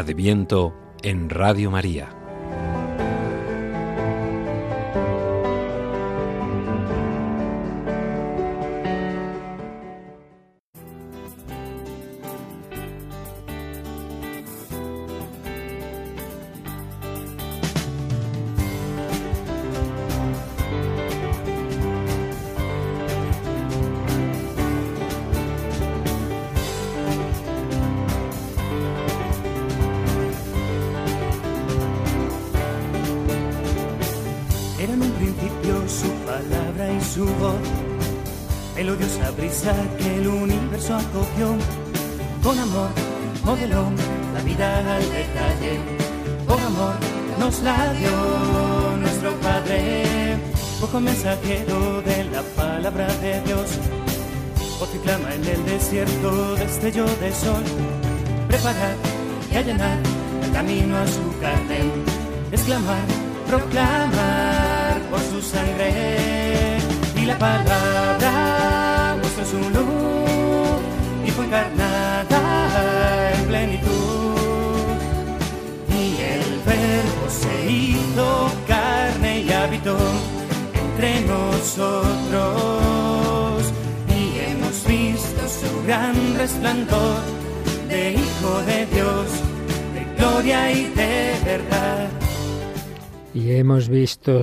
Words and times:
Adviento 0.00 0.74
en 1.02 1.28
Radio 1.28 1.70
María. 1.70 2.19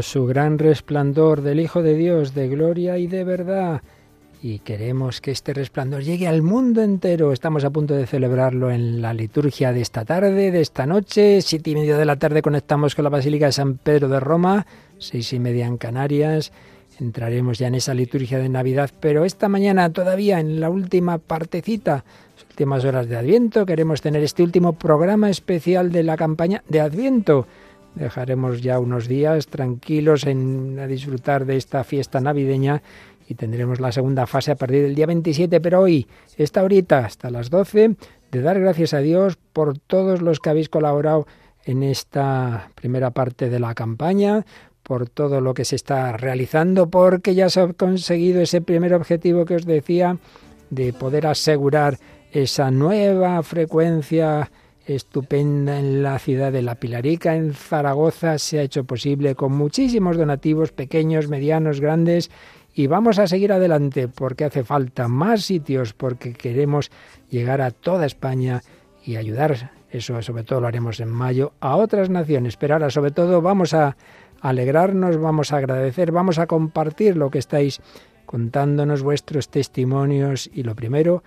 Su 0.08 0.26
gran 0.26 0.58
resplandor 0.58 1.42
del 1.42 1.60
Hijo 1.60 1.84
de 1.84 1.94
Dios, 1.94 2.34
de 2.34 2.48
gloria 2.48 2.98
y 2.98 3.08
de 3.08 3.26
verdad. 3.26 3.82
Y 4.42 4.60
queremos 4.60 5.20
que 5.20 5.32
este 5.32 5.54
resplandor 5.54 6.02
llegue 6.02 6.30
al 6.30 6.42
mundo 6.42 6.82
entero. 6.82 7.34
Estamos 7.34 7.66
a 7.66 7.72
punto 7.72 7.94
de 7.94 8.08
celebrarlo 8.08 8.72
en 8.72 9.02
la 9.02 9.14
liturgia 9.14 9.74
de 9.74 9.82
esta 9.82 10.06
tarde, 10.06 10.52
de 10.52 10.62
esta 10.62 10.86
noche. 10.86 11.42
Siete 11.42 11.72
y 11.72 11.76
media 11.76 11.98
de 11.98 12.06
la 12.06 12.16
tarde 12.16 12.42
conectamos 12.42 12.96
con 12.96 13.04
la 13.04 13.10
Basílica 13.10 13.48
de 13.48 13.52
San 13.52 13.80
Pedro 13.80 14.08
de 14.08 14.22
Roma. 14.22 14.66
Seis 14.98 15.34
y 15.34 15.40
media 15.40 15.66
en 15.66 15.76
Canarias. 15.76 16.54
Entraremos 17.02 17.58
ya 17.60 17.68
en 17.68 17.76
esa 17.76 17.94
liturgia 17.94 18.38
de 18.40 18.48
Navidad. 18.48 18.92
Pero 19.02 19.26
esta 19.26 19.50
mañana 19.50 19.92
todavía 19.92 20.40
en 20.40 20.62
la 20.62 20.70
última 20.70 21.18
partecita, 21.18 22.06
las 22.38 22.46
últimas 22.50 22.86
horas 22.86 23.10
de 23.10 23.18
Adviento, 23.18 23.66
queremos 23.66 24.02
tener 24.02 24.24
este 24.24 24.42
último 24.42 24.72
programa 24.72 25.30
especial 25.30 25.92
de 25.92 26.04
la 26.04 26.16
campaña 26.16 26.64
de 26.70 26.80
Adviento 26.80 27.46
dejaremos 27.96 28.62
ya 28.62 28.80
unos 28.80 29.08
días 29.08 29.48
tranquilos 29.48 30.26
en 30.26 30.88
disfrutar 30.88 31.46
de 31.46 31.58
esta 31.58 31.84
fiesta 31.84 32.20
navideña 32.20 32.82
y 33.28 33.36
tendremos 33.36 33.80
la 33.80 33.92
segunda 33.92 34.26
fase 34.26 34.52
a 34.52 34.56
partir 34.56 34.84
del 34.84 34.96
día 34.96 35.06
27, 35.06 35.60
pero 35.60 35.82
hoy, 35.82 36.08
esta 36.38 36.64
horita, 36.64 37.00
hasta 37.00 37.30
las 37.30 37.50
12, 37.50 37.96
de 38.32 38.42
dar 38.42 38.60
gracias 38.60 38.94
a 38.94 39.00
Dios 39.00 39.38
por 39.54 39.78
todos 39.78 40.22
los 40.22 40.40
que 40.40 40.50
habéis 40.50 40.70
colaborado 40.70 41.28
en 41.66 41.84
esta 41.84 42.72
primera 42.76 43.12
parte 43.12 43.50
de 43.50 43.60
la 43.60 43.76
campaña, 43.76 44.46
por 44.84 45.10
todo 45.10 45.42
lo 45.42 45.54
que 45.54 45.66
se 45.66 45.76
está 45.76 46.16
realizando, 46.16 46.90
porque 46.90 47.36
ya 47.36 47.50
se 47.50 47.60
ha 47.60 47.74
conseguido 47.74 48.40
ese 48.40 48.62
primer 48.62 48.94
objetivo 48.94 49.44
que 49.44 49.56
os 49.56 49.66
decía 49.66 50.18
de 50.70 50.94
poder 50.94 51.28
asegurar 51.28 52.00
esa 52.32 52.72
nueva 52.72 53.44
frecuencia 53.44 54.50
estupenda 54.88 55.80
en 55.80 56.02
la 56.02 56.18
ciudad 56.18 56.52
de 56.52 56.62
La 56.62 56.76
Pilarica, 56.76 57.36
en 57.36 57.54
Zaragoza, 57.54 58.38
se 58.38 58.60
ha 58.60 58.64
hecho 58.64 58.86
posible 58.86 59.36
con 59.36 59.52
muchísimos 59.52 60.18
donativos 60.18 60.72
pequeños, 60.72 61.28
medianos, 61.28 61.82
grandes, 61.82 62.32
y 62.74 62.88
vamos 62.88 63.20
a 63.20 63.28
seguir 63.28 63.52
adelante 63.52 64.08
porque 64.08 64.46
hace 64.46 64.64
falta 64.64 65.08
más 65.08 65.44
sitios, 65.44 65.94
porque 65.94 66.34
queremos 66.34 66.92
llegar 67.30 67.62
a 67.62 67.72
toda 67.72 68.06
España 68.06 68.62
y 69.04 69.18
ayudar, 69.18 69.72
eso 69.92 70.22
sobre 70.22 70.44
todo 70.44 70.62
lo 70.62 70.68
haremos 70.68 71.00
en 71.00 71.10
mayo, 71.10 71.54
a 71.60 71.76
otras 71.76 72.10
naciones, 72.10 72.58
pero 72.58 72.76
ahora 72.76 72.90
sobre 72.90 73.12
todo 73.12 73.42
vamos 73.42 73.74
a 73.74 73.98
alegrarnos, 74.42 75.18
vamos 75.18 75.52
a 75.52 75.58
agradecer, 75.58 76.12
vamos 76.12 76.40
a 76.40 76.48
compartir 76.48 77.18
lo 77.18 77.30
que 77.30 77.40
estáis 77.40 77.82
contándonos, 78.26 79.02
vuestros 79.02 79.50
testimonios. 79.50 80.50
Y 80.54 80.64
lo 80.64 80.76
primero, 80.76 81.24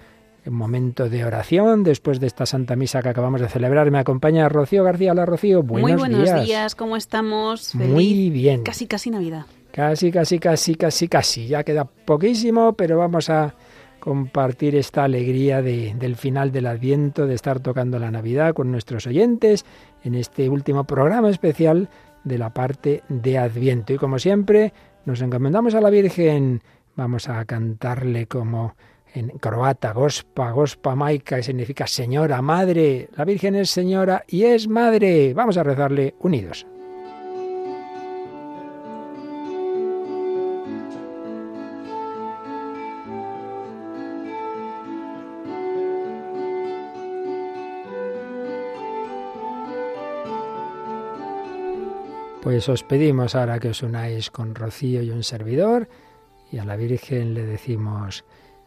un 0.47 0.55
momento 0.55 1.09
de 1.09 1.25
oración 1.25 1.83
después 1.83 2.21
de 2.21 2.27
esta 2.27 2.47
Santa 2.47 2.77
Misa 2.77 3.03
que 3.03 3.11
acabamos 3.11 3.41
de 3.41 3.49
celebrar. 3.49 3.91
Me 3.91 3.99
acompaña 3.99 4.49
Rocío 4.49 4.83
García. 4.85 5.13
Hola 5.13 5.27
Rocío, 5.27 5.63
buenos 5.63 5.91
Muy 5.91 5.99
buenos 5.99 6.25
días. 6.25 6.45
días, 6.47 6.75
¿cómo 6.75 6.97
estamos? 6.97 7.75
Muy 7.75 7.87
Feliz- 7.87 8.33
bien. 8.33 8.63
Casi, 8.63 8.87
casi 8.87 9.11
Navidad. 9.11 9.47
Casi, 9.73 10.11
casi, 10.11 10.39
casi, 10.39 10.75
casi, 10.75 11.09
casi. 11.09 11.47
Ya 11.47 11.63
queda 11.63 11.85
poquísimo, 11.85 12.73
pero 12.73 12.99
vamos 12.99 13.31
a 13.31 13.55
compartir 14.01 14.75
esta 14.77 15.05
alegría 15.05 15.61
de- 15.63 15.95
del 15.99 16.17
final 16.17 16.51
del 16.53 16.67
Adviento, 16.67 17.27
de 17.27 17.35
estar 17.35 17.61
tocando 17.61 17.99
la 17.99 18.11
Navidad 18.11 18.55
con 18.55 18.71
nuestros 18.73 19.07
oyentes 19.07 19.65
en 20.03 20.15
este 20.15 20.49
último 20.49 20.85
programa 20.85 21.29
especial 21.31 21.89
de 22.25 22.39
la 22.39 22.51
parte 22.51 23.03
de 23.09 23.39
Adviento. 23.39 23.93
Y 23.93 23.99
como 23.99 24.19
siempre, 24.19 24.73
nos 25.05 25.21
encomendamos 25.21 25.75
a 25.75 25.81
la 25.83 25.91
Virgen. 25.91 26.63
Vamos 26.97 27.29
a 27.29 27.45
cantarle 27.45 28.27
como 28.27 28.75
en 29.15 29.29
croata, 29.39 29.93
Gospa, 29.93 30.51
Gospa 30.53 30.95
Maica, 30.95 31.37
que 31.37 31.43
significa 31.43 31.87
Señora, 31.87 32.43
Madre. 32.43 33.09
La 33.17 33.25
Virgen 33.25 33.55
es 33.55 33.71
Señora 33.71 34.25
y 34.29 34.45
es 34.45 34.69
Madre. 34.69 35.35
Vamos 35.35 35.57
a 35.57 35.63
rezarle 35.63 36.15
unidos. 36.21 36.67
Pues 52.43 52.69
os 52.71 52.83
pedimos 52.83 53.35
ahora 53.35 53.61
que 53.61 53.69
os 53.69 53.83
unáis 53.83 54.31
con 54.31 54.55
Rocío 54.55 55.03
y 55.03 55.11
un 55.11 55.23
servidor 55.23 55.89
y 56.51 56.59
a 56.59 56.65
la 56.65 56.77
Virgen 56.77 57.35
le 57.35 57.45
decimos, 57.45 58.25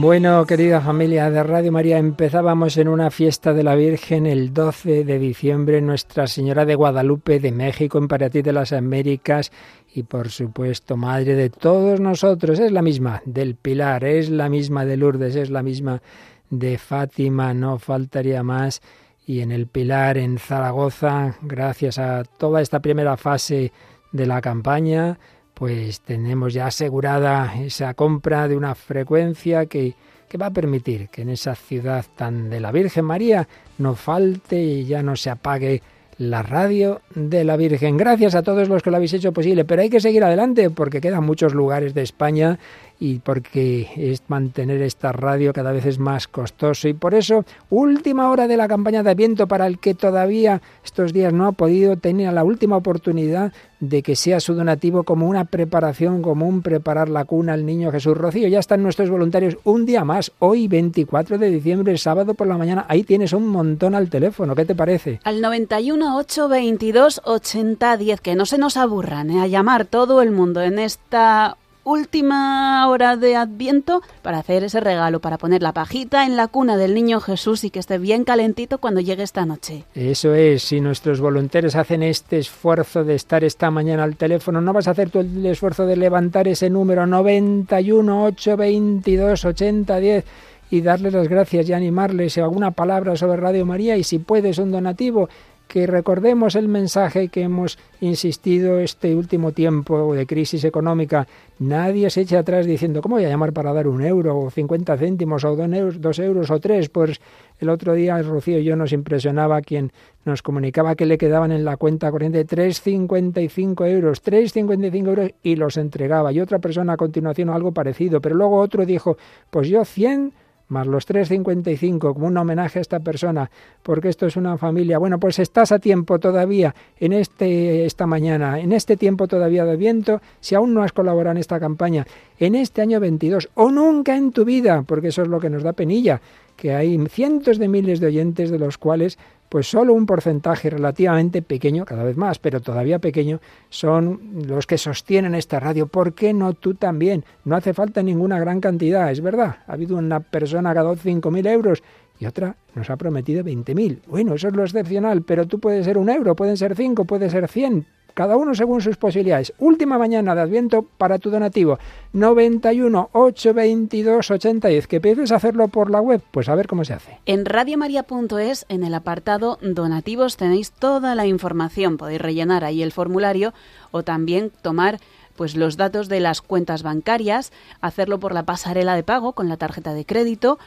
Bueno, 0.00 0.46
querida 0.46 0.80
familia 0.80 1.30
de 1.30 1.42
Radio 1.42 1.70
María, 1.70 1.98
empezábamos 1.98 2.78
en 2.78 2.88
una 2.88 3.10
fiesta 3.10 3.52
de 3.52 3.62
la 3.62 3.74
Virgen 3.74 4.24
el 4.24 4.54
12 4.54 5.04
de 5.04 5.18
diciembre, 5.18 5.82
Nuestra 5.82 6.26
Señora 6.26 6.64
de 6.64 6.74
Guadalupe 6.74 7.38
de 7.38 7.52
México, 7.52 7.98
Emperatriz 7.98 8.42
de 8.42 8.54
las 8.54 8.72
Américas 8.72 9.52
y 9.94 10.04
por 10.04 10.30
supuesto 10.30 10.96
Madre 10.96 11.34
de 11.34 11.50
todos 11.50 12.00
nosotros. 12.00 12.58
Es 12.60 12.72
la 12.72 12.80
misma 12.80 13.20
del 13.26 13.56
Pilar, 13.56 14.04
es 14.04 14.30
la 14.30 14.48
misma 14.48 14.86
de 14.86 14.96
Lourdes, 14.96 15.36
es 15.36 15.50
la 15.50 15.62
misma 15.62 16.00
de 16.48 16.78
Fátima, 16.78 17.52
no 17.52 17.78
faltaría 17.78 18.42
más. 18.42 18.80
y 19.26 19.40
en 19.40 19.52
el 19.52 19.66
Pilar 19.66 20.16
en 20.16 20.38
Zaragoza, 20.38 21.36
gracias 21.42 21.98
a 21.98 22.24
toda 22.24 22.62
esta 22.62 22.80
primera 22.80 23.18
fase 23.18 23.70
de 24.12 24.26
la 24.26 24.40
campaña, 24.40 25.18
pues 25.60 26.00
tenemos 26.00 26.54
ya 26.54 26.68
asegurada 26.68 27.52
esa 27.62 27.92
compra 27.92 28.48
de 28.48 28.56
una 28.56 28.74
frecuencia 28.74 29.66
que, 29.66 29.94
que 30.26 30.38
va 30.38 30.46
a 30.46 30.52
permitir 30.52 31.10
que 31.10 31.20
en 31.20 31.28
esa 31.28 31.54
ciudad 31.54 32.06
tan 32.16 32.48
de 32.48 32.60
la 32.60 32.72
Virgen 32.72 33.04
María 33.04 33.46
no 33.76 33.94
falte 33.94 34.56
y 34.56 34.86
ya 34.86 35.02
no 35.02 35.16
se 35.16 35.28
apague 35.28 35.82
la 36.16 36.42
radio 36.42 37.02
de 37.14 37.44
la 37.44 37.58
Virgen. 37.58 37.98
Gracias 37.98 38.34
a 38.34 38.42
todos 38.42 38.70
los 38.70 38.82
que 38.82 38.90
lo 38.90 38.96
habéis 38.96 39.12
hecho 39.12 39.32
posible, 39.32 39.66
pero 39.66 39.82
hay 39.82 39.90
que 39.90 40.00
seguir 40.00 40.24
adelante 40.24 40.70
porque 40.70 41.02
quedan 41.02 41.24
muchos 41.24 41.52
lugares 41.52 41.92
de 41.92 42.04
España 42.04 42.58
y 43.00 43.18
porque 43.18 43.88
es 43.96 44.22
mantener 44.28 44.82
esta 44.82 45.10
radio 45.10 45.54
cada 45.54 45.72
vez 45.72 45.86
es 45.86 45.98
más 45.98 46.28
costoso 46.28 46.86
y 46.86 46.92
por 46.92 47.14
eso 47.14 47.46
última 47.70 48.30
hora 48.30 48.46
de 48.46 48.58
la 48.58 48.68
campaña 48.68 49.02
de 49.02 49.10
Adviento 49.10 49.48
para 49.48 49.66
el 49.66 49.78
que 49.78 49.94
todavía 49.94 50.60
estos 50.84 51.14
días 51.14 51.32
no 51.32 51.46
ha 51.46 51.52
podido 51.52 51.96
tener 51.96 52.32
la 52.32 52.44
última 52.44 52.76
oportunidad 52.76 53.52
de 53.80 54.02
que 54.02 54.14
sea 54.14 54.40
su 54.40 54.54
donativo 54.54 55.04
como 55.04 55.26
una 55.26 55.46
preparación 55.46 56.20
común 56.20 56.60
preparar 56.60 57.08
la 57.08 57.24
cuna 57.24 57.54
al 57.54 57.64
niño 57.64 57.90
Jesús 57.90 58.14
Rocío. 58.16 58.46
Ya 58.46 58.58
están 58.58 58.82
nuestros 58.82 59.08
voluntarios 59.08 59.56
un 59.64 59.86
día 59.86 60.04
más, 60.04 60.32
hoy 60.38 60.68
24 60.68 61.38
de 61.38 61.50
diciembre, 61.50 61.96
sábado 61.96 62.34
por 62.34 62.46
la 62.46 62.58
mañana. 62.58 62.84
Ahí 62.88 63.04
tienes 63.04 63.32
un 63.32 63.48
montón 63.48 63.94
al 63.94 64.10
teléfono, 64.10 64.54
¿qué 64.54 64.66
te 64.66 64.74
parece? 64.74 65.20
Al 65.24 65.40
91 65.40 66.18
822 66.18 67.22
8010, 67.24 68.20
que 68.20 68.34
no 68.34 68.44
se 68.44 68.58
nos 68.58 68.76
aburran 68.76 69.30
¿eh? 69.30 69.40
a 69.40 69.46
llamar 69.46 69.86
todo 69.86 70.20
el 70.20 70.30
mundo 70.30 70.60
en 70.60 70.78
esta 70.78 71.56
última 71.84 72.86
hora 72.88 73.16
de 73.16 73.36
Adviento 73.36 74.02
para 74.22 74.38
hacer 74.38 74.64
ese 74.64 74.80
regalo, 74.80 75.20
para 75.20 75.38
poner 75.38 75.62
la 75.62 75.72
pajita 75.72 76.26
en 76.26 76.36
la 76.36 76.48
cuna 76.48 76.76
del 76.76 76.94
niño 76.94 77.20
Jesús 77.20 77.64
y 77.64 77.70
que 77.70 77.78
esté 77.78 77.98
bien 77.98 78.24
calentito 78.24 78.78
cuando 78.78 79.00
llegue 79.00 79.22
esta 79.22 79.46
noche. 79.46 79.84
Eso 79.94 80.34
es, 80.34 80.62
si 80.62 80.80
nuestros 80.80 81.20
voluntarios 81.20 81.76
hacen 81.76 82.02
este 82.02 82.38
esfuerzo 82.38 83.04
de 83.04 83.14
estar 83.14 83.44
esta 83.44 83.70
mañana 83.70 84.04
al 84.04 84.16
teléfono, 84.16 84.60
¿no 84.60 84.72
vas 84.72 84.88
a 84.88 84.92
hacer 84.92 85.10
tú 85.10 85.20
el 85.20 85.46
esfuerzo 85.46 85.86
de 85.86 85.96
levantar 85.96 86.48
ese 86.48 86.70
número 86.70 87.06
91 87.06 88.24
822 88.24 89.44
8010 89.44 90.24
y 90.70 90.80
darles 90.82 91.12
las 91.12 91.28
gracias 91.28 91.68
y 91.68 91.72
animarles 91.72 92.38
alguna 92.38 92.70
palabra 92.70 93.16
sobre 93.16 93.36
Radio 93.36 93.66
María 93.66 93.96
y 93.96 94.04
si 94.04 94.18
puedes 94.18 94.58
un 94.58 94.70
donativo 94.70 95.28
que 95.70 95.86
recordemos 95.86 96.56
el 96.56 96.66
mensaje 96.66 97.28
que 97.28 97.42
hemos 97.42 97.78
insistido 98.00 98.80
este 98.80 99.14
último 99.14 99.52
tiempo 99.52 100.12
de 100.16 100.26
crisis 100.26 100.64
económica. 100.64 101.28
Nadie 101.60 102.10
se 102.10 102.22
eche 102.22 102.36
atrás 102.36 102.66
diciendo, 102.66 103.00
¿cómo 103.00 103.14
voy 103.14 103.24
a 103.24 103.28
llamar 103.28 103.52
para 103.52 103.72
dar 103.72 103.86
un 103.86 104.02
euro 104.02 104.36
o 104.36 104.50
50 104.50 104.96
céntimos 104.96 105.44
o 105.44 105.54
dos 105.54 105.72
euros, 105.72 106.00
dos 106.00 106.18
euros 106.18 106.50
o 106.50 106.58
tres? 106.58 106.88
Pues 106.88 107.20
el 107.60 107.68
otro 107.68 107.94
día 107.94 108.20
Rocío 108.20 108.58
y 108.58 108.64
yo 108.64 108.74
nos 108.74 108.92
impresionaba 108.92 109.60
quien 109.60 109.92
nos 110.24 110.42
comunicaba 110.42 110.96
que 110.96 111.06
le 111.06 111.18
quedaban 111.18 111.52
en 111.52 111.64
la 111.64 111.76
cuenta 111.76 112.10
corriente 112.10 112.44
3,55 112.44 113.86
euros, 113.86 114.24
3,55 114.24 115.06
euros 115.06 115.30
y 115.44 115.54
los 115.54 115.76
entregaba. 115.76 116.32
Y 116.32 116.40
otra 116.40 116.58
persona 116.58 116.94
a 116.94 116.96
continuación 116.96 117.48
algo 117.48 117.70
parecido, 117.70 118.20
pero 118.20 118.34
luego 118.34 118.58
otro 118.58 118.84
dijo, 118.84 119.18
pues 119.50 119.68
yo 119.68 119.84
100 119.84 120.32
más 120.70 120.86
los 120.86 121.06
3.55 121.08 122.14
como 122.14 122.26
un 122.26 122.36
homenaje 122.36 122.78
a 122.78 122.82
esta 122.82 123.00
persona, 123.00 123.50
porque 123.82 124.08
esto 124.08 124.26
es 124.26 124.36
una 124.36 124.56
familia. 124.56 124.98
Bueno, 124.98 125.18
pues 125.18 125.38
estás 125.38 125.72
a 125.72 125.78
tiempo 125.78 126.18
todavía 126.18 126.74
en 126.98 127.12
este 127.12 127.84
esta 127.84 128.06
mañana, 128.06 128.60
en 128.60 128.72
este 128.72 128.96
tiempo 128.96 129.28
todavía 129.28 129.64
de 129.64 129.76
viento, 129.76 130.20
si 130.40 130.54
aún 130.54 130.74
no 130.74 130.82
has 130.82 130.92
colaborado 130.92 131.32
en 131.32 131.38
esta 131.38 131.60
campaña, 131.60 132.06
en 132.38 132.54
este 132.54 132.82
año 132.82 133.00
22 133.00 133.50
o 133.54 133.70
nunca 133.70 134.16
en 134.16 134.32
tu 134.32 134.44
vida, 134.44 134.82
porque 134.86 135.08
eso 135.08 135.22
es 135.22 135.28
lo 135.28 135.40
que 135.40 135.50
nos 135.50 135.62
da 135.62 135.72
penilla, 135.72 136.20
que 136.56 136.74
hay 136.74 136.98
cientos 137.08 137.58
de 137.58 137.68
miles 137.68 138.00
de 138.00 138.06
oyentes 138.06 138.50
de 138.50 138.58
los 138.58 138.78
cuales 138.78 139.18
pues 139.50 139.68
solo 139.68 139.92
un 139.92 140.06
porcentaje 140.06 140.70
relativamente 140.70 141.42
pequeño, 141.42 141.84
cada 141.84 142.04
vez 142.04 142.16
más, 142.16 142.38
pero 142.38 142.60
todavía 142.60 143.00
pequeño, 143.00 143.40
son 143.68 144.46
los 144.46 144.64
que 144.64 144.78
sostienen 144.78 145.34
esta 145.34 145.58
radio. 145.58 145.88
¿Por 145.88 146.14
qué 146.14 146.32
no 146.32 146.54
tú 146.54 146.74
también? 146.74 147.24
No 147.44 147.56
hace 147.56 147.74
falta 147.74 148.00
ninguna 148.02 148.38
gran 148.38 148.60
cantidad, 148.60 149.10
es 149.10 149.20
verdad. 149.20 149.56
Ha 149.66 149.72
habido 149.72 149.96
una 149.96 150.20
persona 150.20 150.72
que 150.72 150.78
ha 150.78 150.82
dado 150.84 150.96
5.000 150.96 151.50
euros 151.50 151.82
y 152.20 152.26
otra 152.26 152.54
nos 152.76 152.90
ha 152.90 152.96
prometido 152.96 153.42
20.000. 153.42 154.02
Bueno, 154.06 154.34
eso 154.34 154.48
es 154.48 154.54
lo 154.54 154.62
excepcional, 154.62 155.22
pero 155.22 155.48
tú 155.48 155.58
puedes 155.58 155.84
ser 155.84 155.98
un 155.98 156.10
euro, 156.10 156.36
pueden 156.36 156.56
ser 156.56 156.76
cinco, 156.76 157.04
puede 157.04 157.28
ser 157.28 157.48
100, 157.48 157.86
cada 158.20 158.36
uno 158.36 158.54
según 158.54 158.82
sus 158.82 158.98
posibilidades. 158.98 159.54
Última 159.58 159.96
mañana 159.96 160.34
de 160.34 160.42
Adviento 160.42 160.82
para 160.82 161.18
tu 161.18 161.30
donativo, 161.30 161.78
91 162.12 163.08
822 163.14 164.30
8010. 164.30 164.86
¿Que 164.86 165.00
pides 165.00 165.32
hacerlo 165.32 165.68
por 165.68 165.90
la 165.90 166.02
web? 166.02 166.20
Pues 166.30 166.50
a 166.50 166.54
ver 166.54 166.66
cómo 166.66 166.84
se 166.84 166.92
hace. 166.92 167.18
En 167.24 167.46
radiomaria.es, 167.46 168.66
en 168.68 168.84
el 168.84 168.92
apartado 168.92 169.58
donativos, 169.62 170.36
tenéis 170.36 170.70
toda 170.70 171.14
la 171.14 171.24
información. 171.24 171.96
Podéis 171.96 172.20
rellenar 172.20 172.62
ahí 172.62 172.82
el 172.82 172.92
formulario 172.92 173.54
o 173.90 174.02
también 174.02 174.52
tomar 174.60 175.00
pues 175.34 175.56
los 175.56 175.78
datos 175.78 176.10
de 176.10 176.20
las 176.20 176.42
cuentas 176.42 176.82
bancarias, 176.82 177.50
hacerlo 177.80 178.20
por 178.20 178.34
la 178.34 178.42
pasarela 178.42 178.94
de 178.94 179.02
pago 179.02 179.32
con 179.32 179.48
la 179.48 179.56
tarjeta 179.56 179.94
de 179.94 180.04
crédito 180.04 180.58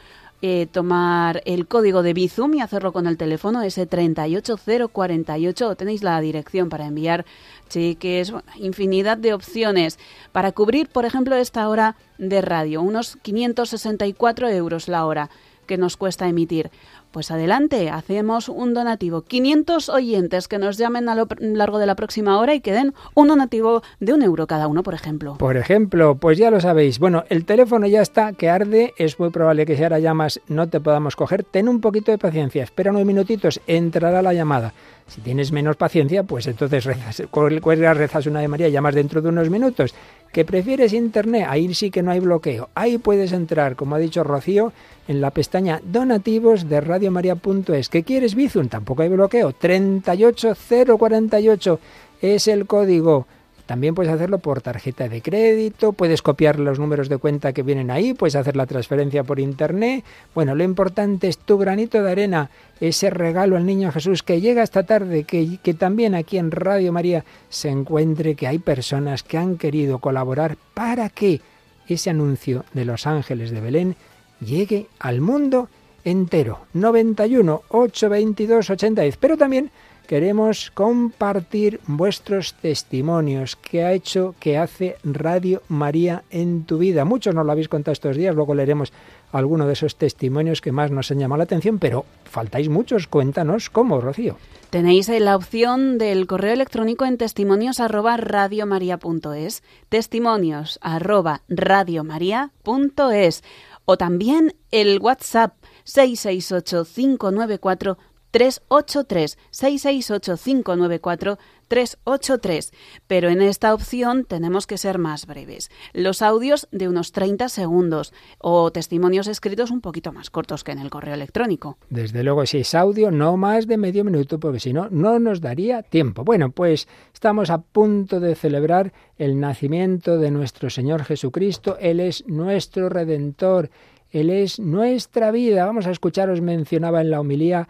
eh, 0.46 0.66
tomar 0.70 1.40
el 1.46 1.66
código 1.66 2.02
de 2.02 2.12
Bizum 2.12 2.52
y 2.52 2.60
hacerlo 2.60 2.92
con 2.92 3.06
el 3.06 3.16
teléfono 3.16 3.62
ese 3.62 3.86
38048. 3.86 5.74
Tenéis 5.74 6.02
la 6.02 6.20
dirección 6.20 6.68
para 6.68 6.84
enviar 6.84 7.24
cheques, 7.70 8.30
infinidad 8.56 9.16
de 9.16 9.32
opciones. 9.32 9.98
Para 10.32 10.52
cubrir, 10.52 10.90
por 10.90 11.06
ejemplo, 11.06 11.34
esta 11.34 11.66
hora 11.66 11.96
de 12.18 12.42
radio, 12.42 12.82
unos 12.82 13.16
564 13.22 14.50
euros 14.50 14.86
la 14.86 15.06
hora 15.06 15.30
que 15.66 15.78
nos 15.78 15.96
cuesta 15.96 16.28
emitir. 16.28 16.70
Pues 17.14 17.30
adelante, 17.30 17.90
hacemos 17.90 18.48
un 18.48 18.74
donativo. 18.74 19.22
500 19.22 19.88
oyentes 19.88 20.48
que 20.48 20.58
nos 20.58 20.78
llamen 20.78 21.08
a 21.08 21.14
lo 21.14 21.28
largo 21.38 21.78
de 21.78 21.86
la 21.86 21.94
próxima 21.94 22.40
hora 22.40 22.56
y 22.56 22.60
que 22.60 22.72
den 22.72 22.92
un 23.14 23.28
donativo 23.28 23.84
de 24.00 24.14
un 24.14 24.22
euro 24.22 24.48
cada 24.48 24.66
uno, 24.66 24.82
por 24.82 24.94
ejemplo. 24.94 25.36
Por 25.38 25.56
ejemplo, 25.56 26.16
pues 26.16 26.38
ya 26.38 26.50
lo 26.50 26.60
sabéis. 26.60 26.98
Bueno, 26.98 27.22
el 27.28 27.44
teléfono 27.44 27.86
ya 27.86 28.02
está, 28.02 28.32
que 28.32 28.50
arde. 28.50 28.94
Es 28.98 29.20
muy 29.20 29.30
probable 29.30 29.64
que 29.64 29.76
si 29.76 29.84
ahora 29.84 30.00
llamas 30.00 30.40
no 30.48 30.68
te 30.68 30.80
podamos 30.80 31.14
coger. 31.14 31.44
Ten 31.44 31.68
un 31.68 31.80
poquito 31.80 32.10
de 32.10 32.18
paciencia. 32.18 32.64
Espera 32.64 32.90
unos 32.90 33.04
minutitos, 33.04 33.60
entrará 33.68 34.20
la 34.20 34.34
llamada. 34.34 34.74
Si 35.06 35.20
tienes 35.20 35.52
menos 35.52 35.76
paciencia, 35.76 36.24
pues 36.24 36.48
entonces 36.48 36.84
rezas, 36.84 37.22
cuelgas, 37.30 37.96
rezas 37.96 38.26
una 38.26 38.40
de 38.40 38.48
María 38.48 38.70
llamas 38.70 38.96
dentro 38.96 39.22
de 39.22 39.28
unos 39.28 39.50
minutos. 39.50 39.94
¿Que 40.32 40.44
prefieres 40.44 40.92
internet? 40.92 41.46
Ahí 41.48 41.72
sí 41.74 41.92
que 41.92 42.02
no 42.02 42.10
hay 42.10 42.18
bloqueo. 42.18 42.68
Ahí 42.74 42.98
puedes 42.98 43.30
entrar, 43.30 43.76
como 43.76 43.94
ha 43.94 44.00
dicho 44.00 44.24
Rocío, 44.24 44.72
en 45.06 45.20
la 45.20 45.30
pestaña 45.30 45.80
donativos 45.84 46.68
de 46.68 46.80
radiomaria.es. 47.04 47.88
¿Que 47.88 48.02
quieres 48.02 48.34
Bizum? 48.34 48.68
Tampoco 48.68 49.02
hay 49.02 49.08
bloqueo. 49.08 49.52
38048 49.52 51.80
es 52.22 52.48
el 52.48 52.66
código 52.66 53.26
también 53.66 53.94
puedes 53.94 54.12
hacerlo 54.12 54.40
por 54.40 54.60
tarjeta 54.60 55.08
de 55.08 55.22
crédito, 55.22 55.94
puedes 55.94 56.20
copiar 56.20 56.60
los 56.60 56.78
números 56.78 57.08
de 57.08 57.16
cuenta 57.16 57.54
que 57.54 57.62
vienen 57.62 57.90
ahí, 57.90 58.12
puedes 58.12 58.36
hacer 58.36 58.56
la 58.56 58.66
transferencia 58.66 59.24
por 59.24 59.40
internet. 59.40 60.04
Bueno, 60.34 60.54
lo 60.54 60.64
importante 60.64 61.28
es 61.28 61.38
tu 61.38 61.56
granito 61.56 62.02
de 62.02 62.10
arena, 62.10 62.50
ese 62.78 63.08
regalo 63.08 63.56
al 63.56 63.64
niño 63.64 63.90
Jesús 63.90 64.22
que 64.22 64.42
llega 64.42 64.62
esta 64.62 64.82
tarde, 64.82 65.24
que, 65.24 65.58
que 65.62 65.72
también 65.72 66.14
aquí 66.14 66.36
en 66.36 66.50
Radio 66.50 66.92
María 66.92 67.24
se 67.48 67.70
encuentre 67.70 68.34
que 68.34 68.46
hay 68.46 68.58
personas 68.58 69.22
que 69.22 69.38
han 69.38 69.56
querido 69.56 69.98
colaborar 69.98 70.58
para 70.74 71.08
que 71.08 71.40
ese 71.88 72.10
anuncio 72.10 72.66
de 72.74 72.84
los 72.84 73.06
ángeles 73.06 73.50
de 73.50 73.62
Belén 73.62 73.96
llegue 74.40 74.88
al 74.98 75.22
mundo 75.22 75.70
entero. 76.04 76.66
91 76.74 77.62
822 77.68 78.70
8010. 78.70 79.16
Pero 79.16 79.36
también 79.36 79.70
queremos 80.06 80.70
compartir 80.72 81.80
vuestros 81.86 82.54
testimonios 82.54 83.56
que 83.56 83.84
ha 83.84 83.92
hecho, 83.92 84.34
que 84.38 84.58
hace 84.58 84.96
Radio 85.02 85.62
María 85.68 86.24
en 86.30 86.64
tu 86.64 86.78
vida. 86.78 87.04
Muchos 87.04 87.34
nos 87.34 87.46
lo 87.46 87.52
habéis 87.52 87.68
contado 87.68 87.92
estos 87.92 88.16
días, 88.16 88.34
luego 88.34 88.54
leeremos 88.54 88.92
alguno 89.32 89.66
de 89.66 89.72
esos 89.72 89.96
testimonios 89.96 90.60
que 90.60 90.72
más 90.72 90.90
nos 90.90 91.10
han 91.10 91.18
llamado 91.18 91.38
la 91.38 91.44
atención, 91.44 91.78
pero 91.78 92.04
faltáis 92.24 92.68
muchos. 92.68 93.06
Cuéntanos 93.08 93.70
cómo, 93.70 94.00
Rocío. 94.00 94.36
Tenéis 94.70 95.08
la 95.08 95.36
opción 95.36 95.98
del 95.98 96.26
correo 96.26 96.52
electrónico 96.52 97.04
en 97.04 97.16
testimonios 97.16 97.80
arroba 97.80 98.16
radiomaria.es, 98.16 99.62
testimonios 99.88 100.78
arroba 100.82 101.42
radiomaria.es 101.48 103.42
o 103.84 103.96
también 103.96 104.54
el 104.70 104.98
WhatsApp 105.00 105.54
668 105.84 106.84
594 106.84 107.98
383 108.34 109.38
668 109.50 110.36
594 110.36 111.38
383. 111.68 112.72
Pero 113.06 113.28
en 113.28 113.42
esta 113.42 113.72
opción 113.72 114.24
tenemos 114.24 114.66
que 114.66 114.76
ser 114.76 114.98
más 114.98 115.26
breves. 115.26 115.70
Los 115.92 116.20
audios 116.20 116.68
de 116.72 116.88
unos 116.88 117.12
30 117.12 117.48
segundos 117.48 118.12
o 118.38 118.72
testimonios 118.72 119.28
escritos 119.28 119.70
un 119.70 119.80
poquito 119.80 120.12
más 120.12 120.30
cortos 120.30 120.64
que 120.64 120.72
en 120.72 120.80
el 120.80 120.90
correo 120.90 121.14
electrónico. 121.14 121.78
Desde 121.90 122.24
luego, 122.24 122.44
si 122.46 122.58
es 122.58 122.74
audio, 122.74 123.12
no 123.12 123.36
más 123.36 123.68
de 123.68 123.76
medio 123.76 124.04
minuto, 124.04 124.40
porque 124.40 124.60
si 124.60 124.72
no, 124.72 124.88
no 124.90 125.18
nos 125.20 125.40
daría 125.40 125.82
tiempo. 125.82 126.24
Bueno, 126.24 126.50
pues 126.50 126.88
estamos 127.12 127.50
a 127.50 127.58
punto 127.58 128.18
de 128.18 128.34
celebrar 128.34 128.92
el 129.16 129.38
nacimiento 129.38 130.18
de 130.18 130.32
nuestro 130.32 130.70
Señor 130.70 131.04
Jesucristo. 131.04 131.76
Él 131.78 132.00
es 132.00 132.26
nuestro 132.26 132.88
Redentor. 132.88 133.70
Él 134.14 134.30
es 134.30 134.60
nuestra 134.60 135.32
vida. 135.32 135.66
Vamos 135.66 135.88
a 135.88 135.90
escuchar, 135.90 136.30
os 136.30 136.40
mencionaba 136.40 137.00
en 137.00 137.10
la 137.10 137.18
homilía 137.18 137.68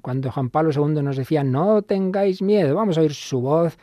cuando 0.00 0.32
Juan 0.32 0.48
Pablo 0.48 0.70
II 0.74 1.02
nos 1.02 1.16
decía, 1.16 1.44
no 1.44 1.82
tengáis 1.82 2.40
miedo, 2.40 2.74
vamos 2.74 2.96
a 2.96 3.02
oír 3.02 3.12
su 3.12 3.40
voz, 3.42 3.76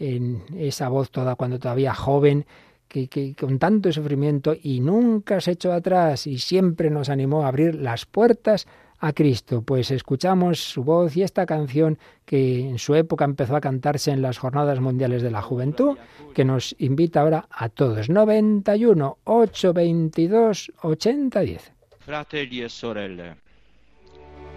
en 0.00 0.42
esa 0.56 0.88
voz 0.88 1.10
toda 1.10 1.36
cuando 1.36 1.60
todavía 1.60 1.94
joven, 1.94 2.44
que, 2.88 3.36
con 3.38 3.60
tanto 3.60 3.92
sufrimiento 3.92 4.54
y 4.60 4.80
nunca 4.80 5.40
se 5.40 5.52
echó 5.52 5.72
atrás 5.72 6.26
y 6.26 6.38
siempre 6.38 6.90
nos 6.90 7.08
animó 7.08 7.44
a 7.44 7.48
abrir 7.48 7.76
las 7.76 8.04
puertas 8.04 8.66
a 9.02 9.12
Cristo. 9.12 9.62
Pues 9.62 9.90
escuchamos 9.90 10.60
su 10.60 10.84
voz 10.84 11.16
y 11.16 11.22
esta 11.22 11.44
canción 11.44 11.98
que 12.24 12.60
en 12.60 12.78
su 12.78 12.94
época 12.94 13.24
empezó 13.24 13.56
a 13.56 13.60
cantarse 13.60 14.12
en 14.12 14.22
las 14.22 14.38
Jornadas 14.38 14.80
Mundiales 14.80 15.22
de 15.22 15.30
la 15.30 15.42
Juventud, 15.42 15.98
que 16.34 16.44
nos 16.44 16.74
invita 16.78 17.20
ahora 17.20 17.46
a 17.50 17.68
todos. 17.68 18.08
91 18.08 19.18
822 19.24 20.72
8010. 20.82 21.72
Fratelli 21.98 22.62
e 22.62 22.68
sorelle, 22.68 23.36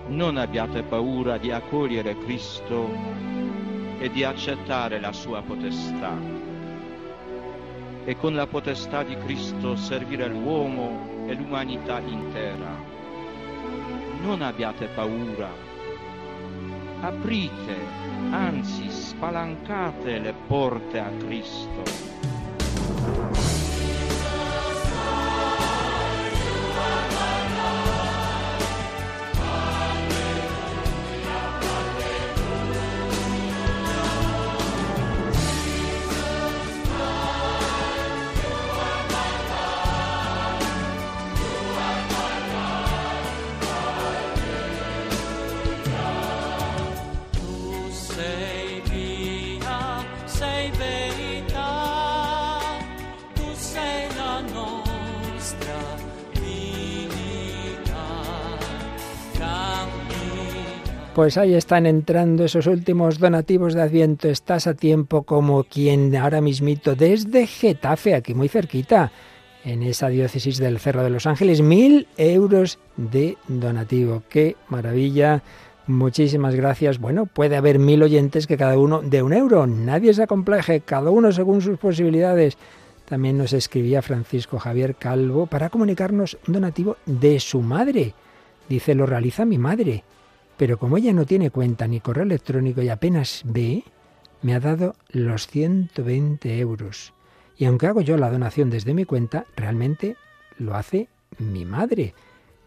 non 0.07 0.37
abbiate 0.37 0.83
paura 0.83 1.37
di 1.37 1.51
accogliere 1.51 2.15
Cristo 2.19 2.89
e 3.99 4.09
di 4.11 4.23
accettare 4.23 4.99
la 4.99 5.11
sua 5.11 5.41
potestà. 5.41 6.13
E 8.05 8.15
con 8.17 8.35
la 8.35 8.45
potestà 8.45 9.01
di 9.01 9.17
Cristo 9.17 9.75
servire 9.75 10.27
l'uomo 10.27 11.25
e 11.27 11.33
l'umanità 11.33 11.99
intera 11.99 12.94
non 14.25 14.41
abbiate 14.41 14.87
paura. 14.87 15.49
Aprite, 17.01 17.77
anzi 18.31 18.89
spalancate 18.89 20.17
le 20.17 20.33
porte 20.47 20.97
a 20.97 21.11
Cristo. 21.19 23.44
Pues 61.15 61.37
ahí 61.37 61.53
están 61.53 61.85
entrando 61.85 62.43
esos 62.43 62.67
últimos 62.67 63.19
donativos 63.19 63.73
de 63.73 63.81
Adviento. 63.81 64.27
Estás 64.27 64.67
a 64.67 64.73
tiempo 64.73 65.23
como 65.23 65.63
quien 65.63 66.13
ahora 66.13 66.41
mismito 66.41 66.93
desde 66.93 67.47
Getafe, 67.47 68.15
aquí 68.15 68.33
muy 68.33 68.49
cerquita, 68.49 69.13
en 69.63 69.81
esa 69.81 70.09
diócesis 70.09 70.57
del 70.57 70.77
Cerro 70.77 71.05
de 71.05 71.09
los 71.09 71.25
Ángeles, 71.25 71.61
mil 71.61 72.09
euros 72.17 72.79
de 72.97 73.37
donativo. 73.47 74.23
¡Qué 74.27 74.57
maravilla! 74.67 75.41
Muchísimas 75.87 76.53
gracias. 76.53 76.99
Bueno, 76.99 77.27
puede 77.27 77.55
haber 77.55 77.79
mil 77.79 78.03
oyentes 78.03 78.45
que 78.45 78.57
cada 78.57 78.77
uno 78.77 79.01
de 79.01 79.23
un 79.23 79.31
euro. 79.31 79.67
Nadie 79.67 80.13
se 80.13 80.23
acompleje, 80.23 80.81
cada 80.81 81.11
uno 81.11 81.31
según 81.31 81.61
sus 81.61 81.77
posibilidades. 81.77 82.57
También 83.05 83.37
nos 83.37 83.53
escribía 83.53 84.01
Francisco 84.01 84.59
Javier 84.59 84.95
Calvo 84.95 85.45
para 85.45 85.69
comunicarnos 85.69 86.37
un 86.45 86.55
donativo 86.55 86.97
de 87.05 87.39
su 87.39 87.61
madre. 87.61 88.13
Dice, 88.67 88.95
lo 88.95 89.05
realiza 89.05 89.45
mi 89.45 89.57
madre 89.57 90.03
pero 90.57 90.77
como 90.77 90.97
ella 90.97 91.13
no 91.13 91.25
tiene 91.25 91.51
cuenta 91.51 91.87
ni 91.87 91.99
correo 91.99 92.23
electrónico 92.23 92.81
y 92.81 92.89
apenas 92.89 93.41
ve, 93.45 93.83
me 94.41 94.53
ha 94.53 94.59
dado 94.59 94.95
los 95.09 95.47
120 95.47 96.59
euros. 96.59 97.13
Y 97.57 97.65
aunque 97.65 97.87
hago 97.87 98.01
yo 98.01 98.17
la 98.17 98.29
donación 98.29 98.69
desde 98.69 98.93
mi 98.93 99.05
cuenta, 99.05 99.45
realmente 99.55 100.15
lo 100.57 100.75
hace 100.75 101.07
mi 101.37 101.65
madre. 101.65 102.13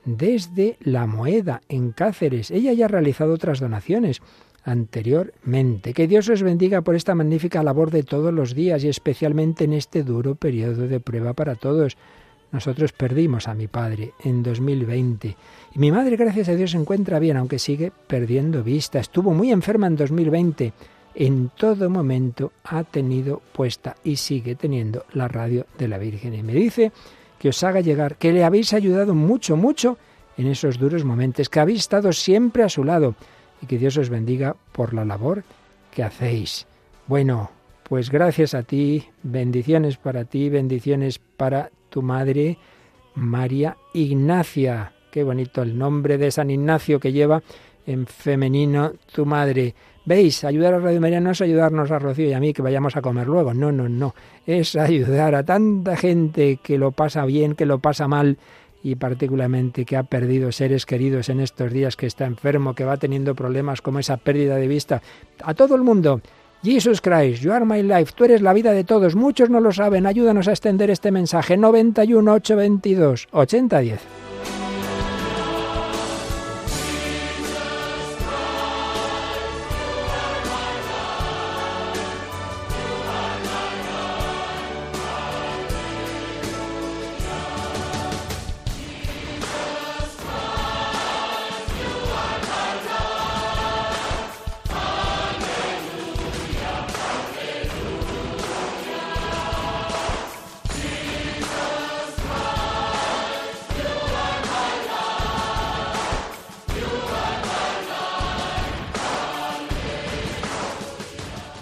Desde 0.04 0.76
La 0.80 1.06
Moeda, 1.06 1.60
en 1.68 1.92
Cáceres. 1.92 2.50
Ella 2.50 2.72
ya 2.72 2.86
ha 2.86 2.88
realizado 2.88 3.34
otras 3.34 3.60
donaciones 3.60 4.22
anteriormente. 4.64 5.92
Que 5.92 6.06
Dios 6.06 6.28
os 6.28 6.42
bendiga 6.42 6.82
por 6.82 6.94
esta 6.94 7.14
magnífica 7.14 7.62
labor 7.62 7.90
de 7.90 8.02
todos 8.02 8.32
los 8.32 8.54
días 8.54 8.84
y 8.84 8.88
especialmente 8.88 9.64
en 9.64 9.72
este 9.72 10.02
duro 10.02 10.34
periodo 10.34 10.88
de 10.88 11.00
prueba 11.00 11.34
para 11.34 11.54
todos. 11.54 11.96
Nosotros 12.50 12.92
perdimos 12.92 13.46
a 13.46 13.54
mi 13.54 13.66
padre 13.66 14.14
en 14.24 14.42
2020 14.42 15.36
y 15.74 15.78
mi 15.78 15.92
madre, 15.92 16.16
gracias 16.16 16.48
a 16.48 16.54
Dios, 16.54 16.70
se 16.70 16.78
encuentra 16.78 17.18
bien, 17.18 17.36
aunque 17.36 17.58
sigue 17.58 17.92
perdiendo 18.06 18.62
vista. 18.62 18.98
Estuvo 18.98 19.32
muy 19.32 19.52
enferma 19.52 19.86
en 19.86 19.96
2020. 19.96 20.72
En 21.14 21.50
todo 21.50 21.90
momento 21.90 22.52
ha 22.64 22.84
tenido 22.84 23.42
puesta 23.52 23.96
y 24.02 24.16
sigue 24.16 24.54
teniendo 24.54 25.04
la 25.12 25.28
radio 25.28 25.66
de 25.76 25.88
la 25.88 25.98
Virgen. 25.98 26.34
Y 26.34 26.42
me 26.42 26.54
dice 26.54 26.92
que 27.38 27.50
os 27.50 27.62
haga 27.62 27.80
llegar, 27.80 28.16
que 28.16 28.32
le 28.32 28.44
habéis 28.44 28.72
ayudado 28.72 29.14
mucho, 29.14 29.56
mucho 29.56 29.98
en 30.36 30.46
esos 30.46 30.78
duros 30.78 31.04
momentos, 31.04 31.48
que 31.48 31.60
habéis 31.60 31.80
estado 31.80 32.12
siempre 32.12 32.62
a 32.62 32.68
su 32.68 32.84
lado 32.84 33.14
y 33.60 33.66
que 33.66 33.78
Dios 33.78 33.96
os 33.96 34.08
bendiga 34.08 34.56
por 34.72 34.94
la 34.94 35.04
labor 35.04 35.44
que 35.90 36.02
hacéis. 36.02 36.66
Bueno, 37.06 37.50
pues 37.82 38.10
gracias 38.10 38.54
a 38.54 38.62
ti, 38.62 39.08
bendiciones 39.22 39.96
para 39.96 40.24
ti, 40.24 40.48
bendiciones 40.48 41.18
para 41.18 41.70
tu 41.88 42.02
madre, 42.02 42.58
María 43.14 43.76
Ignacia. 43.94 44.92
Qué 45.10 45.22
bonito 45.22 45.62
el 45.62 45.76
nombre 45.76 46.18
de 46.18 46.30
San 46.30 46.50
Ignacio 46.50 47.00
que 47.00 47.12
lleva 47.12 47.42
en 47.86 48.06
femenino 48.06 48.92
tu 49.12 49.24
madre. 49.24 49.74
¿Veis? 50.04 50.44
Ayudar 50.44 50.74
a 50.74 50.78
Radio 50.78 51.00
María 51.00 51.20
no 51.20 51.32
es 51.32 51.40
ayudarnos 51.40 51.90
a 51.90 51.98
Rocío 51.98 52.28
y 52.28 52.32
a 52.32 52.40
mí 52.40 52.52
que 52.52 52.62
vayamos 52.62 52.96
a 52.96 53.02
comer 53.02 53.26
luego. 53.26 53.52
No, 53.52 53.72
no, 53.72 53.88
no. 53.88 54.14
Es 54.46 54.76
ayudar 54.76 55.34
a 55.34 55.44
tanta 55.44 55.96
gente 55.96 56.58
que 56.62 56.78
lo 56.78 56.92
pasa 56.92 57.24
bien, 57.26 57.54
que 57.54 57.66
lo 57.66 57.78
pasa 57.78 58.08
mal 58.08 58.38
y 58.82 58.94
particularmente 58.94 59.84
que 59.84 59.96
ha 59.96 60.04
perdido 60.04 60.52
seres 60.52 60.86
queridos 60.86 61.28
en 61.28 61.40
estos 61.40 61.72
días, 61.72 61.96
que 61.96 62.06
está 62.06 62.26
enfermo, 62.26 62.74
que 62.74 62.84
va 62.84 62.96
teniendo 62.96 63.34
problemas 63.34 63.82
como 63.82 63.98
esa 63.98 64.16
pérdida 64.16 64.56
de 64.56 64.68
vista. 64.68 65.02
A 65.42 65.54
todo 65.54 65.74
el 65.74 65.82
mundo 65.82 66.20
Jesus 66.62 67.00
Christ, 67.00 67.42
you 67.42 67.52
are 67.52 67.64
my 67.64 67.82
life, 67.82 68.12
tú 68.14 68.24
eres 68.24 68.42
la 68.42 68.52
vida 68.52 68.72
de 68.72 68.82
todos. 68.82 69.14
Muchos 69.14 69.48
no 69.48 69.60
lo 69.60 69.72
saben, 69.72 70.06
ayúdanos 70.06 70.48
a 70.48 70.52
extender 70.52 70.90
este 70.90 71.12
mensaje. 71.12 71.56
91 71.56 72.32
822 72.32 73.28
8010. 73.30 74.27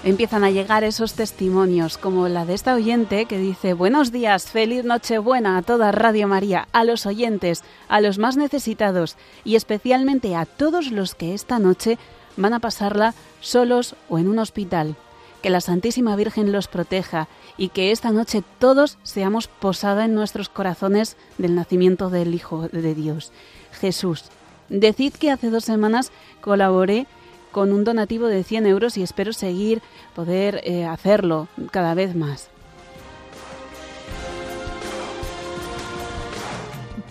Empiezan 0.06 0.44
a 0.44 0.52
llegar 0.52 0.84
esos 0.84 1.14
testimonios, 1.14 1.98
como 1.98 2.28
la 2.28 2.46
de 2.46 2.54
esta 2.54 2.76
oyente 2.76 3.24
que 3.24 3.38
dice, 3.38 3.72
buenos 3.72 4.12
días, 4.12 4.48
feliz 4.48 4.84
Nochebuena 4.84 5.58
a 5.58 5.62
toda 5.62 5.90
Radio 5.90 6.28
María, 6.28 6.68
a 6.70 6.84
los 6.84 7.06
oyentes, 7.06 7.64
a 7.88 8.00
los 8.00 8.16
más 8.16 8.36
necesitados 8.36 9.16
y 9.44 9.56
especialmente 9.56 10.36
a 10.36 10.46
todos 10.46 10.92
los 10.92 11.16
que 11.16 11.34
esta 11.34 11.58
noche 11.58 11.98
van 12.36 12.54
a 12.54 12.60
pasarla 12.60 13.14
solos 13.40 13.96
o 14.08 14.20
en 14.20 14.28
un 14.28 14.38
hospital. 14.38 14.94
Que 15.42 15.50
la 15.50 15.60
Santísima 15.60 16.14
Virgen 16.14 16.52
los 16.52 16.68
proteja 16.68 17.26
y 17.56 17.70
que 17.70 17.90
esta 17.90 18.12
noche 18.12 18.44
todos 18.60 18.98
seamos 19.02 19.48
posada 19.48 20.04
en 20.04 20.14
nuestros 20.14 20.48
corazones 20.48 21.16
del 21.36 21.56
nacimiento 21.56 22.10
del 22.10 22.32
Hijo 22.32 22.68
de 22.68 22.94
Dios, 22.94 23.32
Jesús. 23.72 24.26
Decid 24.68 25.14
que 25.14 25.32
hace 25.32 25.50
dos 25.50 25.64
semanas 25.64 26.12
colaboré 26.40 27.08
con 27.56 27.72
un 27.72 27.84
donativo 27.84 28.26
de 28.26 28.44
100 28.44 28.66
euros 28.66 28.98
y 28.98 29.02
espero 29.02 29.32
seguir 29.32 29.80
poder 30.14 30.60
eh, 30.64 30.84
hacerlo 30.84 31.48
cada 31.70 31.94
vez 31.94 32.14
más. 32.14 32.50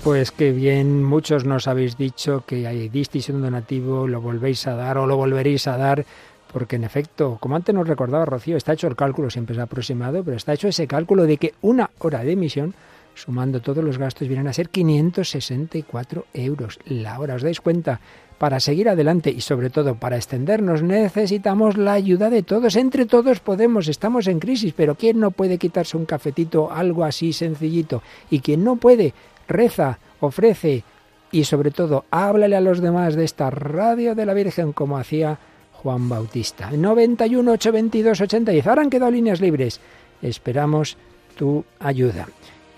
Pues 0.03 0.29
que 0.29 0.51
bien, 0.51 1.03
muchos 1.03 1.45
nos 1.45 1.67
habéis 1.67 1.97
dicho 1.97 2.43
que 2.45 2.69
disteis 2.93 3.29
un 3.29 3.41
donativo, 3.41 4.07
lo 4.07 4.21
volvéis 4.21 4.67
a 4.67 4.75
dar 4.75 4.99
o 4.99 5.07
lo 5.07 5.17
volveréis 5.17 5.65
a 5.65 5.77
dar, 5.77 6.05
porque 6.53 6.75
en 6.75 6.83
efecto, 6.83 7.39
como 7.41 7.55
antes 7.55 7.73
nos 7.73 7.87
recordaba 7.87 8.25
Rocío, 8.25 8.55
está 8.55 8.73
hecho 8.73 8.85
el 8.85 8.95
cálculo, 8.95 9.31
siempre 9.31 9.55
es 9.55 9.59
aproximado, 9.59 10.23
pero 10.23 10.37
está 10.37 10.53
hecho 10.53 10.67
ese 10.67 10.85
cálculo 10.85 11.23
de 11.23 11.37
que 11.37 11.55
una 11.61 11.89
hora 11.97 12.23
de 12.23 12.33
emisión 12.33 12.75
sumando 13.15 13.61
todos 13.61 13.83
los 13.83 13.97
gastos, 13.97 14.27
vienen 14.27 14.47
a 14.47 14.53
ser 14.53 14.69
564 14.69 16.25
euros 16.33 16.79
la 16.85 17.19
hora. 17.19 17.35
¿Os 17.35 17.41
dais 17.41 17.61
cuenta? 17.61 17.99
Para 18.37 18.59
seguir 18.59 18.89
adelante 18.89 19.29
y 19.29 19.41
sobre 19.41 19.69
todo 19.69 19.95
para 19.95 20.17
extendernos 20.17 20.83
necesitamos 20.83 21.77
la 21.77 21.93
ayuda 21.93 22.29
de 22.29 22.43
todos. 22.43 22.75
Entre 22.75 23.05
todos 23.05 23.39
podemos, 23.39 23.87
estamos 23.87 24.27
en 24.27 24.39
crisis, 24.39 24.73
pero 24.75 24.95
¿quién 24.95 25.19
no 25.19 25.31
puede 25.31 25.57
quitarse 25.57 25.95
un 25.95 26.05
cafetito, 26.05 26.71
algo 26.71 27.05
así 27.05 27.31
sencillito? 27.31 28.03
Y 28.29 28.39
quien 28.39 28.63
no 28.63 28.75
puede, 28.75 29.13
reza, 29.47 29.99
ofrece 30.19 30.83
y 31.31 31.43
sobre 31.45 31.71
todo 31.71 32.05
háblale 32.11 32.55
a 32.55 32.61
los 32.61 32.81
demás 32.81 33.15
de 33.15 33.23
esta 33.25 33.49
radio 33.49 34.15
de 34.15 34.25
la 34.25 34.33
Virgen 34.33 34.73
como 34.73 34.97
hacía 34.97 35.37
Juan 35.73 36.09
Bautista. 36.09 36.71
91 36.71 37.51
822 37.51 38.21
8010. 38.21 38.67
Ahora 38.67 38.81
han 38.81 38.89
quedado 38.89 39.11
líneas 39.11 39.39
libres. 39.39 39.79
Esperamos 40.21 40.97
tu 41.37 41.63
ayuda. 41.79 42.27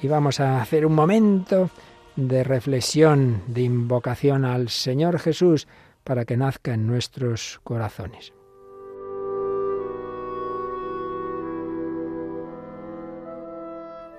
Y 0.02 0.08
vamos 0.08 0.40
a 0.40 0.62
hacer 0.62 0.86
un 0.86 0.94
momento 0.94 1.70
de 2.18 2.44
reflexión, 2.44 3.44
de 3.48 3.62
invocación 3.62 4.44
al 4.44 4.70
Señor 4.70 5.20
Jesús 5.20 5.68
para 6.04 6.26
que 6.26 6.36
nazca 6.36 6.74
en 6.74 6.88
nuestros 6.88 7.62
corazones. 7.64 8.34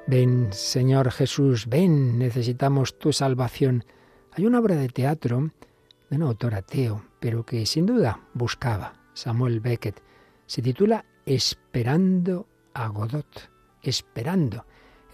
Ven, 0.06 0.48
Señor 0.52 1.10
Jesús, 1.10 1.66
ven, 1.66 2.18
necesitamos 2.18 2.98
tu 2.98 3.12
salvación. 3.12 3.84
Hay 4.32 4.46
una 4.46 4.60
obra 4.60 4.76
de 4.76 4.88
teatro 4.88 5.50
de 6.08 6.16
un 6.16 6.22
autor 6.22 6.54
ateo, 6.54 7.04
pero 7.20 7.44
que 7.44 7.66
sin 7.66 7.84
duda 7.84 8.20
buscaba, 8.32 8.94
Samuel 9.12 9.60
Beckett. 9.60 10.00
Se 10.46 10.62
titula 10.62 11.04
Esperando 11.26 12.46
a 12.72 12.86
Godot. 12.88 13.50
Esperando. 13.82 14.64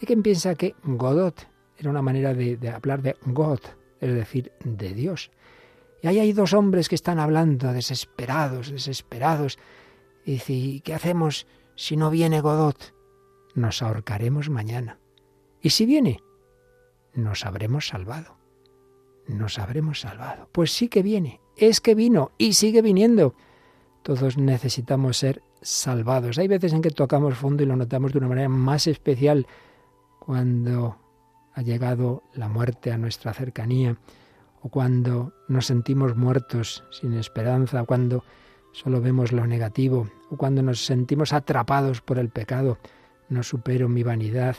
Hay 0.00 0.06
quien 0.06 0.22
piensa 0.22 0.54
que 0.54 0.76
Godot 0.84 1.48
era 1.78 1.90
una 1.90 2.02
manera 2.02 2.34
de, 2.34 2.58
hablar 2.68 3.02
de 3.02 3.16
God, 3.26 3.60
es 4.00 4.14
decir, 4.14 4.52
de 4.64 4.94
Dios. 4.94 5.30
Y 6.02 6.06
ahí 6.06 6.18
hay 6.18 6.32
dos 6.32 6.52
hombres 6.52 6.88
que 6.88 6.94
están 6.94 7.18
hablando, 7.18 7.72
desesperados, 7.72 8.70
desesperados. 8.70 9.58
Y 10.24 10.32
dice, 10.32 10.82
qué 10.84 10.94
hacemos 10.94 11.46
si 11.74 11.96
no 11.96 12.10
viene 12.10 12.40
Godot? 12.40 12.94
Nos 13.54 13.82
ahorcaremos 13.82 14.50
mañana. 14.50 14.98
¿Y 15.60 15.70
si 15.70 15.86
viene? 15.86 16.20
Nos 17.14 17.46
habremos 17.46 17.88
salvado. 17.88 18.36
Nos 19.26 19.58
habremos 19.58 20.00
salvado. 20.00 20.48
Pues 20.52 20.72
sí 20.72 20.88
que 20.88 21.02
viene, 21.02 21.40
es 21.56 21.80
que 21.80 21.94
vino 21.94 22.32
y 22.36 22.54
sigue 22.54 22.82
viniendo. 22.82 23.34
Todos 24.02 24.36
necesitamos 24.36 25.16
ser 25.16 25.42
salvados. 25.62 26.36
Hay 26.38 26.48
veces 26.48 26.74
en 26.74 26.82
que 26.82 26.90
tocamos 26.90 27.38
fondo 27.38 27.62
y 27.62 27.66
lo 27.66 27.76
notamos 27.76 28.12
de 28.12 28.18
una 28.18 28.28
manera 28.28 28.48
más 28.50 28.86
especial 28.86 29.46
cuando 30.18 30.98
ha 31.54 31.62
llegado 31.62 32.22
la 32.34 32.48
muerte 32.48 32.92
a 32.92 32.98
nuestra 32.98 33.32
cercanía, 33.32 33.96
o 34.60 34.68
cuando 34.68 35.32
nos 35.48 35.66
sentimos 35.66 36.16
muertos 36.16 36.84
sin 36.90 37.14
esperanza, 37.14 37.84
cuando 37.84 38.24
solo 38.72 39.00
vemos 39.00 39.30
lo 39.32 39.46
negativo, 39.46 40.08
o 40.30 40.36
cuando 40.36 40.62
nos 40.62 40.84
sentimos 40.84 41.32
atrapados 41.32 42.00
por 42.00 42.18
el 42.18 42.28
pecado. 42.28 42.78
No 43.28 43.42
supero 43.42 43.88
mi 43.88 44.02
vanidad, 44.02 44.56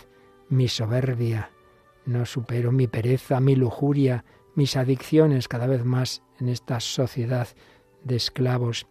mi 0.50 0.68
soberbia, 0.68 1.50
no 2.06 2.26
supero 2.26 2.72
mi 2.72 2.88
pereza, 2.88 3.40
mi 3.40 3.56
lujuria, 3.56 4.24
mis 4.56 4.78
adicciones 4.78 5.48
cada 5.48 5.68
vez 5.68 5.84
más 5.84 6.24
en 6.40 6.50
esta 6.50 6.80
sociedad 6.80 7.48
de 8.04 8.16
esclavos. 8.16 8.88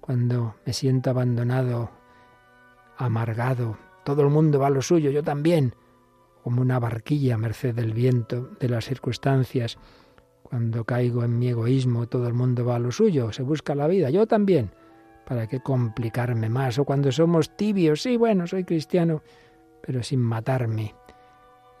Cuando 0.00 0.56
me 0.66 0.72
siento 0.72 1.10
abandonado, 1.10 1.90
amargado, 2.98 3.78
todo 4.04 4.22
el 4.22 4.28
mundo 4.28 4.58
va 4.58 4.66
a 4.66 4.70
lo 4.70 4.82
suyo, 4.82 5.10
yo 5.10 5.22
también 5.22 5.74
como 6.46 6.62
una 6.62 6.78
barquilla 6.78 7.34
a 7.34 7.38
merced 7.38 7.74
del 7.74 7.92
viento, 7.92 8.50
de 8.60 8.68
las 8.68 8.84
circunstancias. 8.84 9.78
Cuando 10.44 10.84
caigo 10.84 11.24
en 11.24 11.40
mi 11.40 11.48
egoísmo, 11.48 12.06
todo 12.06 12.28
el 12.28 12.34
mundo 12.34 12.64
va 12.64 12.76
a 12.76 12.78
lo 12.78 12.92
suyo, 12.92 13.32
se 13.32 13.42
busca 13.42 13.74
la 13.74 13.88
vida, 13.88 14.10
yo 14.10 14.28
también. 14.28 14.70
¿Para 15.26 15.48
qué 15.48 15.58
complicarme 15.58 16.48
más? 16.48 16.78
O 16.78 16.84
cuando 16.84 17.10
somos 17.10 17.56
tibios, 17.56 18.02
sí, 18.02 18.16
bueno, 18.16 18.46
soy 18.46 18.62
cristiano, 18.62 19.24
pero 19.84 20.04
sin 20.04 20.20
matarme. 20.20 20.94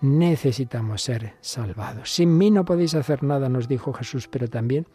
Necesitamos 0.00 1.00
ser 1.00 1.34
salvados. 1.40 2.12
Sin 2.12 2.36
mí 2.36 2.50
no 2.50 2.64
podéis 2.64 2.96
hacer 2.96 3.22
nada, 3.22 3.48
nos 3.48 3.68
dijo 3.68 3.92
Jesús, 3.92 4.26
pero 4.26 4.48
también, 4.48 4.88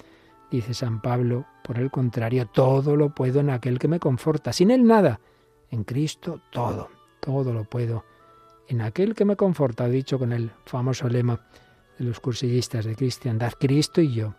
dice 0.51 0.73
San 0.73 1.01
Pablo, 1.01 1.45
por 1.63 1.79
el 1.79 1.89
contrario, 1.89 2.45
todo 2.45 2.97
lo 2.97 3.15
puedo 3.15 3.39
en 3.39 3.49
aquel 3.49 3.79
que 3.79 3.87
me 3.87 4.01
conforta. 4.01 4.51
Sin 4.51 4.69
él 4.69 4.83
nada. 4.85 5.21
En 5.69 5.85
Cristo 5.85 6.41
todo, 6.51 6.89
todo 7.21 7.53
lo 7.53 7.63
puedo 7.63 8.03
en 8.71 8.81
aquel 8.81 9.15
que 9.15 9.25
me 9.25 9.35
conforta, 9.35 9.87
dicho 9.89 10.17
con 10.17 10.31
el 10.31 10.51
famoso 10.65 11.09
lema 11.09 11.41
de 11.99 12.05
los 12.05 12.21
cursillistas 12.21 12.85
de 12.85 12.95
cristiandad, 12.95 13.51
Cristo 13.59 13.99
y 13.99 14.13
yo. 14.13 14.35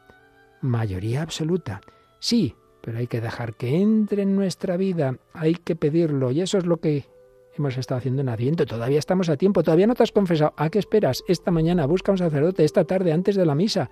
Mayoría 0.62 1.20
absoluta. 1.20 1.82
Sí, 2.18 2.54
pero 2.80 2.98
hay 2.98 3.06
que 3.08 3.20
dejar 3.20 3.54
que 3.54 3.76
entre 3.76 4.22
en 4.22 4.34
nuestra 4.34 4.78
vida, 4.78 5.18
hay 5.34 5.54
que 5.54 5.76
pedirlo, 5.76 6.30
y 6.30 6.40
eso 6.40 6.56
es 6.56 6.64
lo 6.64 6.78
que 6.78 7.04
hemos 7.58 7.76
estado 7.76 7.98
haciendo 7.98 8.22
en 8.22 8.30
Adviento. 8.30 8.64
Todavía 8.64 8.98
estamos 8.98 9.28
a 9.28 9.36
tiempo, 9.36 9.62
todavía 9.62 9.86
no 9.86 9.94
te 9.94 10.02
has 10.02 10.12
confesado. 10.12 10.54
¿A 10.56 10.70
qué 10.70 10.78
esperas? 10.78 11.22
Esta 11.28 11.50
mañana 11.50 11.84
busca 11.84 12.10
un 12.10 12.18
sacerdote, 12.18 12.64
esta 12.64 12.84
tarde, 12.84 13.12
antes 13.12 13.36
de 13.36 13.44
la 13.44 13.54
misa. 13.54 13.90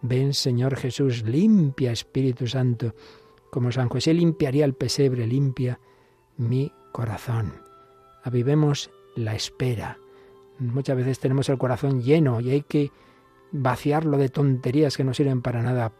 Ven, 0.00 0.32
Señor 0.32 0.76
Jesús, 0.76 1.22
limpia, 1.24 1.92
Espíritu 1.92 2.46
Santo, 2.46 2.94
como 3.50 3.70
San 3.70 3.90
José 3.90 4.14
limpiaría 4.14 4.64
el 4.64 4.72
pesebre, 4.72 5.26
limpia 5.26 5.80
mi 6.38 6.72
corazón. 6.92 7.52
Avivemos 8.24 8.90
la 9.16 9.34
espera. 9.34 9.98
Muchas 10.58 10.96
veces 10.96 11.18
tenemos 11.18 11.48
el 11.48 11.58
corazón 11.58 12.02
lleno 12.02 12.40
y 12.40 12.50
hay 12.50 12.62
que 12.62 12.92
vaciarlo 13.52 14.18
de 14.18 14.28
tonterías 14.28 14.96
que 14.96 15.04
no 15.04 15.14
sirven 15.14 15.42
para 15.42 15.62
nada 15.62 15.92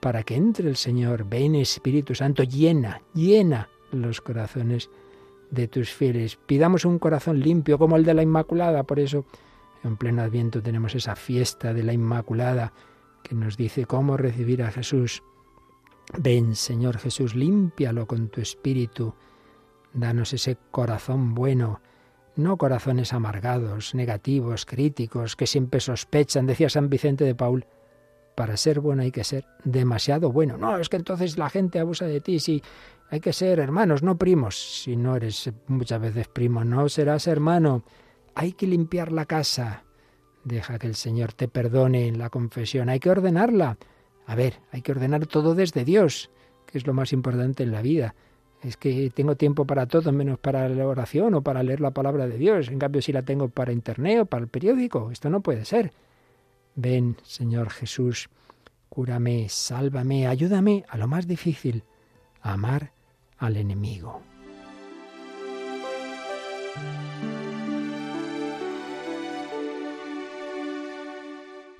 para 0.00 0.22
que 0.22 0.34
entre 0.34 0.68
el 0.68 0.76
Señor. 0.76 1.26
Ven 1.28 1.54
Espíritu 1.54 2.14
Santo, 2.14 2.42
llena, 2.42 3.02
llena 3.14 3.68
los 3.92 4.20
corazones 4.20 4.90
de 5.50 5.68
tus 5.68 5.90
fieles. 5.90 6.36
Pidamos 6.36 6.84
un 6.84 6.98
corazón 6.98 7.38
limpio 7.40 7.78
como 7.78 7.96
el 7.96 8.04
de 8.04 8.14
la 8.14 8.22
Inmaculada. 8.22 8.82
Por 8.82 8.98
eso 8.98 9.24
en 9.84 9.96
pleno 9.96 10.22
Adviento 10.22 10.62
tenemos 10.62 10.94
esa 10.94 11.14
fiesta 11.14 11.72
de 11.72 11.84
la 11.84 11.92
Inmaculada 11.92 12.72
que 13.22 13.34
nos 13.34 13.56
dice 13.56 13.84
cómo 13.86 14.16
recibir 14.16 14.62
a 14.62 14.72
Jesús. 14.72 15.22
Ven, 16.18 16.56
Señor 16.56 16.98
Jesús, 16.98 17.34
límpialo 17.34 18.06
con 18.06 18.28
tu 18.28 18.40
Espíritu. 18.40 19.14
Danos 19.94 20.32
ese 20.32 20.56
corazón 20.70 21.34
bueno 21.34 21.80
no 22.36 22.56
corazones 22.56 23.12
amargados, 23.12 23.94
negativos, 23.94 24.66
críticos, 24.66 25.36
que 25.36 25.46
siempre 25.46 25.80
sospechan, 25.80 26.46
decía 26.46 26.68
San 26.68 26.88
Vicente 26.88 27.24
de 27.24 27.34
Paul, 27.34 27.66
para 28.34 28.56
ser 28.56 28.80
bueno 28.80 29.02
hay 29.02 29.10
que 29.10 29.24
ser 29.24 29.44
demasiado 29.64 30.32
bueno. 30.32 30.56
No, 30.56 30.78
es 30.78 30.88
que 30.88 30.96
entonces 30.96 31.36
la 31.36 31.50
gente 31.50 31.78
abusa 31.78 32.06
de 32.06 32.20
ti, 32.20 32.40
sí, 32.40 32.62
hay 33.12 33.20
que 33.20 33.34
ser 33.34 33.60
hermanos, 33.60 34.02
no 34.02 34.16
primos. 34.16 34.82
Si 34.82 34.96
no 34.96 35.16
eres 35.16 35.52
muchas 35.66 36.00
veces 36.00 36.28
primo, 36.28 36.64
no 36.64 36.88
serás 36.88 37.26
hermano. 37.26 37.84
Hay 38.34 38.54
que 38.54 38.66
limpiar 38.66 39.12
la 39.12 39.26
casa. 39.26 39.84
Deja 40.44 40.78
que 40.78 40.86
el 40.86 40.94
Señor 40.94 41.34
te 41.34 41.46
perdone 41.46 42.08
en 42.08 42.18
la 42.18 42.30
confesión. 42.30 42.88
Hay 42.88 43.00
que 43.00 43.10
ordenarla. 43.10 43.76
A 44.26 44.34
ver, 44.34 44.60
hay 44.70 44.80
que 44.80 44.92
ordenar 44.92 45.26
todo 45.26 45.54
desde 45.54 45.84
Dios, 45.84 46.30
que 46.64 46.78
es 46.78 46.86
lo 46.86 46.94
más 46.94 47.12
importante 47.12 47.62
en 47.64 47.72
la 47.72 47.82
vida. 47.82 48.14
Es 48.62 48.76
que 48.76 49.10
tengo 49.10 49.34
tiempo 49.36 49.66
para 49.66 49.86
todo 49.86 50.12
menos 50.12 50.38
para 50.38 50.68
la 50.68 50.86
oración 50.86 51.34
o 51.34 51.42
para 51.42 51.62
leer 51.62 51.80
la 51.80 51.90
palabra 51.90 52.28
de 52.28 52.38
Dios. 52.38 52.68
En 52.68 52.78
cambio, 52.78 53.02
si 53.02 53.12
la 53.12 53.22
tengo 53.22 53.48
para 53.48 53.72
internet 53.72 54.20
o 54.20 54.26
para 54.26 54.44
el 54.44 54.48
periódico, 54.48 55.10
esto 55.10 55.28
no 55.30 55.40
puede 55.40 55.64
ser. 55.64 55.92
Ven, 56.76 57.16
Señor 57.24 57.70
Jesús, 57.70 58.28
cúrame, 58.88 59.48
sálvame, 59.48 60.28
ayúdame 60.28 60.84
a 60.88 60.96
lo 60.96 61.08
más 61.08 61.26
difícil, 61.26 61.82
amar 62.40 62.92
al 63.38 63.56
enemigo. 63.56 64.22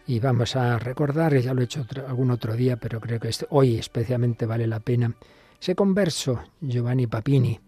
Y 0.08 0.18
vamos 0.18 0.56
a 0.56 0.78
recordar, 0.78 1.38
ya 1.38 1.54
lo 1.54 1.60
he 1.60 1.64
hecho 1.64 1.86
algún 2.08 2.32
otro 2.32 2.54
día, 2.54 2.76
pero 2.76 3.00
creo 3.00 3.20
que 3.20 3.30
hoy 3.50 3.76
especialmente 3.76 4.46
vale 4.46 4.66
la 4.66 4.80
pena 4.80 5.14
ese 5.62 5.76
converso, 5.76 6.42
Giovanni 6.60 7.06
Papini, 7.06 7.60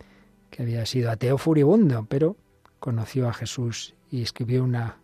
que 0.50 0.64
había 0.64 0.84
sido 0.84 1.12
ateo 1.12 1.38
furibundo, 1.38 2.04
pero 2.08 2.36
conoció 2.80 3.28
a 3.28 3.32
Jesús 3.32 3.94
y 4.10 4.20
escribió 4.20 4.64
una 4.64 4.98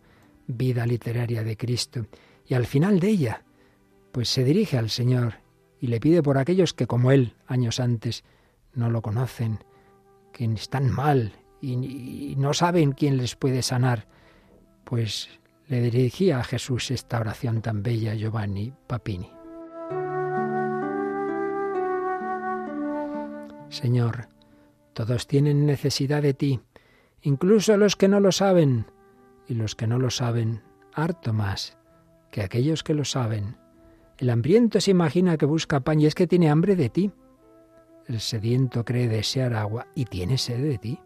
vida 0.48 0.84
literaria 0.86 1.44
de 1.44 1.56
Cristo. 1.56 2.06
Y 2.44 2.54
al 2.54 2.66
final 2.66 2.98
de 2.98 3.08
ella, 3.10 3.44
pues 4.10 4.28
se 4.28 4.42
dirige 4.42 4.76
al 4.76 4.90
Señor 4.90 5.34
y 5.80 5.86
le 5.86 6.00
pide 6.00 6.20
por 6.20 6.36
aquellos 6.36 6.74
que 6.74 6.88
como 6.88 7.12
él, 7.12 7.34
años 7.46 7.78
antes, 7.78 8.24
no 8.74 8.90
lo 8.90 9.02
conocen, 9.02 9.60
que 10.32 10.46
están 10.46 10.90
mal 10.90 11.32
y, 11.62 12.34
no 12.38 12.54
saben 12.54 12.90
quién 12.90 13.18
les 13.18 13.36
puede 13.36 13.62
sanar, 13.62 14.08
pues 14.82 15.28
le 15.68 15.80
dirigía 15.80 16.40
a 16.40 16.44
Jesús 16.44 16.90
esta 16.90 17.20
oración 17.20 17.62
tan 17.62 17.84
bella, 17.84 18.16
Giovanni 18.16 18.72
Papini. 18.88 19.39
Señor, 23.70 24.28
todos 24.92 25.26
tienen 25.26 25.64
necesidad 25.64 26.22
de 26.22 26.34
ti, 26.34 26.60
incluso 27.22 27.76
los 27.76 27.96
que 27.96 28.08
no 28.08 28.20
lo 28.20 28.32
saben, 28.32 28.86
y 29.48 29.54
los 29.54 29.74
que 29.74 29.86
no 29.86 29.98
lo 29.98 30.10
saben 30.10 30.62
harto 30.92 31.32
más 31.32 31.78
que 32.30 32.42
aquellos 32.42 32.82
que 32.82 32.94
lo 32.94 33.04
saben. 33.04 33.56
El 34.18 34.30
hambriento 34.30 34.80
se 34.80 34.90
imagina 34.90 35.36
que 35.36 35.46
busca 35.46 35.80
pan 35.80 36.00
y 36.00 36.06
es 36.06 36.14
que 36.14 36.26
tiene 36.26 36.50
hambre 36.50 36.76
de 36.76 36.88
ti. 36.88 37.10
El 38.06 38.20
sediento 38.20 38.84
cree 38.84 39.08
desear 39.08 39.54
agua 39.54 39.86
y 39.94 40.04
tiene 40.04 40.38
sed 40.38 40.62
de 40.62 40.78
ti. 40.78 41.00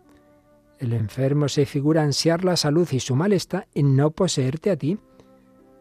El 0.78 0.92
enfermo 0.92 1.48
se 1.48 1.66
figura 1.66 2.02
ansiar 2.02 2.44
la 2.44 2.56
salud 2.56 2.88
y 2.90 3.00
su 3.00 3.14
mal 3.14 3.32
está 3.32 3.66
en 3.74 3.96
no 3.96 4.10
poseerte 4.10 4.70
a 4.70 4.76
ti. 4.76 4.98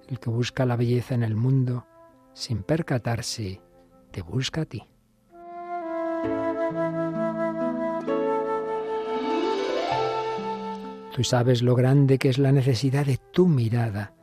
El 0.08 0.19
que 0.19 0.30
busca 0.30 0.65
la 0.65 0.76
belleza 0.76 1.15
en 1.15 1.24
el 1.24 1.36
mundo, 1.36 1.88
sin 2.34 2.63
percatarse, 2.63 3.62
te 4.12 4.22
busca 4.22 4.62
a 4.62 4.65
ti. 4.65 4.84
Tú 11.13 11.23
sabes 11.23 11.62
lo 11.62 11.76
grande 11.76 12.17
que 12.17 12.30
es 12.30 12.39
la 12.39 12.52
necesidad 12.52 13.06
de 13.06 13.19
tu 13.32 13.47
mirada 13.47 14.13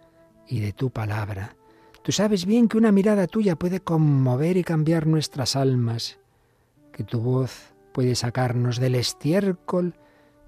y 0.48 0.59
de 0.59 0.72
tu 0.72 0.90
palabra. 0.90 1.55
Tú 2.03 2.11
sabes 2.11 2.46
bien 2.46 2.66
que 2.66 2.79
una 2.79 2.90
mirada 2.90 3.29
tuya 3.29 3.55
puede 3.55 3.79
conmover 3.79 4.57
y 4.57 4.64
cambiar 4.64 5.07
nuestras 5.07 5.55
almas, 5.55 6.18
que 6.92 7.05
tu 7.05 7.20
voz 7.20 7.74
puede 7.92 8.16
sacarnos 8.16 8.81
del 8.81 8.96
estiércol 8.96 9.94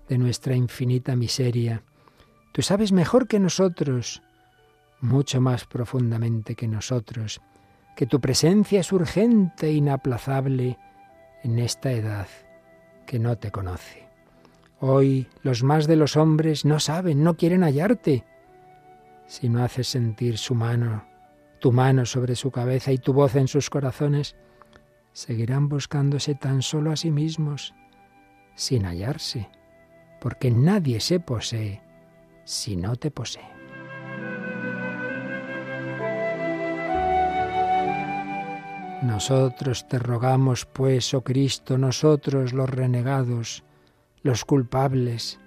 de 0.09 0.19
nuestra 0.19 0.57
infinita 0.57 1.15
miseria. 1.15 1.85
Tú 2.51 2.63
sabes 2.63 2.91
mejor 2.91 3.29
que 3.29 3.39
nosotros, 3.39 4.21
mucho 5.01 5.41
más 5.41 5.65
profundamente 5.65 6.57
que 6.57 6.67
nosotros, 6.67 7.41
que 7.95 8.07
tu 8.07 8.21
presencia 8.21 8.81
es 8.81 8.91
urgente 8.91 9.69
e 9.69 9.75
inaplazable 9.75 10.77
en 11.45 11.61
esta 11.61 11.93
edad 11.93 12.27
que 13.07 13.21
no 13.21 13.39
te 13.39 13.53
conoce. 13.53 14.12
Hoy 14.85 15.29
los 15.45 15.63
más 15.63 15.87
de 15.87 15.95
los 15.95 16.17
hombres 16.17 16.65
no 16.65 16.81
saben, 16.81 17.23
no 17.23 17.37
quieren 17.37 17.63
hallarte. 17.63 18.25
Si 19.27 19.49
no 19.49 19.63
haces 19.63 19.87
sentir 19.87 20.39
su 20.39 20.57
mano, 20.57 21.05
tu 21.61 21.71
mano 21.71 22.05
sobre 22.05 22.35
su 22.35 22.51
cabeza 22.51 22.91
y 22.91 22.99
tu 22.99 23.13
voz 23.13 23.37
en 23.37 23.47
sus 23.47 23.71
corazones, 23.71 24.35
seguirán 25.13 25.69
buscándose 25.69 26.35
tan 26.35 26.63
solo 26.63 26.91
a 26.91 26.97
sí 26.97 27.13
mismos, 27.13 27.77
sin 28.57 28.85
hallarse, 28.85 29.49
porque 30.21 30.51
nadie 30.51 30.99
se 30.99 31.21
posee 31.21 31.81
si 32.43 32.77
no 32.77 32.97
te 32.97 33.13
posee. 33.13 33.49
Nosotros 39.03 39.87
te 39.87 40.01
rogamos, 40.01 40.67
pues, 40.67 41.15
oh 41.15 41.23
Cristo, 41.23 41.79
nosotros 41.79 42.53
los 42.53 42.69
renegados, 42.69 43.63
los 44.23 44.45
culpables, 44.45 45.41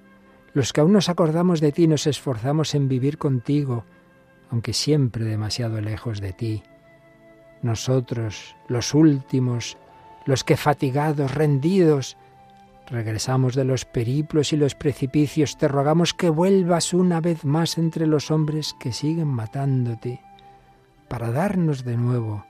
los 0.53 0.73
que 0.73 0.81
aún 0.81 0.93
nos 0.93 1.09
acordamos 1.09 1.59
de 1.59 1.71
ti, 1.71 1.87
nos 1.87 2.07
esforzamos 2.07 2.75
en 2.75 2.87
vivir 2.87 3.17
contigo, 3.17 3.85
aunque 4.49 4.73
siempre 4.73 5.25
demasiado 5.25 5.81
lejos 5.81 6.21
de 6.21 6.33
ti. 6.33 6.63
Nosotros, 7.61 8.55
los 8.67 8.93
últimos, 8.93 9.77
los 10.25 10.43
que 10.43 10.55
fatigados, 10.55 11.33
rendidos, 11.33 12.17
regresamos 12.87 13.55
de 13.55 13.65
los 13.65 13.85
periplos 13.85 14.53
y 14.53 14.57
los 14.57 14.75
precipicios, 14.75 15.57
te 15.57 15.67
rogamos 15.67 16.13
que 16.13 16.29
vuelvas 16.29 16.93
una 16.93 17.19
vez 17.19 17.43
más 17.43 17.77
entre 17.77 18.07
los 18.07 18.31
hombres 18.31 18.75
que 18.79 18.93
siguen 18.93 19.27
matándote, 19.27 20.21
para 21.07 21.31
darnos 21.31 21.83
de 21.83 21.97
nuevo 21.97 22.45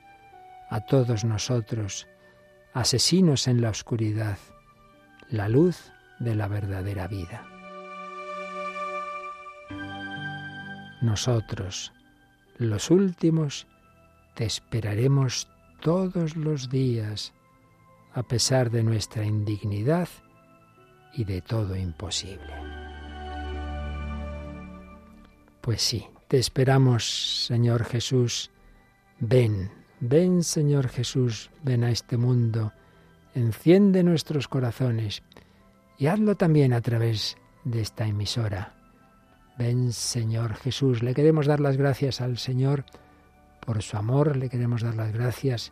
a 0.70 0.82
todos 0.82 1.24
nosotros, 1.24 2.08
asesinos 2.74 3.48
en 3.48 3.62
la 3.62 3.70
oscuridad, 3.70 4.38
la 5.30 5.48
luz 5.48 5.92
de 6.20 6.36
la 6.36 6.48
verdadera 6.48 7.08
vida. 7.08 7.46
Nosotros, 11.02 11.94
los 12.58 12.90
últimos, 12.90 13.68
te 14.34 14.46
esperaremos 14.46 15.48
todos 15.82 16.36
los 16.36 16.70
días, 16.70 17.34
a 18.14 18.24
pesar 18.24 18.72
de 18.72 18.84
nuestra 18.84 19.26
indignidad 19.26 20.08
y 21.14 21.26
de 21.26 21.42
todo 21.42 21.76
imposible. 21.76 22.54
Pues 25.62 25.82
sí, 25.82 26.08
te 26.28 26.38
esperamos, 26.38 27.46
Señor 27.46 27.86
Jesús. 27.86 28.52
Ven, 29.20 29.72
ven, 30.00 30.44
Señor 30.44 30.90
Jesús, 30.90 31.50
ven 31.64 31.84
a 31.84 31.92
este 31.92 32.18
mundo, 32.18 32.74
enciende 33.34 34.04
nuestros 34.04 34.48
corazones 34.48 35.24
y 35.98 36.08
hazlo 36.08 36.36
también 36.36 36.74
a 36.74 36.82
través 36.82 37.38
de 37.64 37.82
esta 37.82 38.08
emisora. 38.08 38.74
Ven 39.58 39.94
Señor 39.94 40.56
Jesús, 40.56 41.02
le 41.02 41.14
queremos 41.14 41.46
dar 41.46 41.60
las 41.60 41.78
gracias 41.78 42.22
al 42.22 42.38
Señor 42.38 42.86
por 43.66 43.82
su 43.82 43.98
amor, 43.98 44.36
le 44.36 44.50
queremos 44.50 44.82
dar 44.82 44.96
las 44.96 45.14
gracias 45.14 45.72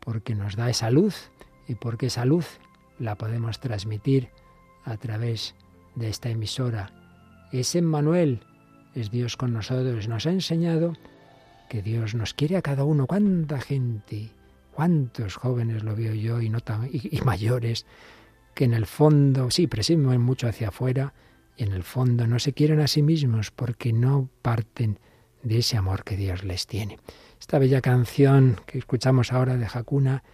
porque 0.00 0.34
nos 0.34 0.54
da 0.56 0.70
esa 0.70 0.90
luz 0.90 1.30
y 1.66 1.74
porque 1.74 2.06
esa 2.06 2.24
luz 2.24 2.60
la 2.98 3.16
podemos 3.16 3.58
transmitir 3.58 4.28
a 4.84 4.96
través 4.96 5.54
de 5.94 6.08
esta 6.08 6.28
emisora. 6.28 6.92
Es 7.52 7.74
Emmanuel, 7.74 8.40
es 8.94 9.10
Dios 9.10 9.36
con 9.36 9.52
nosotros, 9.52 10.08
nos 10.08 10.26
ha 10.26 10.30
enseñado 10.30 10.94
que 11.68 11.82
Dios 11.82 12.14
nos 12.14 12.34
quiere 12.34 12.56
a 12.56 12.62
cada 12.62 12.84
uno. 12.84 13.06
¿Cuánta 13.06 13.60
gente? 13.60 14.30
¿Cuántos 14.72 15.36
jóvenes 15.36 15.82
lo 15.82 15.96
veo 15.96 16.14
yo 16.14 16.40
y, 16.40 16.50
no 16.50 16.58
y 16.92 17.20
mayores? 17.22 17.86
Que 18.56 18.64
en 18.64 18.72
el 18.72 18.86
fondo, 18.86 19.50
sí, 19.50 19.66
presumen 19.66 20.22
mucho 20.22 20.48
hacia 20.48 20.68
afuera 20.68 21.12
y 21.58 21.64
en 21.64 21.72
el 21.72 21.82
fondo 21.82 22.26
no 22.26 22.38
se 22.38 22.54
quieren 22.54 22.80
a 22.80 22.88
sí 22.88 23.02
mismos 23.02 23.50
porque 23.50 23.92
no 23.92 24.30
parten 24.40 24.98
de 25.42 25.58
ese 25.58 25.76
amor 25.76 26.04
que 26.04 26.16
Dios 26.16 26.42
les 26.42 26.66
tiene. 26.66 26.98
Esta 27.38 27.58
bella 27.58 27.82
canción 27.82 28.58
que 28.64 28.78
escuchamos 28.78 29.30
ahora 29.30 29.58
de 29.58 29.66
Hakuna 29.66 30.24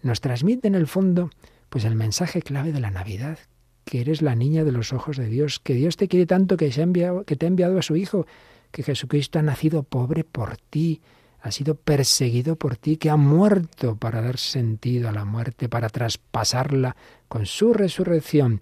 nos 0.00 0.20
transmite 0.20 0.68
en 0.68 0.76
el 0.76 0.86
fondo 0.86 1.30
pues 1.70 1.84
el 1.84 1.96
mensaje 1.96 2.40
clave 2.40 2.70
de 2.70 2.78
la 2.78 2.92
Navidad, 2.92 3.40
que 3.84 4.00
eres 4.00 4.22
la 4.22 4.36
niña 4.36 4.62
de 4.62 4.70
los 4.70 4.92
ojos 4.92 5.16
de 5.16 5.26
Dios, 5.26 5.58
que 5.58 5.74
Dios 5.74 5.96
te 5.96 6.06
quiere 6.06 6.26
tanto 6.26 6.56
que, 6.56 6.66
ha 6.66 6.82
enviado, 6.82 7.24
que 7.24 7.34
te 7.34 7.46
ha 7.46 7.48
enviado 7.48 7.80
a 7.80 7.82
su 7.82 7.96
Hijo, 7.96 8.26
que 8.70 8.84
Jesucristo 8.84 9.40
ha 9.40 9.42
nacido 9.42 9.82
pobre 9.82 10.22
por 10.22 10.56
ti, 10.56 11.02
ha 11.42 11.50
sido 11.50 11.74
perseguido 11.74 12.56
por 12.56 12.76
ti, 12.76 12.96
que 12.96 13.10
ha 13.10 13.16
muerto 13.16 13.96
para 13.96 14.22
dar 14.22 14.38
sentido 14.38 15.08
a 15.08 15.12
la 15.12 15.24
muerte, 15.24 15.68
para 15.68 15.88
traspasarla 15.88 16.96
con 17.28 17.46
su 17.46 17.74
resurrección. 17.74 18.60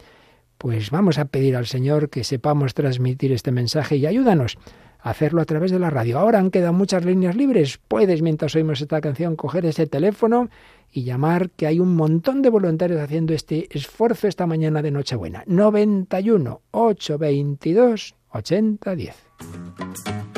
Pues 0.56 0.90
vamos 0.90 1.18
a 1.18 1.26
pedir 1.26 1.56
al 1.56 1.66
Señor 1.66 2.08
que 2.08 2.24
sepamos 2.24 2.74
transmitir 2.74 3.32
este 3.32 3.52
mensaje 3.52 3.96
y 3.96 4.06
ayúdanos 4.06 4.58
a 4.98 5.10
hacerlo 5.10 5.42
a 5.42 5.44
través 5.44 5.70
de 5.70 5.78
la 5.78 5.90
radio. 5.90 6.18
Ahora 6.18 6.38
han 6.38 6.50
quedado 6.50 6.72
muchas 6.72 7.04
líneas 7.04 7.36
libres. 7.36 7.78
Puedes, 7.86 8.22
mientras 8.22 8.56
oímos 8.56 8.80
esta 8.80 9.00
canción, 9.00 9.36
coger 9.36 9.66
ese 9.66 9.86
teléfono 9.86 10.48
y 10.90 11.04
llamar, 11.04 11.50
que 11.50 11.66
hay 11.66 11.80
un 11.80 11.94
montón 11.94 12.40
de 12.40 12.48
voluntarios 12.48 13.00
haciendo 13.00 13.34
este 13.34 13.68
esfuerzo 13.76 14.26
esta 14.26 14.46
mañana 14.46 14.80
de 14.80 14.90
Nochebuena. 14.90 15.44
91 15.46 16.62
822 16.70 18.14
8010. 18.30 20.29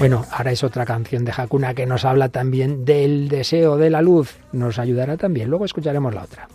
Bueno, 0.00 0.24
ahora 0.32 0.50
es 0.50 0.64
otra 0.64 0.86
canción 0.86 1.26
de 1.26 1.32
Hakuna 1.36 1.74
que 1.74 1.84
nos 1.84 2.06
habla 2.06 2.30
también 2.30 2.86
del 2.86 3.28
deseo 3.28 3.76
de 3.76 3.90
la 3.90 4.00
luz. 4.00 4.38
Nos 4.50 4.78
ayudará 4.78 5.18
también. 5.18 5.50
Luego 5.50 5.66
escucharemos 5.66 6.14
la 6.14 6.22
otra. 6.22 6.48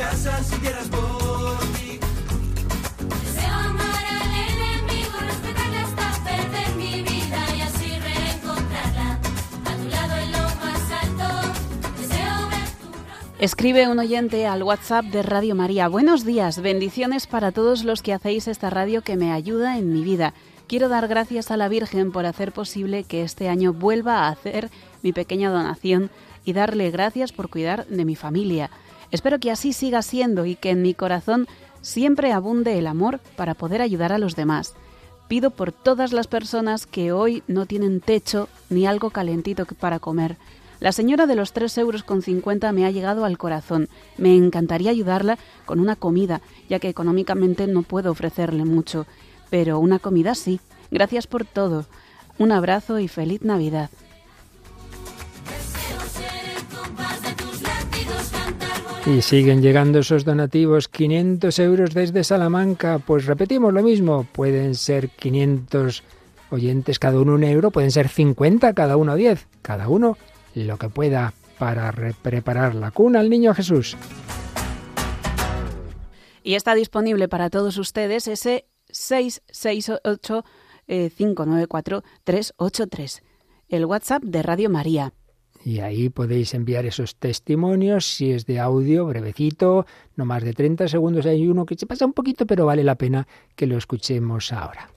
Hermanos, 0.00 0.24
casas 0.24 0.52
y 0.52 0.60
tierras 0.60 0.88
por 0.88 1.58
ti. 1.76 1.98
Deseo 3.22 3.54
amar 3.54 4.04
al 4.08 4.32
enemigo, 4.48 5.16
respetarla 5.20 5.80
hasta 5.82 6.24
perder 6.24 6.74
mi 6.76 7.02
vida 7.02 7.38
y 7.56 7.60
así 7.60 7.98
reencontrarla. 7.98 9.18
A 9.66 9.76
tu 9.76 9.88
lado 9.88 10.16
en 10.22 10.32
lo 10.32 10.38
más 10.38 10.92
alto. 11.02 11.28
Deseo 11.98 12.48
ver 12.50 12.68
tu 12.80 12.86
rostro. 12.86 13.36
Escribe 13.38 13.88
un 13.88 13.98
oyente 13.98 14.46
al 14.46 14.62
WhatsApp 14.62 15.04
de 15.06 15.22
Radio 15.22 15.54
María. 15.54 15.88
Buenos 15.88 16.24
días, 16.24 16.60
bendiciones 16.60 17.26
para 17.26 17.52
todos 17.52 17.84
los 17.84 18.02
que 18.02 18.12
hacéis 18.12 18.48
esta 18.48 18.70
radio 18.70 19.02
que 19.02 19.16
me 19.16 19.32
ayuda 19.32 19.78
en 19.78 19.92
mi 19.92 20.02
vida. 20.02 20.34
Quiero 20.66 20.88
dar 20.88 21.08
gracias 21.08 21.50
a 21.50 21.56
la 21.56 21.68
Virgen 21.68 22.12
por 22.12 22.26
hacer 22.26 22.52
posible 22.52 23.02
que 23.02 23.22
este 23.22 23.48
año 23.48 23.72
vuelva 23.72 24.20
a 24.20 24.28
hacer 24.28 24.70
mi 25.02 25.12
pequeña 25.12 25.50
donación 25.50 26.10
y 26.44 26.52
darle 26.52 26.92
gracias 26.92 27.32
por 27.32 27.50
cuidar 27.50 27.86
de 27.86 28.04
mi 28.04 28.14
familia. 28.14 28.70
Espero 29.10 29.38
que 29.38 29.50
así 29.50 29.72
siga 29.72 30.02
siendo 30.02 30.46
y 30.46 30.54
que 30.54 30.70
en 30.70 30.82
mi 30.82 30.94
corazón 30.94 31.46
siempre 31.82 32.32
abunde 32.32 32.78
el 32.78 32.86
amor 32.86 33.20
para 33.36 33.54
poder 33.54 33.82
ayudar 33.82 34.12
a 34.12 34.18
los 34.18 34.36
demás. 34.36 34.74
Pido 35.28 35.50
por 35.50 35.72
todas 35.72 36.12
las 36.12 36.26
personas 36.26 36.86
que 36.86 37.12
hoy 37.12 37.42
no 37.46 37.66
tienen 37.66 38.00
techo 38.00 38.48
ni 38.68 38.86
algo 38.86 39.10
calentito 39.10 39.64
para 39.64 39.98
comer. 39.98 40.36
La 40.80 40.92
señora 40.92 41.26
de 41.26 41.36
los 41.36 41.52
3 41.52 41.76
euros 41.78 42.02
con 42.02 42.22
50 42.22 42.72
me 42.72 42.86
ha 42.86 42.90
llegado 42.90 43.24
al 43.24 43.36
corazón. 43.36 43.88
Me 44.16 44.34
encantaría 44.34 44.90
ayudarla 44.90 45.38
con 45.66 45.78
una 45.78 45.94
comida, 45.94 46.40
ya 46.68 46.78
que 46.78 46.88
económicamente 46.88 47.66
no 47.66 47.82
puedo 47.82 48.10
ofrecerle 48.10 48.64
mucho. 48.64 49.06
Pero 49.50 49.78
una 49.78 49.98
comida 49.98 50.34
sí. 50.34 50.58
Gracias 50.90 51.26
por 51.26 51.44
todo. 51.44 51.84
Un 52.38 52.50
abrazo 52.50 52.98
y 52.98 53.08
feliz 53.08 53.42
Navidad. 53.42 53.90
Y 59.06 59.22
siguen 59.22 59.62
llegando 59.62 60.00
esos 60.00 60.24
donativos, 60.24 60.88
500 60.88 61.58
euros 61.58 61.94
desde 61.94 62.22
Salamanca. 62.22 62.98
Pues 62.98 63.26
repetimos 63.26 63.72
lo 63.72 63.82
mismo, 63.82 64.26
pueden 64.30 64.74
ser 64.74 65.08
500 65.08 66.02
oyentes 66.50 66.98
cada 66.98 67.18
uno 67.18 67.34
un 67.34 67.44
euro, 67.44 67.70
pueden 67.70 67.90
ser 67.90 68.08
50 68.08 68.72
cada 68.74 68.96
uno 68.96 69.14
10, 69.16 69.46
cada 69.62 69.88
uno 69.88 70.18
lo 70.54 70.76
que 70.78 70.88
pueda 70.88 71.32
para 71.58 71.90
re- 71.92 72.14
preparar 72.20 72.74
la 72.74 72.90
cuna 72.90 73.20
al 73.20 73.30
niño 73.30 73.54
Jesús. 73.54 73.96
Y 76.42 76.54
está 76.54 76.74
disponible 76.74 77.28
para 77.28 77.50
todos 77.50 77.78
ustedes 77.78 78.28
ese 78.28 78.66
668 78.90 80.44
eh, 80.88 81.10
594 81.16 82.02
383, 82.24 83.22
el 83.68 83.84
WhatsApp 83.86 84.22
de 84.24 84.42
Radio 84.42 84.70
María. 84.70 85.12
Y 85.64 85.80
ahí 85.80 86.08
podéis 86.08 86.54
enviar 86.54 86.86
esos 86.86 87.16
testimonios, 87.16 88.06
si 88.06 88.32
es 88.32 88.46
de 88.46 88.58
audio, 88.58 89.06
brevecito, 89.06 89.84
no 90.16 90.24
más 90.24 90.42
de 90.42 90.54
30 90.54 90.88
segundos. 90.88 91.26
Hay 91.26 91.46
uno 91.46 91.66
que 91.66 91.76
se 91.76 91.86
pasa 91.86 92.06
un 92.06 92.14
poquito, 92.14 92.46
pero 92.46 92.66
vale 92.66 92.82
la 92.82 92.94
pena 92.94 93.26
que 93.56 93.66
lo 93.66 93.76
escuchemos 93.76 94.52
ahora. 94.52 94.90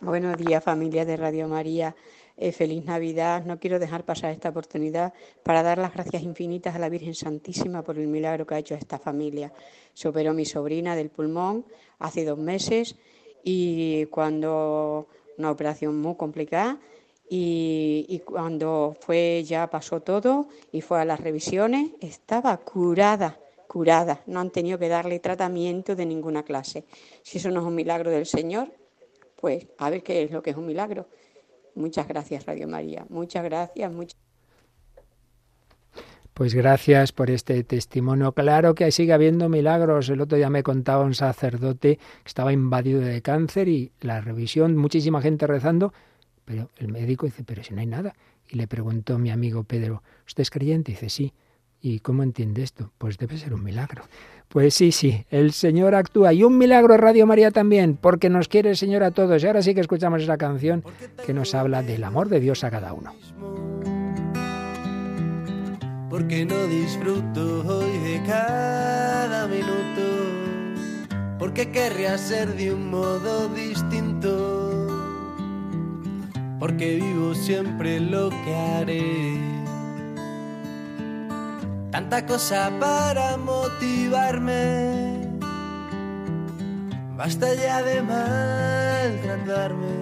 Buenos 0.00 0.36
días 0.36 0.62
familia 0.62 1.04
de 1.04 1.16
Radio 1.16 1.48
María. 1.48 1.96
Eh, 2.36 2.50
feliz 2.50 2.84
Navidad. 2.84 3.44
No 3.44 3.60
quiero 3.60 3.78
dejar 3.78 4.04
pasar 4.04 4.32
esta 4.32 4.48
oportunidad 4.48 5.12
para 5.44 5.62
dar 5.62 5.78
las 5.78 5.94
gracias 5.94 6.22
infinitas 6.22 6.74
a 6.74 6.80
la 6.80 6.88
Virgen 6.88 7.14
Santísima 7.14 7.82
por 7.82 7.96
el 7.96 8.08
milagro 8.08 8.44
que 8.44 8.56
ha 8.56 8.58
hecho 8.58 8.74
a 8.74 8.78
esta 8.78 8.98
familia. 8.98 9.52
Se 9.92 10.08
operó 10.08 10.34
mi 10.34 10.44
sobrina 10.44 10.96
del 10.96 11.10
pulmón 11.10 11.64
hace 12.00 12.24
dos 12.24 12.38
meses 12.38 12.96
y 13.44 14.06
cuando 14.06 15.06
una 15.38 15.50
operación 15.52 16.00
muy 16.00 16.16
complicada 16.16 16.80
y, 17.28 18.20
cuando 18.24 18.96
fue 19.00 19.42
ya 19.44 19.68
pasó 19.68 20.00
todo 20.00 20.48
y 20.72 20.82
fue 20.82 21.00
a 21.00 21.04
las 21.04 21.20
revisiones 21.20 21.90
estaba 22.00 22.56
curada 22.58 23.38
curada 23.66 24.20
no 24.26 24.40
han 24.40 24.50
tenido 24.50 24.78
que 24.78 24.88
darle 24.88 25.18
tratamiento 25.18 25.96
de 25.96 26.06
ninguna 26.06 26.42
clase 26.42 26.84
si 27.22 27.38
eso 27.38 27.50
no 27.50 27.60
es 27.60 27.66
un 27.66 27.74
milagro 27.74 28.10
del 28.10 28.26
Señor 28.26 28.70
pues 29.44 29.66
a 29.76 29.90
ver 29.90 30.02
qué 30.02 30.22
es 30.22 30.30
lo 30.30 30.42
que 30.42 30.52
es 30.52 30.56
un 30.56 30.64
milagro. 30.64 31.06
Muchas 31.74 32.08
gracias, 32.08 32.46
Radio 32.46 32.66
María. 32.66 33.04
Muchas 33.10 33.44
gracias. 33.44 33.92
Muchas... 33.92 34.18
Pues 36.32 36.54
gracias 36.54 37.12
por 37.12 37.28
este 37.28 37.62
testimonio. 37.62 38.32
Claro 38.32 38.74
que 38.74 38.90
sigue 38.90 39.12
habiendo 39.12 39.50
milagros. 39.50 40.08
El 40.08 40.22
otro 40.22 40.38
día 40.38 40.48
me 40.48 40.62
contaba 40.62 41.04
un 41.04 41.14
sacerdote 41.14 41.96
que 41.96 42.02
estaba 42.24 42.54
invadido 42.54 43.02
de 43.02 43.20
cáncer 43.20 43.68
y 43.68 43.92
la 44.00 44.22
revisión, 44.22 44.76
muchísima 44.76 45.20
gente 45.20 45.46
rezando, 45.46 45.92
pero 46.44 46.70
el 46.76 46.88
médico 46.88 47.26
dice, 47.26 47.44
pero 47.44 47.62
si 47.62 47.74
no 47.74 47.80
hay 47.80 47.86
nada. 47.86 48.14
Y 48.48 48.56
le 48.56 48.66
preguntó 48.66 49.18
mi 49.18 49.30
amigo 49.30 49.64
Pedro, 49.64 50.02
¿usted 50.26 50.42
es 50.42 50.50
creyente? 50.50 50.92
dice, 50.92 51.08
sí. 51.08 51.32
¿Y 51.80 52.00
cómo 52.00 52.22
entiende 52.22 52.62
esto? 52.62 52.92
Pues 52.96 53.18
debe 53.18 53.36
ser 53.36 53.52
un 53.52 53.62
milagro. 53.62 54.04
Pues 54.48 54.72
sí, 54.72 54.90
sí, 54.90 55.26
el 55.30 55.52
Señor 55.52 55.94
actúa. 55.94 56.32
Y 56.32 56.42
un 56.42 56.56
milagro 56.56 56.96
Radio 56.96 57.26
María 57.26 57.50
también, 57.50 57.98
porque 58.00 58.30
nos 58.30 58.48
quiere 58.48 58.70
el 58.70 58.76
Señor 58.76 59.02
a 59.02 59.10
todos. 59.10 59.42
Y 59.42 59.46
ahora 59.46 59.60
sí 59.60 59.74
que 59.74 59.82
escuchamos 59.82 60.22
esa 60.22 60.38
canción 60.38 60.82
que 61.26 61.34
nos 61.34 61.54
habla 61.54 61.82
del 61.82 62.04
amor 62.04 62.30
de 62.30 62.40
Dios 62.40 62.64
a 62.64 62.70
cada 62.70 62.94
uno. 62.94 63.12
Porque 66.08 66.46
no 66.46 66.66
disfruto 66.68 67.66
hoy 67.66 67.98
de 67.98 68.22
cada 68.26 69.46
minuto. 69.48 70.02
Porque 71.38 71.70
querría 71.70 72.16
ser 72.16 72.54
de 72.54 72.72
un 72.72 72.88
modo 72.90 73.48
distinto. 73.48 74.43
Porque 76.64 76.94
vivo 76.94 77.34
siempre 77.34 78.00
lo 78.00 78.30
que 78.30 78.54
haré. 78.56 79.36
Tanta 81.90 82.24
cosa 82.24 82.72
para 82.80 83.36
motivarme. 83.36 85.28
Basta 87.18 87.52
ya 87.54 87.82
de 87.82 88.00
maltratarme. 88.00 89.94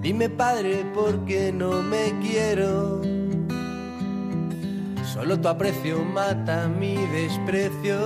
Dime 0.00 0.30
padre, 0.30 0.86
¿por 0.94 1.22
qué 1.26 1.52
no 1.52 1.82
me 1.82 2.18
quiero? 2.22 3.02
Solo 5.12 5.38
tu 5.38 5.48
aprecio 5.48 6.02
mata 6.02 6.68
mi 6.68 6.96
desprecio. 7.08 7.98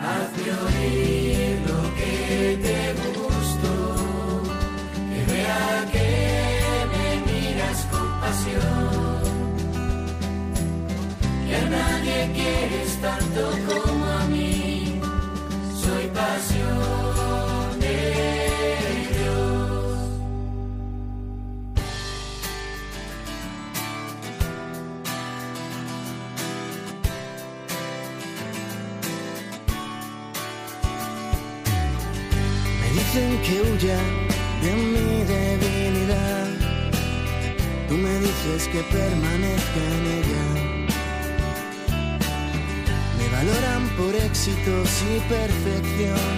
Hazme 0.00 1.21
que 5.92 6.08
me 6.92 7.06
miras 7.26 7.78
con 7.90 8.08
pasión. 8.20 9.20
Que 11.46 11.54
a 11.56 11.64
nadie 11.68 12.18
quieres 12.34 12.90
tanto 13.00 13.42
como 13.68 14.04
a 14.06 14.24
mí, 14.28 15.00
soy 15.82 16.06
pasión 16.08 17.80
de 17.80 17.96
Dios. 19.18 19.98
Me 32.80 32.88
dicen 32.98 33.28
que 33.44 33.54
huya 33.62 33.98
de 34.62 34.72
mi 34.74 35.24
debilidad. 35.24 36.46
Tú 37.88 37.94
me 37.94 38.14
dices 38.20 38.68
que 38.68 38.80
permanezca 38.84 39.80
en 39.96 40.04
ella. 40.18 40.46
Me 43.18 43.26
valoran 43.36 43.88
por 43.96 44.14
éxitos 44.14 44.88
y 45.10 45.20
perfección. 45.28 46.32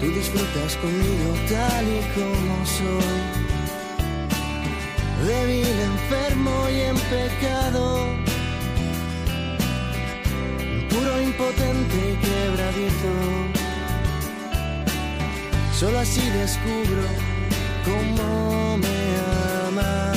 Tú 0.00 0.06
disfrutas 0.12 0.76
conmigo 0.76 1.28
tal 1.48 1.84
y 1.86 2.00
como 2.14 2.66
soy. 2.66 3.18
Débil, 5.26 5.76
enfermo 5.92 6.68
y 6.70 6.80
en 6.80 6.96
pecado. 7.14 7.84
Puro, 10.90 11.22
impotente 11.22 11.96
y 12.10 12.16
quebradizo. 12.24 13.57
Solo 15.78 16.00
así 16.00 16.28
descubro 16.30 17.06
cómo 17.84 18.78
me 18.78 18.98
ama. 19.68 20.12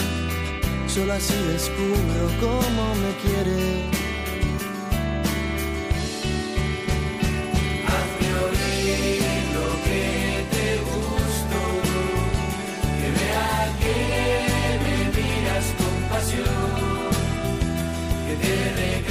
Solo 0.88 1.14
así 1.14 1.36
descubro 1.54 2.24
cómo 2.40 2.96
me 2.96 3.12
quiere. 3.22 3.62
Hazme 7.94 8.30
oír 8.48 9.22
lo 9.54 9.68
que 9.86 10.04
te 10.50 10.68
gusto, 10.90 11.60
que 12.98 13.08
vea 13.20 13.56
que 13.82 13.96
me 14.84 14.98
miras 15.16 15.66
con 15.78 15.96
pasión, 16.10 17.12
que 18.26 18.34
te 18.48 19.11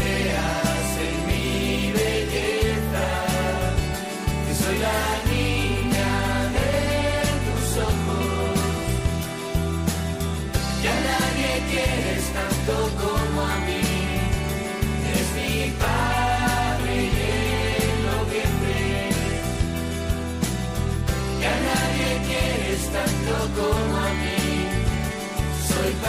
Con 26.01 26.09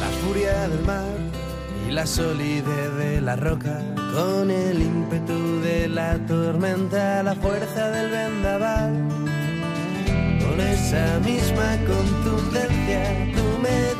la 0.00 0.08
furia 0.22 0.68
del 0.68 0.84
mar 0.84 1.02
y 1.88 1.90
la 1.90 2.06
solidez 2.06 2.94
de 2.96 3.20
la 3.20 3.34
roca, 3.34 3.82
con 4.14 4.48
el 4.50 4.80
ímpetu 4.80 5.60
de 5.62 5.88
la 5.88 6.16
tormenta, 6.26 7.24
la 7.24 7.34
fuerza 7.34 7.90
del 7.90 8.10
vendaval. 8.10 8.92
Con 10.40 10.60
esa 10.60 11.18
misma 11.20 11.76
contundencia 11.86 13.32
tú 13.34 13.42
me 13.62 13.97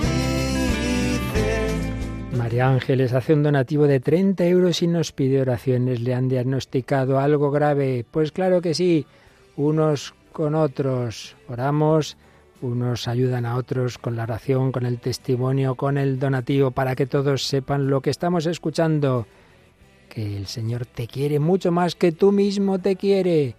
María 2.48 2.70
Ángeles 2.70 3.12
hace 3.12 3.34
un 3.34 3.42
donativo 3.42 3.86
de 3.86 4.00
30 4.00 4.46
euros 4.46 4.80
y 4.80 4.86
nos 4.86 5.12
pide 5.12 5.42
oraciones. 5.42 6.00
¿Le 6.00 6.14
han 6.14 6.30
diagnosticado 6.30 7.20
algo 7.20 7.50
grave? 7.50 8.06
Pues 8.10 8.32
claro 8.32 8.62
que 8.62 8.72
sí, 8.72 9.04
unos 9.54 10.14
con 10.32 10.54
otros. 10.54 11.36
Oramos, 11.46 12.16
unos 12.62 13.06
ayudan 13.06 13.44
a 13.44 13.56
otros 13.56 13.98
con 13.98 14.16
la 14.16 14.22
oración, 14.22 14.72
con 14.72 14.86
el 14.86 14.98
testimonio, 14.98 15.74
con 15.74 15.98
el 15.98 16.18
donativo, 16.18 16.70
para 16.70 16.96
que 16.96 17.04
todos 17.04 17.42
sepan 17.42 17.90
lo 17.90 18.00
que 18.00 18.08
estamos 18.08 18.46
escuchando. 18.46 19.26
Que 20.08 20.38
el 20.38 20.46
Señor 20.46 20.86
te 20.86 21.06
quiere 21.06 21.40
mucho 21.40 21.70
más 21.70 21.96
que 21.96 22.12
tú 22.12 22.32
mismo 22.32 22.78
te 22.78 22.96
quiere. 22.96 23.56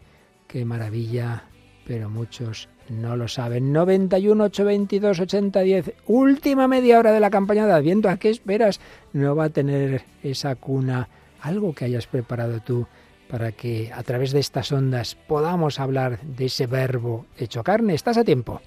Qué 0.47 0.65
maravilla, 0.65 1.43
pero 1.85 2.09
muchos 2.09 2.67
no 2.89 3.15
lo 3.15 3.27
saben. 3.27 3.71
91 3.71 4.43
822 4.45 5.19
8010. 5.19 5.93
Última 6.07 6.67
media 6.67 6.99
hora 6.99 7.11
de 7.11 7.19
la 7.19 7.29
campaña 7.29 7.65
de 7.65 7.73
Adviento. 7.73 8.09
¿A 8.09 8.17
qué 8.17 8.29
esperas? 8.29 8.79
No 9.13 9.35
va 9.35 9.45
a 9.45 9.49
tener 9.49 10.03
esa 10.23 10.55
cuna 10.55 11.09
algo 11.41 11.73
que 11.73 11.85
hayas 11.85 12.07
preparado 12.07 12.59
tú 12.59 12.87
para 13.29 13.51
que 13.51 13.91
a 13.93 14.03
través 14.03 14.31
de 14.31 14.39
estas 14.39 14.71
ondas 14.71 15.15
podamos 15.15 15.79
hablar 15.79 16.19
de 16.21 16.45
ese 16.45 16.65
verbo 16.67 17.25
hecho 17.37 17.63
carne. 17.63 17.93
¿Estás 17.93 18.17
a 18.17 18.23
tiempo? 18.23 18.61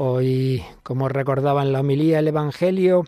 Hoy, 0.00 0.62
como 0.84 1.08
recordaba 1.08 1.64
en 1.64 1.72
la 1.72 1.80
homilía 1.80 2.20
el 2.20 2.28
Evangelio, 2.28 3.04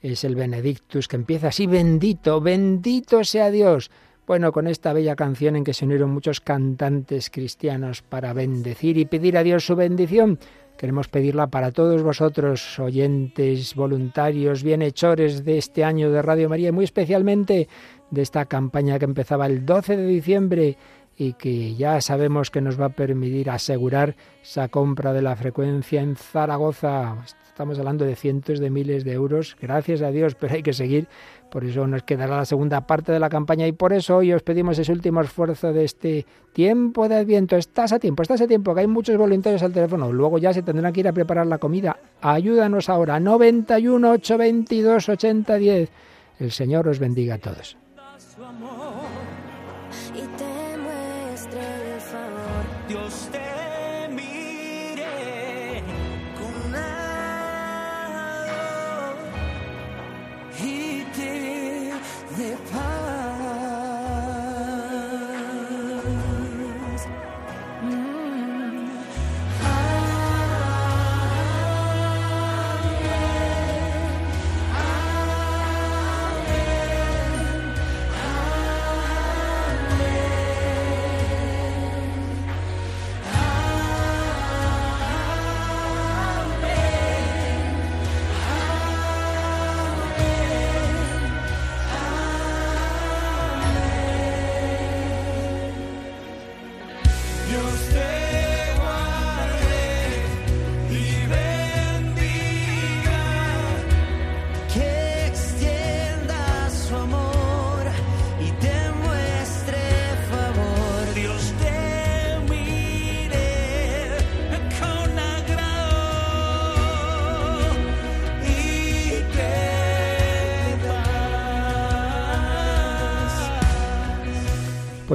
es 0.00 0.24
el 0.24 0.34
Benedictus 0.34 1.06
que 1.06 1.16
empieza 1.16 1.48
así, 1.48 1.66
bendito, 1.66 2.40
bendito 2.40 3.22
sea 3.22 3.50
Dios. 3.50 3.90
Bueno, 4.26 4.50
con 4.50 4.66
esta 4.66 4.94
bella 4.94 5.14
canción 5.14 5.56
en 5.56 5.64
que 5.64 5.74
se 5.74 5.84
unieron 5.84 6.08
muchos 6.08 6.40
cantantes 6.40 7.28
cristianos 7.28 8.00
para 8.00 8.32
bendecir 8.32 8.96
y 8.96 9.04
pedir 9.04 9.36
a 9.36 9.42
Dios 9.42 9.66
su 9.66 9.76
bendición, 9.76 10.38
queremos 10.78 11.08
pedirla 11.08 11.48
para 11.48 11.70
todos 11.70 12.02
vosotros, 12.02 12.78
oyentes, 12.78 13.74
voluntarios, 13.74 14.62
bienhechores 14.62 15.44
de 15.44 15.58
este 15.58 15.84
año 15.84 16.10
de 16.10 16.22
Radio 16.22 16.48
María, 16.48 16.70
y 16.70 16.72
muy 16.72 16.84
especialmente 16.84 17.68
de 18.10 18.22
esta 18.22 18.46
campaña 18.46 18.98
que 18.98 19.04
empezaba 19.04 19.44
el 19.44 19.66
12 19.66 19.98
de 19.98 20.06
diciembre 20.06 20.78
y 21.22 21.34
que 21.34 21.74
ya 21.76 22.00
sabemos 22.00 22.50
que 22.50 22.60
nos 22.60 22.80
va 22.80 22.86
a 22.86 22.88
permitir 22.88 23.48
asegurar 23.48 24.16
esa 24.42 24.68
compra 24.68 25.12
de 25.12 25.22
la 25.22 25.36
frecuencia 25.36 26.02
en 26.02 26.16
Zaragoza. 26.16 27.16
Estamos 27.46 27.78
hablando 27.78 28.04
de 28.04 28.16
cientos 28.16 28.58
de 28.58 28.70
miles 28.70 29.04
de 29.04 29.12
euros, 29.12 29.56
gracias 29.60 30.02
a 30.02 30.10
Dios, 30.10 30.34
pero 30.34 30.54
hay 30.54 30.62
que 30.62 30.72
seguir. 30.72 31.06
Por 31.50 31.64
eso 31.64 31.86
nos 31.86 32.02
quedará 32.02 32.38
la 32.38 32.44
segunda 32.44 32.86
parte 32.86 33.12
de 33.12 33.20
la 33.20 33.28
campaña 33.28 33.68
y 33.68 33.72
por 33.72 33.92
eso 33.92 34.16
hoy 34.16 34.32
os 34.32 34.42
pedimos 34.42 34.78
ese 34.78 34.90
último 34.90 35.20
esfuerzo 35.20 35.72
de 35.72 35.84
este 35.84 36.26
tiempo 36.52 37.08
de 37.08 37.16
Adviento. 37.16 37.56
Estás 37.56 37.92
a 37.92 38.00
tiempo, 38.00 38.22
estás 38.22 38.40
a 38.40 38.48
tiempo, 38.48 38.74
que 38.74 38.80
hay 38.80 38.86
muchos 38.88 39.16
voluntarios 39.16 39.62
al 39.62 39.72
teléfono. 39.72 40.12
Luego 40.12 40.38
ya 40.38 40.52
se 40.52 40.62
tendrán 40.62 40.92
que 40.92 41.00
ir 41.00 41.08
a 41.08 41.12
preparar 41.12 41.46
la 41.46 41.58
comida. 41.58 41.98
Ayúdanos 42.20 42.88
ahora, 42.88 43.20
91 43.20 44.10
822 44.10 45.08
8010. 45.08 45.90
El 46.40 46.50
Señor 46.50 46.88
os 46.88 46.98
bendiga 46.98 47.34
a 47.34 47.38
todos. 47.38 47.76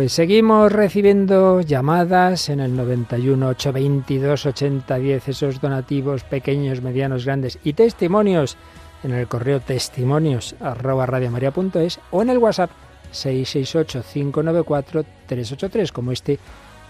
Seguimos 0.10 0.72
recibiendo 0.72 1.60
llamadas 1.62 2.50
en 2.50 2.60
el 2.60 2.76
91 2.76 3.50
822 3.50 4.46
8010, 4.46 5.28
esos 5.28 5.60
donativos 5.60 6.24
pequeños, 6.24 6.82
medianos, 6.82 7.26
grandes 7.26 7.60
y 7.64 7.74
testimonios 7.74 8.58
en 9.04 9.12
el 9.12 9.28
correo 9.28 9.60
testimonios 9.60 10.56
arroba 10.60 11.06
radiomaria.es 11.06 12.00
o 12.12 12.22
en 12.22 12.30
el 12.30 12.38
WhatsApp 12.38 12.72
668 13.12 14.04
594 14.14 15.04
383 15.28 15.92
como 15.92 16.12
este 16.12 16.40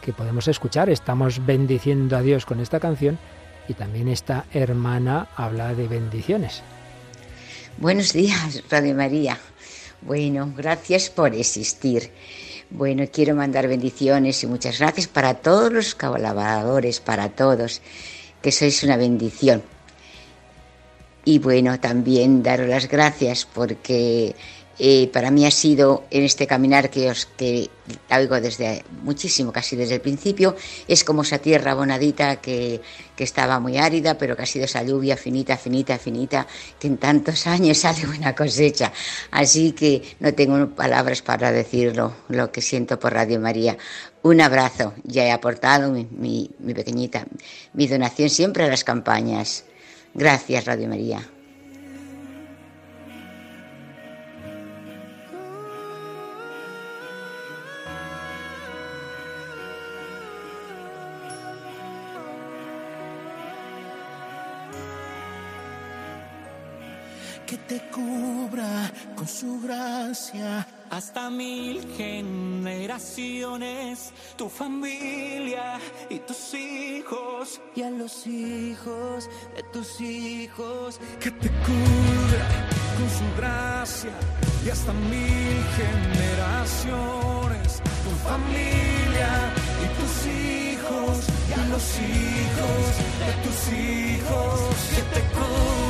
que 0.01 0.13
podemos 0.13 0.47
escuchar. 0.47 0.89
Estamos 0.89 1.45
bendiciendo 1.45 2.17
a 2.17 2.21
Dios 2.21 2.45
con 2.45 2.59
esta 2.59 2.79
canción 2.79 3.17
y 3.67 3.73
también 3.73 4.09
esta 4.09 4.45
hermana 4.53 5.27
habla 5.35 5.73
de 5.73 5.87
bendiciones. 5.87 6.61
Buenos 7.77 8.13
días, 8.13 8.63
Radio 8.69 8.95
María. 8.95 9.37
Bueno, 10.01 10.53
gracias 10.55 11.09
por 11.09 11.33
existir. 11.33 12.11
Bueno, 12.69 13.05
quiero 13.11 13.33
mandar 13.33 13.67
bendiciones 13.67 14.43
y 14.43 14.47
muchas 14.47 14.79
gracias 14.79 15.07
para 15.07 15.35
todos 15.35 15.71
los 15.71 15.95
colaboradores, 15.95 16.99
para 16.99 17.29
todos, 17.29 17.81
que 18.41 18.51
sois 18.51 18.83
una 18.83 18.97
bendición. 18.97 19.63
Y 21.23 21.39
bueno, 21.39 21.79
también 21.79 22.43
daros 22.43 22.67
las 22.67 22.89
gracias 22.89 23.45
porque 23.45 24.35
eh, 24.79 25.09
para 25.11 25.31
mí 25.31 25.45
ha 25.45 25.51
sido 25.51 26.05
en 26.11 26.23
este 26.23 26.45
caminar 26.45 26.89
que 26.89 27.09
os 27.09 27.25
que 27.25 27.69
oigo 28.11 28.39
desde 28.39 28.83
muchísimo, 29.01 29.51
casi 29.51 29.75
desde 29.75 29.95
el 29.95 30.01
principio, 30.01 30.55
es 30.87 31.03
como 31.03 31.21
esa 31.23 31.39
tierra 31.39 31.73
bonadita 31.73 32.37
que, 32.37 32.81
que 33.15 33.23
estaba 33.23 33.59
muy 33.59 33.77
árida, 33.77 34.17
pero 34.17 34.35
que 34.35 34.43
ha 34.43 34.45
sido 34.45 34.65
esa 34.65 34.83
lluvia 34.83 35.17
finita, 35.17 35.57
finita, 35.57 35.97
finita, 35.97 36.47
que 36.79 36.87
en 36.87 36.97
tantos 36.97 37.47
años 37.47 37.77
sale 37.83 38.05
buena 38.05 38.35
cosecha. 38.35 38.91
Así 39.31 39.71
que 39.71 40.03
no 40.19 40.33
tengo 40.33 40.69
palabras 40.69 41.21
para 41.21 41.51
decirlo, 41.51 42.13
lo 42.29 42.51
que 42.51 42.61
siento 42.61 42.99
por 42.99 43.13
Radio 43.13 43.39
María. 43.39 43.77
Un 44.21 44.41
abrazo, 44.41 44.93
ya 45.03 45.25
he 45.25 45.31
aportado 45.31 45.91
mi, 45.91 46.07
mi, 46.11 46.51
mi 46.59 46.73
pequeñita, 46.73 47.25
mi 47.73 47.87
donación 47.87 48.29
siempre 48.29 48.65
a 48.65 48.67
las 48.67 48.83
campañas. 48.83 49.63
Gracias, 50.13 50.65
Radio 50.65 50.87
María. 50.89 51.36
Con 69.27 69.35
su 69.35 69.59
gracia. 69.61 70.65
Hasta 70.89 71.29
mil 71.29 71.85
generaciones, 71.97 74.13
tu 74.37 74.47
familia 74.47 75.81
y 76.09 76.19
tus 76.19 76.53
hijos, 76.53 77.59
y 77.75 77.81
a 77.81 77.89
los 77.89 78.25
hijos 78.25 79.29
de 79.55 79.63
tus 79.73 79.99
hijos, 79.99 81.01
que 81.19 81.29
te 81.31 81.49
cubra 81.49 82.69
con 82.97 83.09
su 83.09 83.25
gracia. 83.37 84.13
Y 84.65 84.69
hasta 84.69 84.93
mil 84.93 85.61
generaciones, 85.75 87.81
tu 88.05 88.11
familia 88.29 89.51
y 89.83 89.87
tus 89.99 90.25
hijos, 90.27 91.27
y 91.49 91.53
a 91.53 91.65
los 91.65 91.99
hijos 91.99 92.95
de 93.25 93.33
tus 93.43 93.59
hijos, 93.73 94.73
que 94.95 95.01
te 95.13 95.21
cubra 95.35 95.86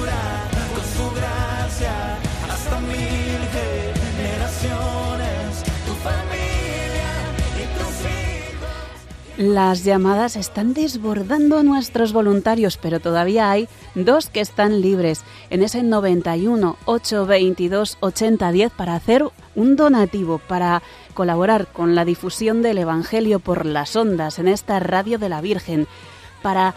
Las 9.38 9.84
llamadas 9.84 10.36
están 10.36 10.74
desbordando 10.74 11.62
nuestros 11.62 12.12
voluntarios, 12.12 12.78
pero 12.78 13.00
todavía 13.00 13.52
hay 13.52 13.70
dos 13.94 14.32
que 14.32 14.42
están 14.42 14.82
libres 14.82 15.22
en 15.52 15.62
ese 15.62 15.84
91 15.84 16.76
822 16.86 17.98
8010 18.00 18.72
para 18.72 18.96
hacer 18.96 19.24
un 19.54 19.76
donativo, 19.76 20.40
para 20.40 20.82
colaborar 21.14 21.68
con 21.68 21.94
la 21.94 22.04
difusión 22.04 22.64
del 22.64 22.80
Evangelio 22.80 23.38
por 23.38 23.68
las 23.68 23.96
ondas 23.96 24.40
en 24.40 24.48
esta 24.48 24.80
radio 24.80 25.20
de 25.20 25.30
la 25.30 25.40
Virgen, 25.40 25.86
para 26.42 26.74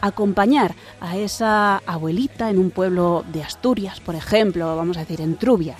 acompañar 0.00 0.74
a 1.02 1.18
esa 1.18 1.82
abuelita 1.84 2.48
en 2.48 2.60
un 2.60 2.70
pueblo 2.70 3.26
de 3.30 3.42
Asturias, 3.42 4.00
por 4.00 4.14
ejemplo, 4.14 4.74
vamos 4.74 4.96
a 4.96 5.00
decir 5.00 5.20
en 5.20 5.36
Trubia, 5.36 5.76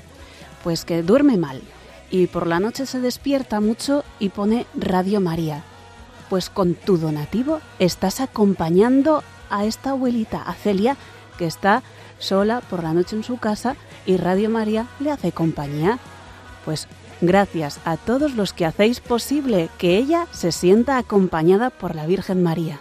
pues 0.63 0.85
que 0.85 1.03
duerme 1.03 1.39
mal 1.39 1.63
y 2.11 2.27
por 2.27 2.47
la 2.47 2.61
noche 2.61 2.85
se 2.85 3.01
despierta 3.01 3.61
mucho 3.61 4.05
y 4.19 4.29
pone 4.29 4.67
Radio 4.75 5.23
María. 5.23 5.65
Pues 6.29 6.51
con 6.51 6.75
tu 6.75 6.97
donativo 6.97 7.61
estás 7.79 8.20
acompañando 8.20 9.22
a 9.51 9.64
esta 9.64 9.91
abuelita, 9.91 10.43
a 10.43 10.55
Celia, 10.55 10.97
que 11.39 11.47
está 11.47 11.83
sola 12.18 12.61
por 12.61 12.83
la 12.83 12.93
noche 12.93 13.16
en 13.16 13.25
su 13.25 13.39
casa 13.39 13.77
y 14.07 14.16
Radio 14.16 14.51
María 14.51 14.87
le 15.01 15.11
hace 15.11 15.33
compañía. 15.33 15.99
Pues 16.64 16.89
gracias 17.20 17.81
a 17.85 17.97
todos 17.97 18.35
los 18.35 18.53
que 18.53 18.66
hacéis 18.66 19.01
posible 19.01 19.68
que 19.79 19.97
ella 19.97 20.27
se 20.33 20.53
sienta 20.53 20.99
acompañada 20.99 21.70
por 21.70 21.95
la 21.95 22.07
Virgen 22.07 22.43
María. 22.43 22.81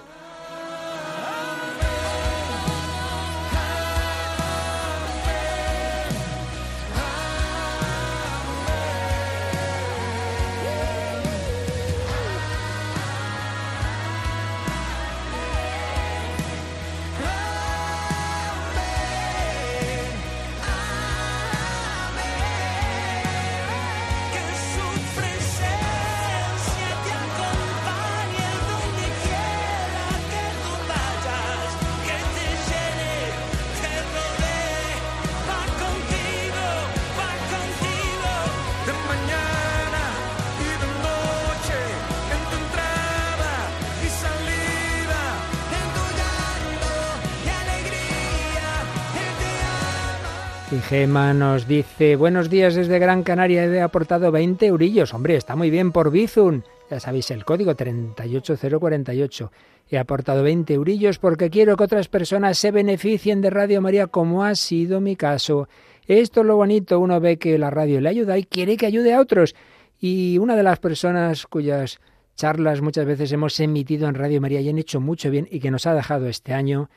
Gema 50.93 51.33
nos 51.33 51.67
dice, 51.67 52.15
buenos 52.15 52.51
días 52.51 52.75
desde 52.75 52.99
Gran 52.99 53.23
Canaria, 53.23 53.65
he 53.65 53.81
aportado 53.81 54.31
20 54.31 54.67
eurillos. 54.67 55.11
Hombre, 55.15 55.35
está 55.35 55.55
muy 55.55 55.71
bien 55.71 55.91
por 55.91 56.11
Bizun. 56.11 56.63
Ya 56.87 56.99
sabéis 56.99 57.31
el 57.31 57.45
código 57.45 57.73
38048. 57.73 59.51
He 59.89 59.97
aportado 59.97 60.43
20 60.43 60.71
eurillos 60.75 61.17
porque 61.17 61.49
quiero 61.49 61.75
que 61.77 61.85
otras 61.85 62.09
personas 62.09 62.59
se 62.59 62.69
beneficien 62.69 63.41
de 63.41 63.49
Radio 63.49 63.81
María 63.81 64.05
como 64.05 64.43
ha 64.43 64.53
sido 64.53 65.01
mi 65.01 65.15
caso. 65.15 65.67
Esto 66.05 66.41
es 66.41 66.45
lo 66.45 66.57
bonito, 66.57 66.99
uno 66.99 67.19
ve 67.19 67.39
que 67.39 67.57
la 67.57 67.71
radio 67.71 67.99
le 67.99 68.09
ayuda 68.09 68.37
y 68.37 68.43
quiere 68.43 68.77
que 68.77 68.85
ayude 68.85 69.15
a 69.15 69.19
otros. 69.19 69.55
Y 69.99 70.37
una 70.37 70.55
de 70.55 70.61
las 70.61 70.77
personas 70.77 71.47
cuyas 71.47 72.01
charlas 72.35 72.81
muchas 72.81 73.07
veces 73.07 73.31
hemos 73.31 73.59
emitido 73.59 74.07
en 74.07 74.13
Radio 74.13 74.39
María 74.39 74.61
y 74.61 74.69
han 74.69 74.77
hecho 74.77 75.01
mucho 75.01 75.31
bien 75.31 75.47
y 75.49 75.59
que 75.59 75.71
nos 75.71 75.87
ha 75.87 75.95
dejado 75.95 76.27
este 76.27 76.53
año 76.53 76.91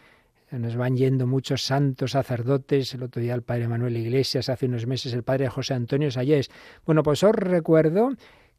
nos 0.50 0.76
van 0.76 0.96
yendo 0.96 1.26
muchos 1.26 1.62
santos 1.62 2.12
sacerdotes, 2.12 2.94
el 2.94 3.02
otro 3.02 3.20
día 3.20 3.34
el 3.34 3.42
padre 3.42 3.68
Manuel 3.68 3.96
Iglesias, 3.96 4.48
hace 4.48 4.66
unos 4.66 4.86
meses 4.86 5.12
el 5.12 5.22
padre 5.22 5.48
José 5.48 5.74
Antonio 5.74 6.10
Sayés. 6.10 6.50
Bueno, 6.84 7.02
pues 7.02 7.22
os 7.24 7.34
recuerdo 7.34 8.10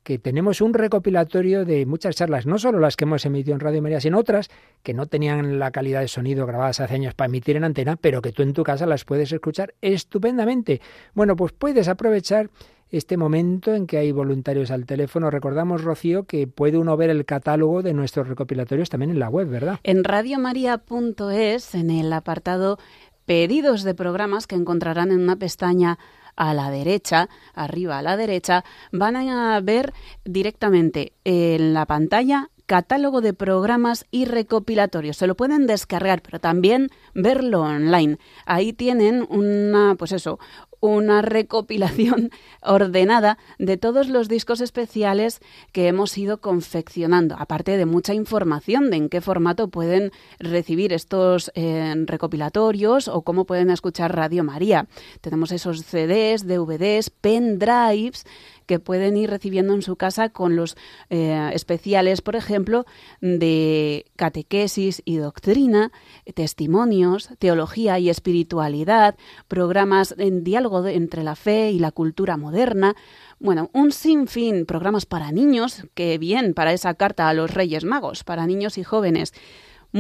que 0.04 0.20
tenemos 0.20 0.62
un 0.62 0.74
recopilatorio 0.74 1.66
de 1.66 1.86
muchas 1.86 2.16
charlas, 2.16 2.46
no 2.46 2.58
solo 2.58 2.80
las 2.80 2.96
que 2.96 3.04
hemos 3.04 3.26
emitido 3.26 3.54
en 3.54 3.60
Radio 3.60 3.82
María, 3.82 4.00
sino 4.00 4.18
otras 4.20 4.50
que 4.82 4.94
no 4.94 5.08
tenían 5.08 5.60
la 5.60 5.72
calidad 5.72 6.00
de 6.00 6.08
sonido 6.08 6.46
grabadas 6.46 6.80
hace 6.80 6.94
años 6.94 7.14
para 7.14 7.28
emitir 7.28 7.58
en 7.58 7.66
antena, 7.66 7.98
pero 7.98 8.22
que 8.22 8.32
tú 8.32 8.42
en 8.42 8.54
tu 8.54 8.64
casa 8.64 8.86
las 8.86 9.04
puedes 9.04 9.32
escuchar 9.34 9.74
estupendamente. 9.82 10.80
Bueno, 11.14 11.36
pues 11.36 11.52
puedes 11.52 11.90
aprovechar 11.90 12.50
este 12.92 13.18
momento 13.18 13.74
en 13.74 13.88
que 13.88 13.98
hay 13.98 14.12
voluntarios 14.12 14.72
al 14.72 14.86
teléfono. 14.86 15.30
Recordamos, 15.30 15.84
Rocío, 15.84 16.24
que 16.24 16.48
puede 16.48 16.78
uno 16.78 16.96
ver 16.98 17.10
el 17.10 17.26
catálogo 17.26 17.82
de 17.82 17.94
nuestros 17.94 18.28
recopilatorios 18.28 18.90
también 18.90 19.12
en 19.12 19.20
la 19.20 19.30
web, 19.30 19.48
¿verdad? 19.48 19.80
En 19.84 20.04
radiomaria.es, 20.04 21.76
en 21.76 21.90
el 21.90 22.14
apartado 22.14 22.78
pedidos 23.26 23.84
de 23.84 23.94
programas 23.94 24.48
que 24.48 24.56
encontrarán 24.56 25.12
en 25.12 25.22
una 25.22 25.36
pestaña 25.36 26.00
a 26.36 26.54
la 26.54 26.70
derecha, 26.72 27.30
arriba 27.54 27.98
a 27.98 28.02
la 28.02 28.16
derecha, 28.16 28.64
van 28.92 29.16
a 29.16 29.60
ver 29.60 29.94
directamente 30.24 31.14
en 31.26 31.74
la 31.74 31.86
pantalla 31.86 32.50
catálogo 32.68 33.22
de 33.22 33.34
programas 33.34 34.06
y 34.12 34.26
recopilatorios. 34.26 35.18
Se 35.18 35.26
lo 35.26 35.36
pueden 35.36 35.66
descargar, 35.68 36.22
pero 36.22 36.40
también 36.40 36.90
verlo 37.16 37.62
online. 37.62 38.20
Ahí 38.46 38.74
tienen 38.74 39.26
una, 39.30 39.96
pues 39.98 40.12
eso, 40.12 40.38
una 40.80 41.22
recopilación 41.22 42.32
ordenada 42.62 43.38
de 43.60 43.78
todos 43.78 44.10
los 44.10 44.28
discos 44.28 44.62
especiales 44.62 45.40
que 45.72 45.88
hemos 45.88 46.18
ido 46.18 46.40
confeccionando, 46.40 47.36
aparte 47.38 47.78
de 47.78 47.86
mucha 47.86 48.14
información 48.14 48.90
de 48.90 48.98
en 48.98 49.10
qué 49.10 49.22
formato 49.22 49.70
pueden 49.70 50.12
recibir 50.40 50.94
estos 50.94 51.52
eh, 51.56 51.94
recopilatorios 52.06 53.08
o 53.08 53.22
cómo 53.22 53.46
pueden 53.46 53.70
escuchar 53.70 54.16
Radio 54.16 54.44
María. 54.44 54.88
Tenemos 55.22 55.52
esos 55.52 55.84
CDs, 55.84 56.48
DVDs, 56.48 57.10
pendrives 57.10 58.26
que 58.68 58.80
pueden 58.80 59.18
ir 59.18 59.30
recibiendo 59.30 59.74
en 59.74 59.82
su 59.82 59.96
casa 59.96 60.30
con 60.30 60.56
los 60.56 60.76
eh, 61.10 61.50
especiales, 61.54 62.22
por 62.22 62.36
ejemplo, 62.36 62.86
de 63.22 64.06
catequesis 64.16 65.02
y 65.06 65.16
doctrina, 65.16 65.92
testimonios, 66.36 67.30
teología 67.40 67.98
y 67.98 68.10
espiritualidad, 68.10 69.16
programas 69.48 70.14
en 70.18 70.44
diálogo 70.44 70.77
entre 70.86 71.24
la 71.24 71.36
fe 71.36 71.72
y 71.72 71.80
la 71.80 71.92
cultura 71.92 72.38
moderna, 72.38 72.96
bueno, 73.40 73.70
un 73.74 73.92
sinfín 73.92 74.66
programas 74.66 75.06
para 75.06 75.32
niños, 75.32 75.88
que 75.94 76.18
bien 76.18 76.54
para 76.54 76.74
esa 76.74 76.94
carta 76.94 77.30
a 77.30 77.34
los 77.34 77.54
Reyes 77.54 77.84
Magos, 77.84 78.24
para 78.24 78.46
niños 78.46 78.78
y 78.78 78.84
jóvenes. 78.84 79.34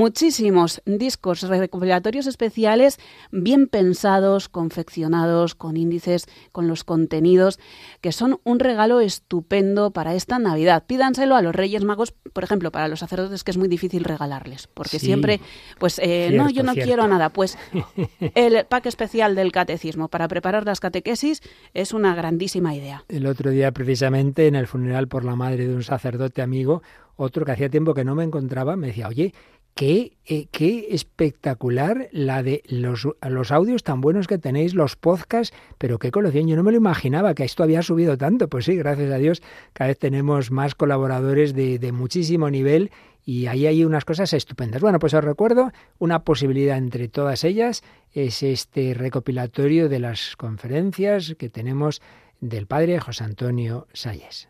Muchísimos 0.01 0.79
discos 0.85 1.41
recopilatorios 1.41 2.27
especiales 2.27 2.99
bien 3.31 3.65
pensados, 3.67 4.47
confeccionados, 4.47 5.55
con 5.55 5.75
índices, 5.75 6.27
con 6.51 6.67
los 6.67 6.83
contenidos, 6.83 7.57
que 7.99 8.11
son 8.11 8.39
un 8.43 8.59
regalo 8.59 8.99
estupendo 8.99 9.89
para 9.89 10.13
esta 10.13 10.37
Navidad. 10.37 10.83
Pídanselo 10.85 11.35
a 11.35 11.41
los 11.41 11.55
Reyes 11.55 11.83
Magos, 11.83 12.11
por 12.31 12.43
ejemplo, 12.43 12.71
para 12.71 12.87
los 12.87 12.99
sacerdotes, 12.99 13.43
que 13.43 13.49
es 13.49 13.57
muy 13.57 13.67
difícil 13.69 14.03
regalarles, 14.03 14.67
porque 14.67 14.99
Sí. 14.99 15.07
siempre, 15.07 15.39
pues, 15.79 15.97
eh, 15.97 16.29
no, 16.31 16.47
yo 16.51 16.61
no 16.61 16.73
cierto. 16.73 16.87
quiero 16.87 17.07
nada. 17.07 17.29
Pues 17.29 17.57
el 18.35 18.67
pack 18.67 18.85
especial 18.85 19.33
del 19.33 19.51
catecismo 19.51 20.09
para 20.09 20.27
preparar 20.27 20.63
las 20.63 20.79
catequesis 20.79 21.41
es 21.73 21.91
una 21.91 22.13
grandísima 22.13 22.75
idea. 22.75 23.03
El 23.09 23.25
otro 23.25 23.49
día, 23.49 23.71
precisamente, 23.71 24.45
en 24.45 24.53
el 24.53 24.67
funeral 24.67 25.07
por 25.07 25.25
la 25.25 25.35
madre 25.35 25.67
de 25.67 25.73
un 25.73 25.81
sacerdote 25.81 26.43
amigo, 26.43 26.83
otro 27.15 27.45
que 27.45 27.51
hacía 27.53 27.69
tiempo 27.69 27.95
que 27.95 28.05
no 28.05 28.13
me 28.13 28.23
encontraba, 28.23 28.75
me 28.75 28.87
decía, 28.87 29.07
oye, 29.07 29.33
qué, 29.77 30.17
eh, 30.25 30.47
qué 30.51 30.87
espectacular 30.89 32.09
la 32.11 32.41
de 32.41 32.63
los, 32.67 33.07
los 33.21 33.51
audios 33.51 33.83
tan 33.83 34.01
buenos 34.01 34.27
que 34.27 34.39
tenéis, 34.39 34.73
los 34.73 34.95
podcasts, 34.95 35.55
pero 35.77 35.99
qué 35.99 36.11
colección. 36.11 36.47
Yo 36.47 36.55
no 36.55 36.63
me 36.63 36.71
lo 36.71 36.77
imaginaba 36.77 37.35
que 37.35 37.43
esto 37.43 37.63
había 37.63 37.83
subido 37.83 38.17
tanto. 38.17 38.49
Pues 38.49 38.65
sí, 38.65 38.75
gracias 38.75 39.11
a 39.11 39.17
Dios, 39.17 39.41
cada 39.73 39.89
vez 39.89 39.99
tenemos 39.99 40.51
más 40.51 40.73
colaboradores 40.73 41.53
de, 41.53 41.77
de 41.77 41.91
muchísimo 41.91 42.49
nivel 42.49 42.91
y 43.23 43.45
ahí 43.45 43.67
hay 43.67 43.85
unas 43.85 44.03
cosas 44.03 44.33
estupendas. 44.33 44.81
Bueno, 44.81 44.97
pues 44.99 45.13
os 45.13 45.23
recuerdo 45.23 45.71
una 45.99 46.23
posibilidad 46.23 46.77
entre 46.77 47.07
todas 47.07 47.43
ellas 47.43 47.83
es 48.13 48.41
este 48.41 48.95
recopilatorio 48.95 49.89
de 49.89 49.99
las 49.99 50.35
conferencias 50.37 51.35
que 51.37 51.49
tenemos 51.49 52.01
del 52.41 52.65
padre 52.65 52.99
José 52.99 53.25
Antonio 53.25 53.87
Salles. 53.93 54.49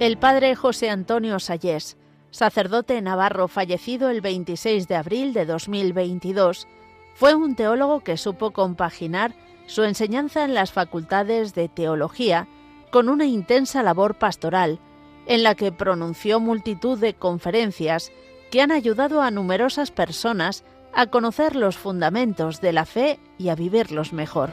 El 0.00 0.16
padre 0.16 0.54
José 0.54 0.90
Antonio 0.90 1.40
Sayés, 1.40 1.96
sacerdote 2.30 3.00
navarro 3.00 3.48
fallecido 3.48 4.10
el 4.10 4.20
26 4.20 4.88
de 4.88 4.96
abril 4.96 5.32
de 5.32 5.46
2022, 5.46 6.66
fue 7.14 7.34
un 7.34 7.54
teólogo 7.56 8.00
que 8.00 8.16
supo 8.16 8.52
compaginar 8.52 9.34
su 9.66 9.82
enseñanza 9.82 10.44
en 10.44 10.54
las 10.54 10.72
facultades 10.72 11.54
de 11.54 11.68
teología 11.68 12.46
con 12.90 13.08
una 13.08 13.26
intensa 13.26 13.82
labor 13.82 14.14
pastoral, 14.14 14.78
en 15.26 15.42
la 15.42 15.54
que 15.54 15.72
pronunció 15.72 16.40
multitud 16.40 16.98
de 16.98 17.14
conferencias 17.14 18.12
que 18.50 18.62
han 18.62 18.72
ayudado 18.72 19.20
a 19.20 19.30
numerosas 19.30 19.90
personas 19.90 20.64
a 20.94 21.06
conocer 21.06 21.54
los 21.54 21.76
fundamentos 21.76 22.60
de 22.60 22.72
la 22.72 22.86
fe 22.86 23.18
y 23.36 23.50
a 23.50 23.54
vivirlos 23.54 24.12
mejor. 24.12 24.50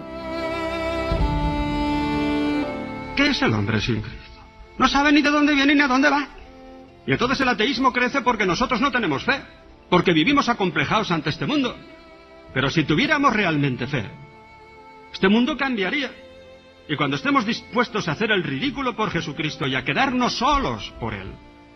¿Qué 3.15 3.27
es 3.29 3.41
el 3.41 3.53
hombre 3.53 3.79
sin 3.79 4.01
Cristo? 4.01 4.41
No 4.77 4.87
sabe 4.89 5.13
ni 5.13 5.21
de 5.21 5.29
dónde 5.29 5.55
viene 5.55 5.75
ni 5.75 5.81
a 5.81 5.87
dónde 5.87 6.09
va. 6.09 6.27
Y 7.07 7.11
entonces 7.11 7.39
el 7.41 7.49
ateísmo 7.49 7.93
crece 7.93 8.21
porque 8.21 8.45
nosotros 8.45 8.81
no 8.81 8.91
tenemos 8.91 9.23
fe, 9.23 9.41
porque 9.89 10.13
vivimos 10.13 10.49
acomplejados 10.49 11.11
ante 11.11 11.29
este 11.29 11.45
mundo. 11.45 11.75
Pero 12.53 12.69
si 12.69 12.83
tuviéramos 12.83 13.33
realmente 13.33 13.85
fe, 13.85 14.09
este 15.13 15.29
mundo 15.29 15.55
cambiaría. 15.57 16.11
Y 16.87 16.95
cuando 16.95 17.15
estemos 17.15 17.45
dispuestos 17.45 18.07
a 18.07 18.13
hacer 18.13 18.31
el 18.31 18.43
ridículo 18.43 18.95
por 18.95 19.11
Jesucristo 19.11 19.67
y 19.67 19.75
a 19.75 19.83
quedarnos 19.83 20.37
solos 20.37 20.93
por 20.99 21.13
Él, 21.13 21.31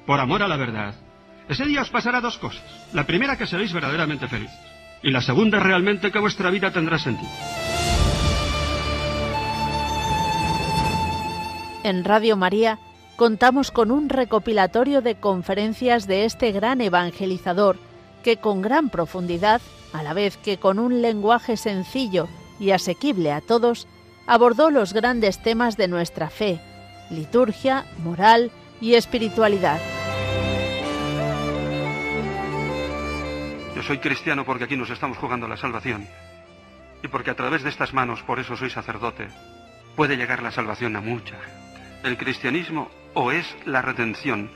por 0.06 0.20
amor 0.20 0.44
a 0.44 0.48
la 0.48 0.58
verdad, 0.58 0.96
ese 1.48 1.66
día 1.66 1.82
os 1.82 1.90
pasará 1.90 2.22
dos 2.22 2.38
cosas. 2.38 2.64
La 2.94 3.06
primera 3.06 3.38
que 3.38 3.48
seréis 3.48 3.74
verdaderamente 3.74 4.28
felices. 4.28 4.56
Y 5.02 5.12
la 5.12 5.22
segunda 5.22 5.60
realmente 5.60 6.12
que 6.12 6.20
vuestra 6.20 6.50
vida 6.50 6.72
tendrá 6.72 7.00
sentido. 7.00 7.30
En 11.84 12.04
Radio 12.04 12.36
María 12.36 12.78
contamos 13.20 13.72
con 13.72 13.92
un 13.92 14.08
recopilatorio 14.08 15.02
de 15.02 15.16
conferencias 15.16 16.08
de 16.08 16.24
este 16.24 16.54
gran 16.54 16.80
evangelizador 16.80 17.78
que 18.24 18.38
con 18.38 18.62
gran 18.62 18.90
profundidad, 18.90 19.60
a 19.92 20.04
la 20.04 20.14
vez 20.14 20.38
que 20.38 20.58
con 20.58 20.80
un 20.80 21.02
lenguaje 21.02 21.58
sencillo 21.58 22.30
y 22.62 22.72
asequible 22.72 23.34
a 23.34 23.42
todos, 23.42 23.90
abordó 24.26 24.72
los 24.72 24.94
grandes 24.94 25.44
temas 25.44 25.76
de 25.76 25.90
nuestra 25.90 26.30
fe, 26.30 26.62
liturgia, 27.10 27.84
moral 28.06 28.52
y 28.80 28.94
espiritualidad. 28.94 29.82
Yo 33.76 33.84
soy 33.84 33.98
cristiano 33.98 34.46
porque 34.46 34.64
aquí 34.64 34.78
nos 34.78 34.92
estamos 34.92 35.18
jugando 35.18 35.46
la 35.50 35.58
salvación. 35.58 36.08
Y 37.04 37.10
porque 37.10 37.32
a 37.32 37.36
través 37.36 37.64
de 37.64 37.70
estas 37.70 37.94
manos, 37.94 38.24
por 38.24 38.40
eso 38.40 38.56
soy 38.56 38.70
sacerdote, 38.70 39.28
puede 39.98 40.16
llegar 40.16 40.42
la 40.42 40.52
salvación 40.52 40.96
a 40.96 41.02
mucha. 41.02 41.36
El 42.02 42.18
cristianismo 42.18 42.90
o 43.14 43.32
es 43.32 43.46
la 43.66 43.82
redención 43.82 44.50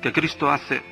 que 0.00 0.12
Cristo 0.12 0.50
hace 0.50 0.82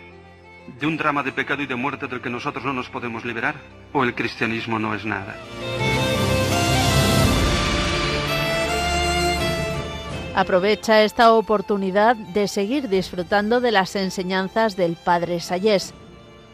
de 0.79 0.87
un 0.87 0.97
drama 0.97 1.23
de 1.23 1.33
pecado 1.33 1.63
y 1.63 1.67
de 1.67 1.75
muerte 1.75 2.07
del 2.07 2.21
que 2.21 2.31
nosotros 2.31 2.65
no 2.65 2.73
nos 2.73 2.89
podemos 2.89 3.25
liberar, 3.25 3.57
o 3.93 4.05
el 4.05 4.15
cristianismo 4.15 4.79
no 4.79 4.95
es 4.95 5.05
nada. 5.05 5.35
Aprovecha 10.35 11.03
esta 11.03 11.33
oportunidad 11.33 12.15
de 12.15 12.47
seguir 12.47 12.89
disfrutando 12.89 13.61
de 13.61 13.73
las 13.73 13.97
enseñanzas 13.97 14.77
del 14.77 14.97
Padre 14.97 15.41
Sayés. 15.41 15.93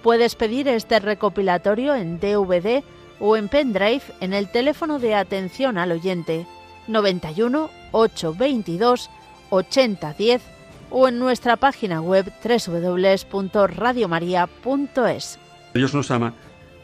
Puedes 0.02 0.34
pedir 0.34 0.66
este 0.66 0.98
recopilatorio 0.98 1.94
en 1.94 2.18
DVD 2.18 2.82
o 3.20 3.36
en 3.36 3.48
pendrive 3.48 4.02
en 4.20 4.32
el 4.32 4.50
teléfono 4.50 4.98
de 4.98 5.14
atención 5.14 5.78
al 5.78 5.92
oyente 5.92 6.46
91 6.86 7.70
822 7.92 9.10
8010 9.50 10.42
o 10.90 11.08
en 11.08 11.18
nuestra 11.18 11.56
página 11.56 12.00
web 12.00 12.32
www.radiomaria.es. 12.42 15.38
Dios 15.74 15.92
nos 15.94 16.10
ama 16.10 16.32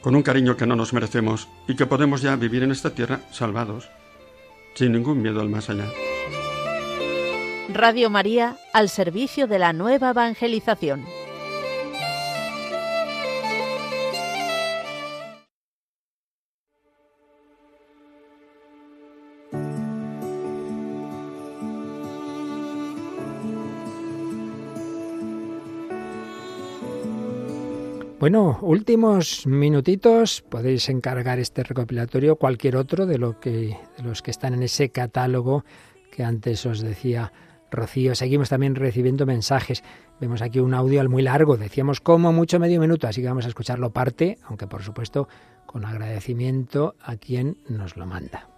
con 0.00 0.14
un 0.16 0.22
cariño 0.22 0.56
que 0.56 0.66
no 0.66 0.76
nos 0.76 0.92
merecemos 0.92 1.48
y 1.68 1.76
que 1.76 1.86
podemos 1.86 2.20
ya 2.22 2.36
vivir 2.36 2.62
en 2.64 2.72
esta 2.72 2.90
tierra 2.90 3.20
salvados, 3.30 3.88
sin 4.74 4.92
ningún 4.92 5.22
miedo 5.22 5.40
al 5.40 5.48
más 5.48 5.70
allá. 5.70 5.86
Radio 7.72 8.10
María 8.10 8.56
al 8.72 8.88
servicio 8.88 9.46
de 9.46 9.60
la 9.60 9.72
nueva 9.72 10.10
evangelización. 10.10 11.04
Bueno, 28.22 28.60
últimos 28.62 29.48
minutitos, 29.48 30.42
podéis 30.42 30.88
encargar 30.88 31.40
este 31.40 31.64
recopilatorio, 31.64 32.36
cualquier 32.36 32.76
otro 32.76 33.04
de, 33.04 33.18
lo 33.18 33.40
que, 33.40 33.76
de 33.96 34.02
los 34.04 34.22
que 34.22 34.30
están 34.30 34.54
en 34.54 34.62
ese 34.62 34.90
catálogo 34.90 35.64
que 36.12 36.22
antes 36.22 36.64
os 36.64 36.82
decía 36.82 37.32
Rocío. 37.68 38.14
Seguimos 38.14 38.48
también 38.48 38.76
recibiendo 38.76 39.26
mensajes. 39.26 39.82
Vemos 40.20 40.40
aquí 40.40 40.60
un 40.60 40.72
audio 40.72 41.02
muy 41.08 41.24
largo, 41.24 41.56
decíamos 41.56 42.00
como 42.00 42.32
mucho 42.32 42.60
medio 42.60 42.78
minuto, 42.78 43.08
así 43.08 43.22
que 43.22 43.26
vamos 43.26 43.44
a 43.44 43.48
escucharlo 43.48 43.92
parte, 43.92 44.38
aunque 44.44 44.68
por 44.68 44.84
supuesto 44.84 45.26
con 45.66 45.84
agradecimiento 45.84 46.94
a 47.02 47.16
quien 47.16 47.56
nos 47.68 47.96
lo 47.96 48.06
manda. 48.06 48.48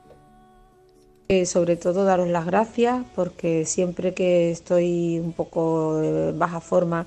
Eh, 1.28 1.46
sobre 1.46 1.76
todo 1.76 2.04
daros 2.04 2.28
las 2.28 2.44
gracias 2.44 3.02
porque 3.14 3.64
siempre 3.64 4.12
que 4.12 4.50
estoy 4.50 5.18
un 5.20 5.32
poco 5.32 5.96
de 5.96 6.32
baja 6.32 6.60
forma 6.60 7.06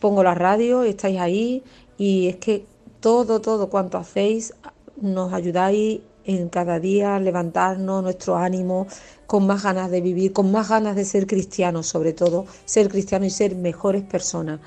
pongo 0.00 0.22
la 0.22 0.34
radio, 0.34 0.82
estáis 0.82 1.20
ahí 1.20 1.62
y 1.98 2.28
es 2.28 2.36
que 2.36 2.64
todo, 3.00 3.40
todo 3.40 3.68
cuanto 3.68 3.98
hacéis 3.98 4.54
nos 5.00 5.32
ayudáis 5.32 6.00
en 6.24 6.48
cada 6.48 6.78
día 6.78 7.16
a 7.16 7.20
levantarnos 7.20 8.02
nuestro 8.02 8.36
ánimo 8.36 8.86
con 9.26 9.46
más 9.46 9.62
ganas 9.62 9.90
de 9.90 10.00
vivir, 10.00 10.32
con 10.32 10.50
más 10.52 10.68
ganas 10.68 10.96
de 10.96 11.04
ser 11.04 11.26
cristianos, 11.26 11.86
sobre 11.86 12.12
todo 12.12 12.46
ser 12.64 12.88
cristianos 12.88 13.28
y 13.28 13.30
ser 13.30 13.56
mejores 13.56 14.02
personas. 14.02 14.60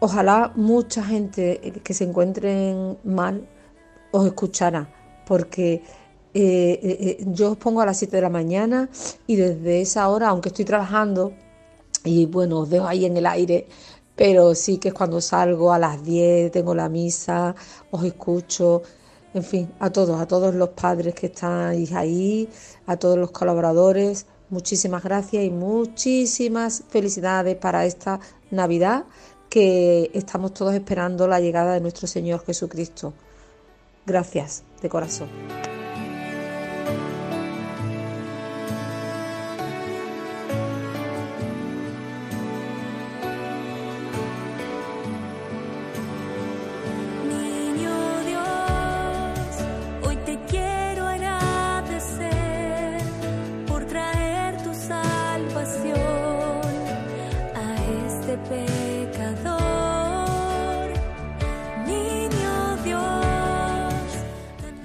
Ojalá 0.00 0.52
mucha 0.54 1.02
gente 1.02 1.80
que 1.82 1.94
se 1.94 2.04
encuentren 2.04 2.98
mal 3.04 3.46
os 4.10 4.26
escuchara, 4.26 4.88
porque 5.26 5.74
eh, 5.74 5.82
eh, 6.34 6.78
eh, 6.82 7.24
yo 7.26 7.52
os 7.52 7.56
pongo 7.56 7.80
a 7.80 7.86
las 7.86 7.98
7 7.98 8.16
de 8.16 8.22
la 8.22 8.28
mañana 8.28 8.88
y 9.26 9.36
desde 9.36 9.80
esa 9.80 10.08
hora, 10.08 10.28
aunque 10.28 10.50
estoy 10.50 10.64
trabajando, 10.64 11.32
y 12.04 12.26
bueno, 12.26 12.60
os 12.60 12.70
dejo 12.70 12.86
ahí 12.86 13.06
en 13.06 13.16
el 13.16 13.26
aire, 13.26 13.66
pero 14.14 14.54
sí 14.54 14.78
que 14.78 14.88
es 14.88 14.94
cuando 14.94 15.20
salgo 15.20 15.72
a 15.72 15.78
las 15.78 16.04
10, 16.04 16.52
tengo 16.52 16.74
la 16.74 16.88
misa, 16.88 17.54
os 17.90 18.04
escucho, 18.04 18.82
en 19.32 19.42
fin, 19.42 19.72
a 19.80 19.90
todos, 19.90 20.20
a 20.20 20.26
todos 20.26 20.54
los 20.54 20.68
padres 20.70 21.14
que 21.14 21.26
estáis 21.26 21.92
ahí, 21.92 22.48
a 22.86 22.96
todos 22.96 23.18
los 23.18 23.30
colaboradores, 23.32 24.26
muchísimas 24.50 25.02
gracias 25.02 25.44
y 25.44 25.50
muchísimas 25.50 26.84
felicidades 26.88 27.56
para 27.56 27.86
esta 27.86 28.20
Navidad 28.50 29.04
que 29.48 30.10
estamos 30.14 30.52
todos 30.54 30.74
esperando 30.74 31.26
la 31.26 31.40
llegada 31.40 31.74
de 31.74 31.80
nuestro 31.80 32.06
Señor 32.06 32.44
Jesucristo. 32.44 33.12
Gracias 34.06 34.64
de 34.82 34.88
corazón. 34.88 35.73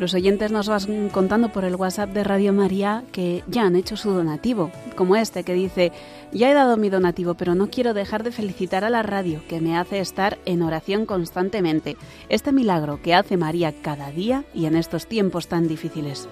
Los 0.10 0.16
oyentes 0.16 0.52
nos 0.52 0.68
van 0.68 1.10
contando 1.10 1.50
por 1.50 1.66
el 1.66 1.76
WhatsApp 1.76 2.10
de 2.10 2.24
Radio 2.24 2.52
María 2.52 3.04
que 3.12 3.44
ya 3.46 3.62
han 3.62 3.76
hecho 3.76 3.96
su 3.96 4.10
donativo, 4.10 4.72
como 4.96 5.16
este 5.16 5.44
que 5.44 5.54
dice, 5.54 5.92
ya 6.32 6.50
he 6.50 6.56
dado 6.56 6.78
mi 6.78 6.90
donativo, 6.90 7.36
pero 7.36 7.54
no 7.54 7.70
quiero 7.70 7.94
dejar 7.94 8.24
de 8.24 8.32
felicitar 8.32 8.84
a 8.84 8.90
la 8.90 9.04
radio, 9.04 9.44
que 9.48 9.62
me 9.62 9.78
hace 9.78 10.00
estar 10.00 10.40
en 10.46 10.64
oración 10.64 11.06
constantemente. 11.06 11.96
Este 12.28 12.52
milagro 12.52 13.00
que 13.04 13.14
hace 13.14 13.38
María 13.38 13.72
cada 13.84 14.10
día 14.10 14.46
y 14.52 14.66
en 14.66 14.76
estos 14.76 15.06
tiempos 15.06 15.48
tan 15.48 15.68
difíciles. 15.68 16.28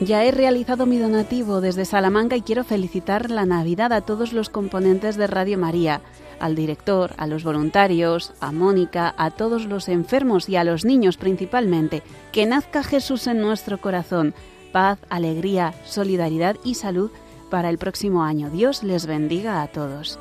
Ya 0.00 0.24
he 0.24 0.30
realizado 0.30 0.86
mi 0.86 0.96
donativo 0.98 1.60
desde 1.60 1.84
Salamanca 1.84 2.36
y 2.36 2.42
quiero 2.42 2.62
felicitar 2.62 3.32
la 3.32 3.44
Navidad 3.46 3.92
a 3.92 4.00
todos 4.00 4.32
los 4.32 4.48
componentes 4.48 5.16
de 5.16 5.26
Radio 5.26 5.58
María, 5.58 6.02
al 6.38 6.54
director, 6.54 7.14
a 7.16 7.26
los 7.26 7.42
voluntarios, 7.42 8.32
a 8.40 8.52
Mónica, 8.52 9.12
a 9.18 9.32
todos 9.32 9.66
los 9.66 9.88
enfermos 9.88 10.48
y 10.48 10.54
a 10.54 10.62
los 10.62 10.84
niños 10.84 11.16
principalmente. 11.16 12.04
Que 12.30 12.46
nazca 12.46 12.84
Jesús 12.84 13.26
en 13.26 13.40
nuestro 13.40 13.78
corazón. 13.78 14.34
Paz, 14.70 15.00
alegría, 15.10 15.74
solidaridad 15.84 16.56
y 16.62 16.74
salud 16.74 17.10
para 17.50 17.68
el 17.68 17.78
próximo 17.78 18.22
año. 18.22 18.50
Dios 18.50 18.84
les 18.84 19.04
bendiga 19.06 19.62
a 19.62 19.66
todos. 19.66 20.20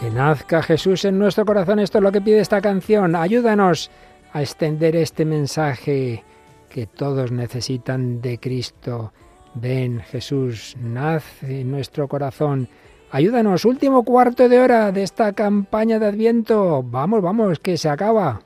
Que 0.00 0.10
nazca 0.10 0.62
Jesús 0.62 1.04
en 1.04 1.16
nuestro 1.16 1.44
corazón, 1.44 1.78
esto 1.78 1.98
es 1.98 2.02
lo 2.02 2.10
que 2.10 2.20
pide 2.20 2.40
esta 2.40 2.60
canción. 2.60 3.14
Ayúdanos 3.14 3.88
a 4.32 4.42
extender 4.42 4.96
este 4.96 5.24
mensaje 5.24 6.24
que 6.68 6.86
todos 6.86 7.32
necesitan 7.32 8.20
de 8.20 8.38
Cristo. 8.38 9.12
Ven, 9.54 10.00
Jesús, 10.00 10.76
nace 10.80 11.62
en 11.62 11.70
nuestro 11.70 12.08
corazón. 12.08 12.68
Ayúdanos, 13.10 13.64
último 13.64 14.04
cuarto 14.04 14.48
de 14.48 14.60
hora 14.60 14.92
de 14.92 15.02
esta 15.02 15.32
campaña 15.32 15.98
de 15.98 16.06
Adviento. 16.06 16.82
Vamos, 16.82 17.22
vamos, 17.22 17.58
que 17.58 17.78
se 17.78 17.88
acaba. 17.88 18.42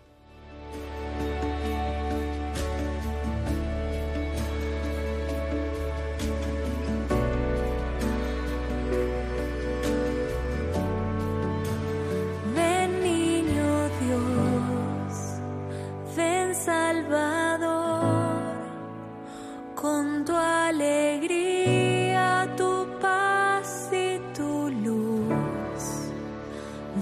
Tu 20.32 20.38
alegría, 20.38 22.26
tu 22.56 22.86
paz 23.02 23.90
y 23.92 24.18
tu 24.34 24.70
luz. 24.70 25.84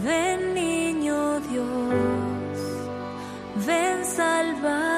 Ven 0.02 0.52
niño 0.52 1.38
Dios, 1.48 2.58
ven 3.66 4.04
Salvador, 4.04 4.89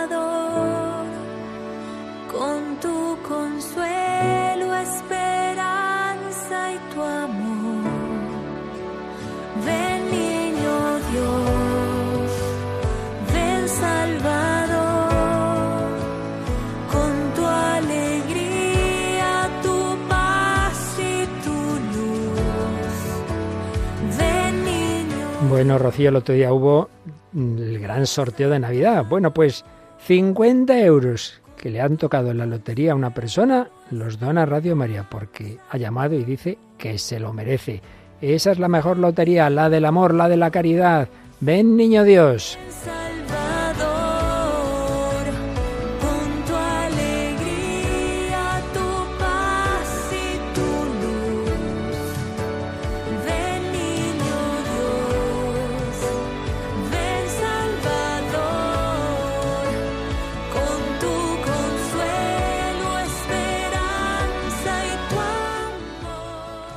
Bueno, 25.53 25.77
Rocío, 25.77 26.09
el 26.09 26.17
otro 26.17 26.35
día 26.35 26.51
hubo 26.51 26.89
el 27.37 27.79
gran 27.79 28.07
sorteo 28.07 28.49
de 28.49 28.59
Navidad. 28.59 29.05
Bueno, 29.07 29.35
pues 29.35 29.67
50 29.99 30.81
euros 30.81 31.43
que 31.59 31.69
le 31.69 31.83
han 31.83 31.99
tocado 31.99 32.31
en 32.31 32.39
la 32.39 32.47
lotería 32.47 32.93
a 32.93 32.95
una 32.95 33.13
persona, 33.13 33.69
los 33.91 34.19
dona 34.19 34.47
Radio 34.47 34.75
María 34.77 35.07
porque 35.11 35.59
ha 35.69 35.77
llamado 35.77 36.15
y 36.15 36.25
dice 36.25 36.57
que 36.79 36.97
se 36.97 37.21
lo 37.21 37.35
merece. 37.35 37.83
Esa 38.23 38.53
es 38.53 38.59
la 38.59 38.69
mejor 38.69 38.97
lotería, 38.97 39.51
la 39.51 39.69
del 39.69 39.85
amor, 39.85 40.15
la 40.15 40.27
de 40.31 40.39
la 40.39 40.51
caridad. 40.51 41.09
Ven, 41.41 41.77
niño 41.77 42.03
Dios. 42.03 42.59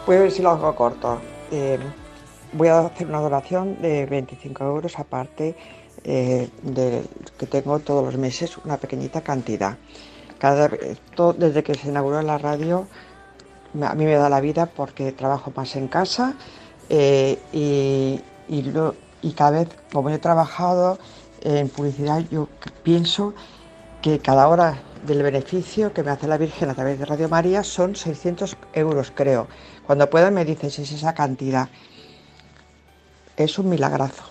Voy 0.06 0.16
a 0.18 0.20
ver 0.20 0.32
si 0.32 0.42
lo 0.42 0.50
hago 0.52 0.76
corto. 0.76 1.20
Eh, 1.52 1.80
voy 2.54 2.68
a 2.68 2.80
hacer 2.80 3.08
una 3.08 3.20
donación 3.20 3.82
de 3.82 4.06
25 4.06 4.64
euros 4.64 5.00
aparte 5.00 5.56
eh, 6.04 6.50
de 6.62 7.04
que 7.38 7.48
tengo 7.48 7.80
todos 7.80 8.06
los 8.06 8.18
meses 8.18 8.58
una 8.64 8.78
pequeñita 8.78 9.22
cantidad. 9.22 9.78
Cada, 10.38 10.70
desde 11.38 11.64
que 11.64 11.76
se 11.76 11.88
inauguró 11.90 12.22
la 12.22 12.38
radio, 12.38 12.88
a 13.82 13.96
mí 13.96 14.06
me 14.06 14.14
da 14.16 14.30
la 14.30 14.42
vida 14.42 14.68
porque 14.68 15.12
trabajo 15.12 15.52
más 15.56 15.76
en 15.76 15.88
casa 15.88 16.36
eh, 16.90 17.40
y, 17.52 18.22
y 18.48 18.62
lo- 18.64 18.96
y 19.22 19.32
cada 19.32 19.52
vez, 19.52 19.70
como 19.92 20.10
he 20.12 20.20
trabajado 20.20 21.00
en 21.42 21.68
publicidad, 21.70 22.20
yo 22.30 22.48
pienso 22.84 23.34
que 24.04 24.20
cada 24.20 24.48
hora 24.48 24.78
del 25.06 25.24
beneficio 25.24 25.94
que 25.94 26.04
me 26.04 26.12
hace 26.12 26.28
la 26.28 26.38
Virgen 26.38 26.70
a 26.70 26.74
través 26.76 27.00
de 27.00 27.06
Radio 27.06 27.30
María 27.30 27.64
son 27.64 27.96
600 27.96 28.58
euros, 28.74 29.12
creo. 29.16 29.48
Cuando 29.86 30.10
puedan 30.10 30.34
me 30.34 30.46
dicen 30.46 30.70
si 30.72 30.82
es 30.84 30.92
esa 30.92 31.14
cantidad. 31.14 31.70
Es 33.38 33.60
un 33.60 33.70
milagrazo. 33.70 34.24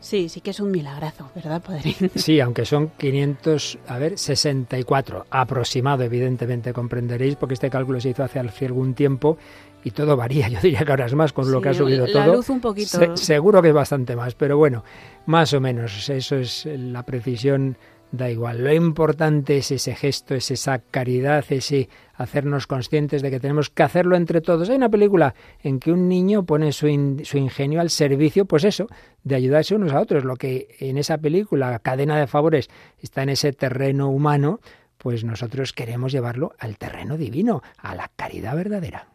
Sí, 0.00 0.28
sí 0.28 0.40
que 0.40 0.50
es 0.50 0.58
un 0.58 0.72
milagrazo, 0.72 1.30
¿verdad, 1.34 1.62
padre? 1.62 1.94
Sí, 2.16 2.40
aunque 2.40 2.64
son 2.64 2.88
500, 2.98 3.78
a 3.86 3.98
ver, 3.98 4.18
64 4.18 5.26
aproximado, 5.30 6.02
evidentemente 6.02 6.72
comprenderéis, 6.72 7.36
porque 7.36 7.54
este 7.54 7.70
cálculo 7.70 8.00
se 8.00 8.08
hizo 8.10 8.24
hace 8.24 8.40
algún 8.40 8.94
tiempo 8.94 9.38
y 9.84 9.92
todo 9.92 10.16
varía. 10.16 10.48
Yo 10.48 10.58
diría 10.60 10.84
que 10.84 10.90
ahora 10.90 11.06
es 11.06 11.14
más 11.14 11.32
con 11.32 11.50
lo 11.52 11.60
que 11.60 11.68
ha 11.68 11.74
subido 11.74 12.06
la 12.08 12.24
todo. 12.24 12.34
luz 12.34 12.50
un 12.50 12.60
poquito. 12.60 12.98
Se- 12.98 13.16
seguro 13.16 13.62
que 13.62 13.68
es 13.68 13.74
bastante 13.74 14.16
más, 14.16 14.34
pero 14.34 14.56
bueno, 14.56 14.82
más 15.26 15.52
o 15.54 15.60
menos. 15.60 16.08
Eso 16.08 16.34
es 16.36 16.66
la 16.66 17.04
precisión, 17.04 17.76
da 18.12 18.30
igual. 18.30 18.62
Lo 18.62 18.72
importante 18.72 19.56
es 19.56 19.70
ese 19.70 19.94
gesto, 19.94 20.34
es 20.34 20.50
esa 20.50 20.78
caridad, 20.78 21.44
ese 21.48 21.88
hacernos 22.14 22.66
conscientes 22.66 23.22
de 23.22 23.30
que 23.30 23.40
tenemos 23.40 23.70
que 23.70 23.82
hacerlo 23.82 24.14
entre 24.16 24.40
todos. 24.40 24.68
Hay 24.68 24.76
una 24.76 24.90
película 24.90 25.34
en 25.62 25.80
que 25.80 25.90
un 25.90 26.08
niño 26.08 26.44
pone 26.44 26.72
su, 26.72 26.86
su 27.24 27.38
ingenio 27.38 27.80
al 27.80 27.90
servicio, 27.90 28.44
pues 28.44 28.64
eso, 28.64 28.86
de 29.24 29.34
ayudarse 29.34 29.74
unos 29.74 29.92
a 29.92 30.00
otros. 30.00 30.24
Lo 30.24 30.36
que 30.36 30.76
en 30.78 30.98
esa 30.98 31.18
película, 31.18 31.78
cadena 31.80 32.18
de 32.18 32.26
favores, 32.26 32.68
está 33.00 33.22
en 33.22 33.30
ese 33.30 33.52
terreno 33.52 34.08
humano, 34.10 34.60
pues 34.98 35.24
nosotros 35.24 35.72
queremos 35.72 36.12
llevarlo 36.12 36.54
al 36.58 36.76
terreno 36.76 37.16
divino, 37.16 37.62
a 37.78 37.94
la 37.94 38.10
caridad 38.14 38.54
verdadera. 38.54 39.08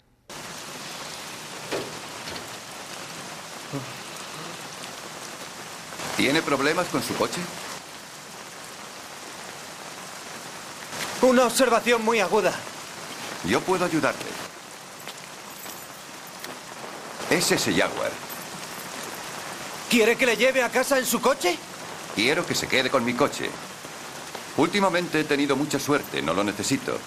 ¿Tiene 6.18 6.41
problemas 6.41 6.88
con 6.88 7.04
su 7.04 7.14
coche? 7.14 7.39
Una 11.22 11.45
observación 11.45 12.03
muy 12.05 12.20
aguda. 12.20 12.53
Yo 13.45 13.61
puedo 13.61 13.86
ayudarle. 13.86 14.26
Es 17.30 17.51
ese 17.51 17.74
Jaguar. 17.74 18.11
¿Quiere 19.89 20.15
que 20.15 20.26
le 20.26 20.36
lleve 20.38 20.63
a 20.63 20.70
casa 20.70 20.97
en 20.97 21.05
su 21.05 21.20
coche? 21.22 21.57
Quiero 22.15 22.45
que 22.45 22.55
se 22.55 22.68
quede 22.68 22.89
con 22.89 23.03
mi 23.03 23.13
coche. 23.13 23.49
Últimamente 24.57 25.20
he 25.20 25.24
tenido 25.24 25.55
mucha 25.55 25.80
suerte, 25.80 26.22
no 26.22 26.34
lo 26.34 26.43
necesito. 26.43 26.97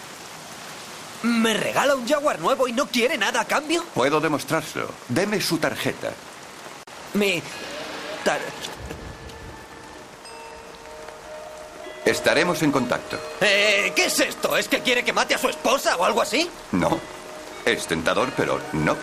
¿Me 1.23 1.53
regala 1.55 1.95
un 1.95 2.09
Jaguar 2.09 2.39
nuevo 2.39 2.67
y 2.69 2.73
no 2.73 2.87
quiere 2.87 3.19
nada 3.19 3.41
a 3.43 3.45
cambio? 3.45 3.85
Puedo 3.95 4.21
demostrárselo. 4.21 4.89
Deme 5.09 5.41
su 5.41 5.59
tarjeta. 5.59 6.13
Mi... 7.15 7.43
tar- 8.25 8.41
Estaremos 12.11 12.61
en 12.63 12.73
contacto. 12.73 13.17
Eh, 13.41 13.93
¿Qué 13.95 14.07
es 14.07 14.19
esto? 14.19 14.57
¿Es 14.57 14.67
que 14.67 14.81
quiere 14.81 15.05
que 15.05 15.13
mate 15.13 15.37
a 15.37 15.39
su 15.39 15.49
esposa 15.49 15.97
o 15.97 16.05
algo 16.05 16.21
así? 16.21 16.51
No. 16.73 16.99
Es 17.65 17.87
tentador, 17.87 18.33
pero 18.37 18.61
no. 18.73 18.97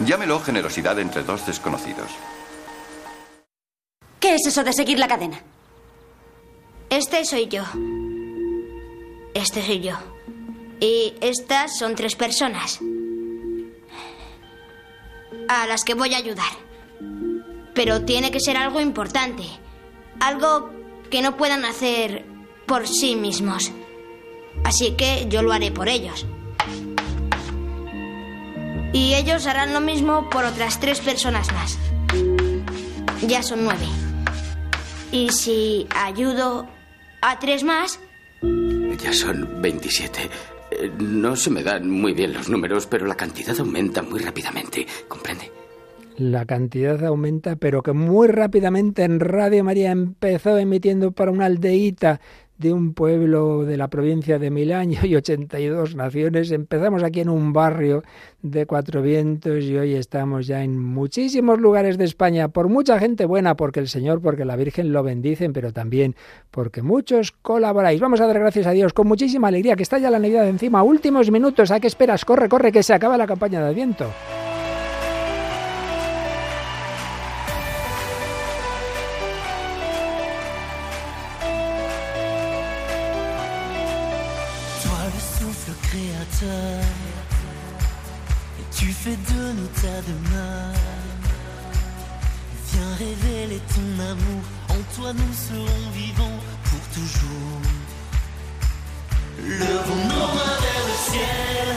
Llámelo 0.00 0.40
generosidad 0.40 0.98
entre 0.98 1.22
dos 1.22 1.46
desconocidos. 1.46 2.10
¿Qué 4.18 4.34
es 4.34 4.46
eso 4.48 4.64
de 4.64 4.72
seguir 4.72 4.98
la 4.98 5.06
cadena? 5.06 5.40
Este 6.90 7.24
soy 7.24 7.46
yo. 7.46 7.62
Este 9.34 9.64
soy 9.64 9.80
yo. 9.80 9.94
Y 10.80 11.14
estas 11.20 11.78
son 11.78 11.94
tres 11.94 12.16
personas. 12.16 12.80
A 15.48 15.66
las 15.68 15.84
que 15.84 15.94
voy 15.94 16.14
a 16.14 16.18
ayudar. 16.18 16.50
Pero 17.74 18.04
tiene 18.04 18.32
que 18.32 18.40
ser 18.40 18.56
algo 18.56 18.80
importante. 18.80 19.44
Algo 20.18 20.77
que 21.10 21.22
no 21.22 21.36
puedan 21.36 21.64
hacer 21.64 22.24
por 22.66 22.86
sí 22.86 23.16
mismos. 23.16 23.72
Así 24.64 24.92
que 24.92 25.26
yo 25.28 25.42
lo 25.42 25.52
haré 25.52 25.70
por 25.70 25.88
ellos. 25.88 26.26
Y 28.92 29.14
ellos 29.14 29.46
harán 29.46 29.72
lo 29.74 29.80
mismo 29.80 30.28
por 30.30 30.44
otras 30.44 30.80
tres 30.80 31.00
personas 31.00 31.52
más. 31.52 31.78
Ya 33.26 33.42
son 33.42 33.64
nueve. 33.64 33.86
Y 35.12 35.30
si 35.30 35.86
ayudo 35.94 36.66
a 37.20 37.38
tres 37.38 37.62
más, 37.64 38.00
Ya 39.02 39.12
son 39.12 39.60
27. 39.62 40.30
Eh, 40.70 40.90
No 40.98 41.36
se 41.36 41.50
me 41.50 41.62
dan 41.62 41.88
muy 41.88 42.12
bien 42.14 42.32
los 42.32 42.48
números, 42.48 42.86
pero 42.86 43.06
la 43.06 43.14
cantidad 43.16 43.58
aumenta 43.58 44.02
muy 44.02 44.20
rápidamente. 44.20 44.86
¿Comprende? 45.06 45.52
La 46.18 46.46
cantidad 46.46 47.04
aumenta, 47.04 47.54
pero 47.54 47.84
que 47.84 47.92
muy 47.92 48.26
rápidamente 48.26 49.04
en 49.04 49.20
Radio 49.20 49.62
María 49.62 49.92
empezó 49.92 50.58
emitiendo 50.58 51.12
para 51.12 51.30
una 51.30 51.46
aldeíta 51.46 52.20
de 52.58 52.72
un 52.72 52.92
pueblo 52.92 53.64
de 53.64 53.76
la 53.76 53.86
provincia 53.86 54.40
de 54.40 54.50
Milán 54.50 54.90
y 55.00 55.14
82 55.14 55.94
naciones. 55.94 56.50
Empezamos 56.50 57.04
aquí 57.04 57.20
en 57.20 57.28
un 57.28 57.52
barrio 57.52 58.02
de 58.42 58.66
Cuatro 58.66 59.00
Vientos 59.00 59.62
y 59.62 59.76
hoy 59.76 59.94
estamos 59.94 60.48
ya 60.48 60.64
en 60.64 60.76
muchísimos 60.76 61.60
lugares 61.60 61.96
de 61.98 62.06
España 62.06 62.48
por 62.48 62.68
mucha 62.68 62.98
gente 62.98 63.24
buena, 63.24 63.54
porque 63.54 63.78
el 63.78 63.86
Señor, 63.86 64.20
porque 64.20 64.44
la 64.44 64.56
Virgen 64.56 64.92
lo 64.92 65.04
bendicen, 65.04 65.52
pero 65.52 65.72
también 65.72 66.16
porque 66.50 66.82
muchos 66.82 67.30
colaboráis. 67.30 68.00
Vamos 68.00 68.20
a 68.20 68.26
dar 68.26 68.40
gracias 68.40 68.66
a 68.66 68.72
Dios 68.72 68.92
con 68.92 69.06
muchísima 69.06 69.46
alegría, 69.46 69.76
que 69.76 69.84
está 69.84 69.98
ya 69.98 70.10
la 70.10 70.18
Navidad 70.18 70.48
encima. 70.48 70.82
Últimos 70.82 71.30
minutos, 71.30 71.70
¿a 71.70 71.78
qué 71.78 71.86
esperas? 71.86 72.24
Corre, 72.24 72.48
corre, 72.48 72.72
que 72.72 72.82
se 72.82 72.92
acaba 72.92 73.16
la 73.16 73.28
campaña 73.28 73.62
de 73.62 73.68
Adviento. 73.68 74.06
En 94.00 94.94
toi 94.94 95.12
nous 95.12 95.32
serons 95.32 95.90
vivants 95.92 96.38
pour 96.64 96.80
toujours. 96.94 97.60
Levons 99.38 100.04
nos 100.04 100.26
mains 100.34 100.58
vers 100.60 100.84
le 100.86 100.96
ciel, 101.10 101.68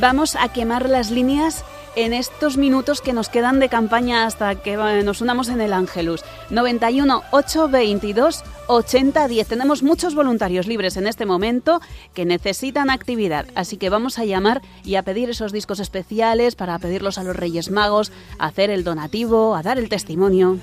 Vamos 0.00 0.36
a 0.36 0.48
quemar 0.52 0.90
las 0.90 1.10
líneas 1.10 1.64
en 1.94 2.12
estos 2.12 2.58
minutos 2.58 3.00
que 3.00 3.14
nos 3.14 3.30
quedan 3.30 3.60
de 3.60 3.70
campaña 3.70 4.26
hasta 4.26 4.54
que 4.56 4.74
eh, 4.74 5.02
nos 5.02 5.22
unamos 5.22 5.48
en 5.48 5.62
el 5.62 5.72
Ángelus. 5.72 6.22
91 6.50 7.22
822 7.30 8.44
80 8.66 9.28
10. 9.28 9.48
Tenemos 9.48 9.82
muchos 9.82 10.14
voluntarios 10.14 10.66
libres 10.66 10.98
en 10.98 11.06
este 11.06 11.24
momento 11.24 11.80
que 12.12 12.26
necesitan 12.26 12.90
actividad, 12.90 13.46
así 13.54 13.78
que 13.78 13.88
vamos 13.88 14.18
a 14.18 14.26
llamar 14.26 14.60
y 14.84 14.96
a 14.96 15.02
pedir 15.02 15.30
esos 15.30 15.50
discos 15.50 15.80
especiales 15.80 16.56
para 16.56 16.78
pedirlos 16.78 17.16
a 17.16 17.22
los 17.22 17.34
Reyes 17.34 17.70
Magos, 17.70 18.12
a 18.38 18.48
hacer 18.48 18.68
el 18.68 18.84
donativo, 18.84 19.56
a 19.56 19.62
dar 19.62 19.78
el 19.78 19.88
testimonio. 19.88 20.58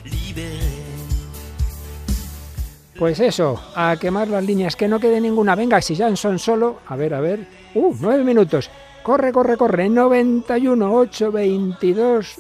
Pues 2.99 3.19
eso, 3.19 3.59
a 3.73 3.97
quemar 3.99 4.27
las 4.27 4.43
líneas, 4.43 4.75
que 4.75 4.87
no 4.87 4.99
quede 4.99 5.19
ninguna. 5.19 5.55
Venga, 5.55 5.81
si 5.81 5.95
ya 5.95 6.15
son 6.15 6.37
solo, 6.37 6.81
a 6.87 6.95
ver, 6.95 7.15
a 7.15 7.19
ver. 7.19 7.47
Uh, 7.73 7.95
nueve 7.99 8.23
minutos. 8.23 8.69
Corre, 9.03 9.33
corre, 9.33 9.57
corre. 9.57 9.89
91, 9.89 10.81
8, 10.81 11.29
22, 11.29 12.35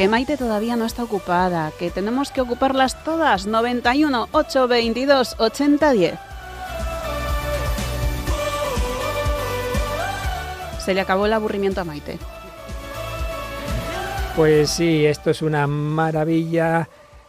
Que 0.00 0.08
Maite 0.08 0.38
todavía 0.38 0.76
no 0.76 0.86
está 0.86 1.04
ocupada, 1.04 1.72
que 1.78 1.90
tenemos 1.90 2.30
que 2.30 2.40
ocuparlas 2.40 3.04
todas. 3.04 3.46
91 3.46 4.28
822 4.32 5.36
80 5.38 5.92
10. 5.92 6.14
Se 10.78 10.94
le 10.94 11.02
acabó 11.02 11.26
el 11.26 11.34
aburrimiento 11.34 11.82
a 11.82 11.84
Maite. 11.84 12.18
Pues 14.34 14.70
sí, 14.70 15.04
esto 15.04 15.28
es 15.28 15.42
una 15.42 15.66
maravilla. 15.66 16.88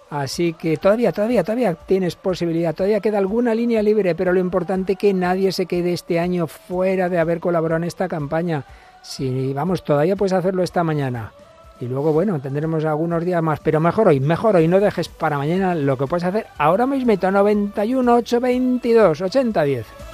Así 0.09 0.53
que 0.53 0.78
todavía, 0.78 1.11
todavía, 1.11 1.43
todavía 1.43 1.74
tienes 1.74 2.15
posibilidad, 2.15 2.74
todavía 2.74 3.01
queda 3.01 3.17
alguna 3.17 3.53
línea 3.53 3.84
libre, 3.84 4.15
pero 4.15 4.32
lo 4.32 4.39
importante 4.39 4.93
es 4.93 4.97
que 4.97 5.13
nadie 5.13 5.51
se 5.51 5.65
quede 5.65 5.91
este 5.91 6.22
año 6.22 6.47
fuera 6.47 7.09
de 7.09 7.19
haber 7.19 7.41
colaborado 7.41 7.80
en 7.80 7.88
esta 7.89 8.07
campaña. 8.07 8.63
Si 9.01 9.51
vamos, 9.51 9.84
todavía 9.84 10.15
puedes 10.15 10.32
hacerlo 10.32 10.63
esta 10.63 10.86
mañana. 10.86 11.34
Y 11.82 11.88
luego, 11.88 12.13
bueno, 12.13 12.39
tendremos 12.39 12.86
algunos 12.86 13.25
días 13.25 13.41
más, 13.41 13.59
pero 13.59 13.79
mejor 13.79 14.09
hoy, 14.09 14.19
mejor 14.19 14.55
hoy, 14.55 14.67
no 14.67 14.79
dejes 14.79 15.09
para 15.09 15.39
mañana 15.39 15.73
lo 15.73 15.97
que 15.97 16.05
puedes 16.05 16.23
hacer 16.23 16.45
ahora 16.59 16.86
mismo, 16.86 17.11
91 17.19 18.15
822 18.17 19.21
80 19.21 19.63
10. 19.63 20.11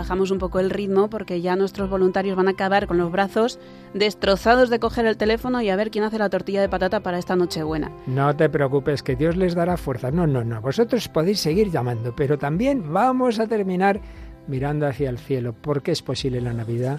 Bajamos 0.00 0.30
un 0.30 0.38
poco 0.38 0.60
el 0.60 0.70
ritmo 0.70 1.10
porque 1.10 1.42
ya 1.42 1.56
nuestros 1.56 1.90
voluntarios 1.90 2.34
van 2.34 2.48
a 2.48 2.52
acabar 2.52 2.86
con 2.86 2.96
los 2.96 3.12
brazos 3.12 3.58
destrozados 3.92 4.70
de 4.70 4.78
coger 4.78 5.04
el 5.04 5.18
teléfono 5.18 5.60
y 5.60 5.68
a 5.68 5.76
ver 5.76 5.90
quién 5.90 6.04
hace 6.04 6.16
la 6.16 6.30
tortilla 6.30 6.62
de 6.62 6.70
patata 6.70 7.00
para 7.00 7.18
esta 7.18 7.36
Nochebuena. 7.36 7.92
No 8.06 8.34
te 8.34 8.48
preocupes, 8.48 9.02
que 9.02 9.14
Dios 9.14 9.36
les 9.36 9.54
dará 9.54 9.76
fuerza. 9.76 10.10
No, 10.10 10.26
no, 10.26 10.42
no. 10.42 10.62
Vosotros 10.62 11.06
podéis 11.08 11.40
seguir 11.40 11.70
llamando, 11.70 12.14
pero 12.16 12.38
también 12.38 12.90
vamos 12.90 13.38
a 13.40 13.46
terminar 13.46 14.00
mirando 14.46 14.86
hacia 14.86 15.10
el 15.10 15.18
cielo. 15.18 15.52
porque 15.60 15.92
es 15.92 16.00
posible 16.00 16.40
la 16.40 16.54
Navidad? 16.54 16.98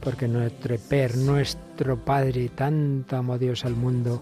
Porque 0.00 0.26
nuestro 0.26 0.76
Per, 0.78 1.16
nuestro 1.18 1.96
Padre, 1.96 2.48
tanto 2.48 3.18
amó 3.18 3.38
Dios 3.38 3.64
al 3.64 3.76
mundo 3.76 4.20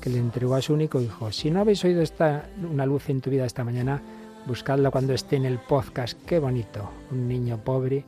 que 0.00 0.10
le 0.10 0.18
entregó 0.18 0.56
a 0.56 0.60
su 0.60 0.74
único 0.74 1.00
hijo. 1.00 1.30
Si 1.30 1.52
no 1.52 1.60
habéis 1.60 1.84
oído 1.84 2.02
esta, 2.02 2.46
una 2.68 2.84
luz 2.84 3.08
en 3.10 3.20
tu 3.20 3.30
vida 3.30 3.46
esta 3.46 3.62
mañana, 3.62 4.02
buscadla 4.46 4.90
cuando 4.90 5.12
esté 5.14 5.36
en 5.36 5.44
el 5.44 5.58
podcast. 5.58 6.18
Qué 6.26 6.38
bonito. 6.38 6.90
Un 7.10 7.28
niño 7.28 7.58
pobre 7.58 8.04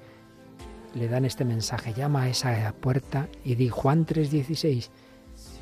le 0.95 1.09
dan 1.09 1.25
este 1.25 1.45
mensaje. 1.45 1.95
Llama 1.95 2.23
a 2.23 2.29
esa 2.29 2.73
puerta 2.81 3.29
y 3.45 3.55
di 3.55 3.69
Juan 3.69 4.07
3:16. 4.07 4.91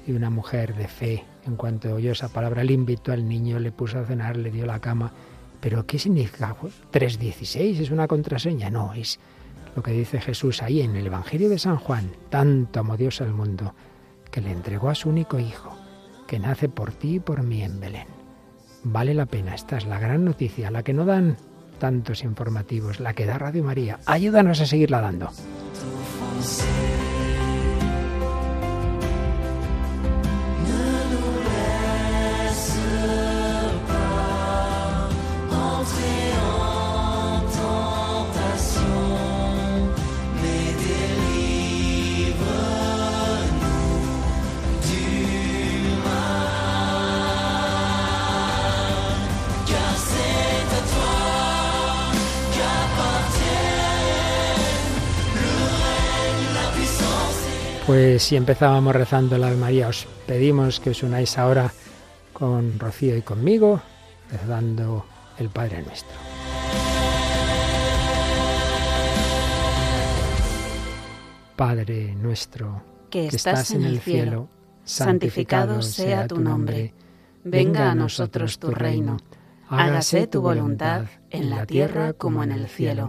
Y 0.06 0.12
una 0.12 0.30
mujer 0.30 0.74
de 0.74 0.88
fe, 0.88 1.24
en 1.46 1.56
cuanto 1.56 1.94
oyó 1.94 2.12
esa 2.12 2.28
palabra, 2.28 2.64
le 2.64 2.72
invitó 2.72 3.12
al 3.12 3.28
niño, 3.28 3.58
le 3.58 3.70
puso 3.70 3.98
a 3.98 4.04
cenar, 4.04 4.36
le 4.36 4.50
dio 4.50 4.66
la 4.66 4.80
cama. 4.80 5.12
¿Pero 5.60 5.86
qué 5.86 5.98
significa? 5.98 6.56
¿3.16? 6.90 7.80
¿Es 7.80 7.90
una 7.90 8.08
contraseña? 8.08 8.70
No, 8.70 8.94
es 8.94 9.20
lo 9.76 9.82
que 9.82 9.92
dice 9.92 10.20
Jesús 10.20 10.62
ahí 10.62 10.80
en 10.80 10.96
el 10.96 11.06
Evangelio 11.06 11.48
de 11.48 11.58
San 11.58 11.76
Juan. 11.76 12.10
Tanto 12.30 12.80
amó 12.80 12.96
Dios 12.96 13.20
al 13.20 13.34
mundo 13.34 13.74
que 14.30 14.40
le 14.40 14.52
entregó 14.52 14.88
a 14.88 14.94
su 14.94 15.08
único 15.08 15.38
hijo, 15.38 15.76
que 16.26 16.38
nace 16.38 16.68
por 16.68 16.92
ti 16.92 17.16
y 17.16 17.20
por 17.20 17.42
mí 17.42 17.62
en 17.62 17.78
Belén. 17.78 18.19
Vale 18.82 19.14
la 19.14 19.26
pena, 19.26 19.54
esta 19.54 19.76
es 19.76 19.86
la 19.86 19.98
gran 19.98 20.24
noticia, 20.24 20.70
la 20.70 20.82
que 20.82 20.92
no 20.92 21.04
dan 21.04 21.36
tantos 21.78 22.24
informativos, 22.24 23.00
la 23.00 23.14
que 23.14 23.26
da 23.26 23.38
Radio 23.38 23.64
María. 23.64 23.98
Ayúdanos 24.06 24.60
a 24.60 24.66
seguirla 24.66 25.00
dando. 25.00 25.30
Pues 57.90 58.22
si 58.22 58.36
empezábamos 58.36 58.94
rezando 58.94 59.36
la 59.36 59.48
Ave 59.48 59.56
María, 59.56 59.88
os 59.88 60.06
pedimos 60.24 60.78
que 60.78 60.90
os 60.90 61.02
unáis 61.02 61.36
ahora 61.36 61.72
con 62.32 62.78
Rocío 62.78 63.16
y 63.16 63.22
conmigo, 63.22 63.82
rezando 64.30 65.06
el 65.38 65.48
Padre 65.48 65.82
Nuestro. 65.82 66.14
Padre 71.56 72.14
nuestro, 72.14 72.80
que 73.10 73.26
estás 73.26 73.72
en 73.72 73.82
el 73.82 73.98
cielo, 73.98 74.48
santificado 74.84 75.82
sea 75.82 76.28
tu 76.28 76.38
nombre. 76.38 76.94
Venga 77.42 77.90
a 77.90 77.96
nosotros 77.96 78.60
tu 78.60 78.70
reino. 78.70 79.16
Hágase 79.68 80.28
tu 80.28 80.42
voluntad 80.42 81.06
en 81.28 81.50
la 81.50 81.66
tierra 81.66 82.12
como 82.12 82.44
en 82.44 82.52
el 82.52 82.68
cielo. 82.68 83.08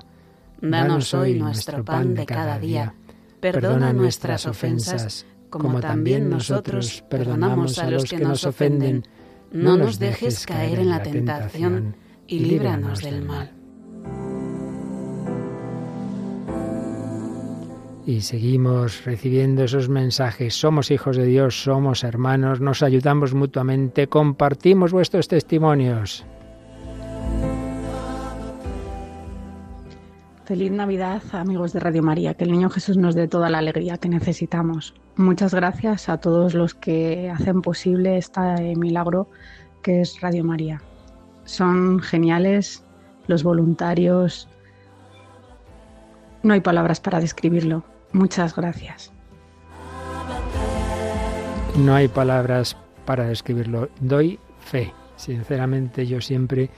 Danos 0.60 1.14
hoy 1.14 1.36
nuestro 1.36 1.86
pan 1.86 2.16
de 2.16 2.26
cada 2.26 2.58
día. 2.58 2.96
Perdona 3.42 3.92
nuestras 3.92 4.46
ofensas, 4.46 5.26
como 5.50 5.80
también 5.80 6.30
nosotros 6.30 7.04
perdonamos 7.10 7.80
a 7.80 7.90
los 7.90 8.06
que 8.06 8.20
nos 8.20 8.46
ofenden. 8.46 9.04
No 9.52 9.76
nos 9.78 10.00
dejes 10.00 10.46
caer 10.46 10.80
en 10.80 10.90
la 10.90 11.02
tentación 11.02 11.96
y 12.28 12.40
líbranos 12.40 13.02
del 13.02 13.24
mal. 13.24 13.52
Y 18.06 18.22
seguimos 18.22 19.06
recibiendo 19.06 19.64
esos 19.64 19.90
mensajes. 19.90 20.56
Somos 20.56 20.92
hijos 20.92 21.18
de 21.18 21.26
Dios, 21.26 21.64
somos 21.64 22.04
hermanos, 22.04 22.62
nos 22.62 22.82
ayudamos 22.82 23.34
mutuamente, 23.34 24.08
compartimos 24.08 24.92
vuestros 24.92 25.28
testimonios. 25.28 26.26
Feliz 30.46 30.72
Navidad, 30.72 31.22
amigos 31.34 31.72
de 31.72 31.80
Radio 31.80 32.02
María. 32.02 32.34
Que 32.34 32.46
el 32.46 32.52
Niño 32.52 32.70
Jesús 32.70 32.98
nos 32.98 33.16
dé 33.16 33.28
toda 33.28 33.50
la 33.50 33.60
alegría 33.60 33.98
que 33.98 34.10
necesitamos. 34.10 34.96
Muchas 35.16 35.54
gracias 35.54 36.10
a 36.10 36.18
todos 36.18 36.56
los 36.56 36.74
que 36.74 37.30
hacen 37.30 37.62
posible 37.62 38.18
este 38.18 38.76
milagro 38.76 39.30
que 39.84 40.02
es 40.02 40.20
Radio 40.20 40.44
María. 40.44 40.82
Son 41.46 42.00
geniales 42.00 42.84
los 43.28 43.44
voluntarios. 43.44 44.48
No 46.44 46.54
hay 46.54 46.62
palabras 46.62 47.00
para 47.00 47.20
describirlo. 47.20 47.84
Muchas 48.12 48.56
gracias. 48.56 49.12
No 51.78 51.94
hay 51.94 52.08
palabras 52.08 52.76
para 53.06 53.26
describirlo. 53.26 53.90
Doy 54.00 54.40
fe. 54.60 54.94
Sinceramente 55.16 56.08
yo 56.08 56.20
siempre 56.20 56.72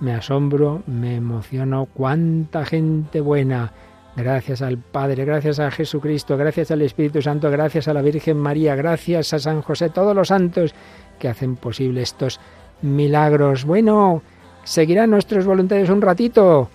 me 0.00 0.12
asombro, 0.12 0.82
me 0.86 1.16
emociono. 1.16 1.86
Cuánta 1.92 2.64
gente 2.64 3.20
buena. 3.20 3.72
Gracias 4.16 4.60
al 4.60 4.78
Padre, 4.78 5.24
gracias 5.24 5.60
a 5.60 5.70
Jesucristo, 5.70 6.36
gracias 6.36 6.70
al 6.72 6.82
Espíritu 6.82 7.22
Santo, 7.22 7.50
gracias 7.50 7.86
a 7.86 7.94
la 7.94 8.02
Virgen 8.02 8.38
María, 8.38 8.74
gracias 8.74 9.32
a 9.32 9.38
San 9.38 9.62
José, 9.62 9.88
todos 9.88 10.16
los 10.16 10.28
santos 10.28 10.74
que 11.18 11.28
hacen 11.28 11.56
posible 11.56 12.02
estos 12.02 12.40
milagros. 12.82 13.64
Bueno, 13.64 14.22
seguirán 14.64 15.10
nuestros 15.10 15.46
voluntarios 15.46 15.90
un 15.90 16.02
ratito. 16.02 16.68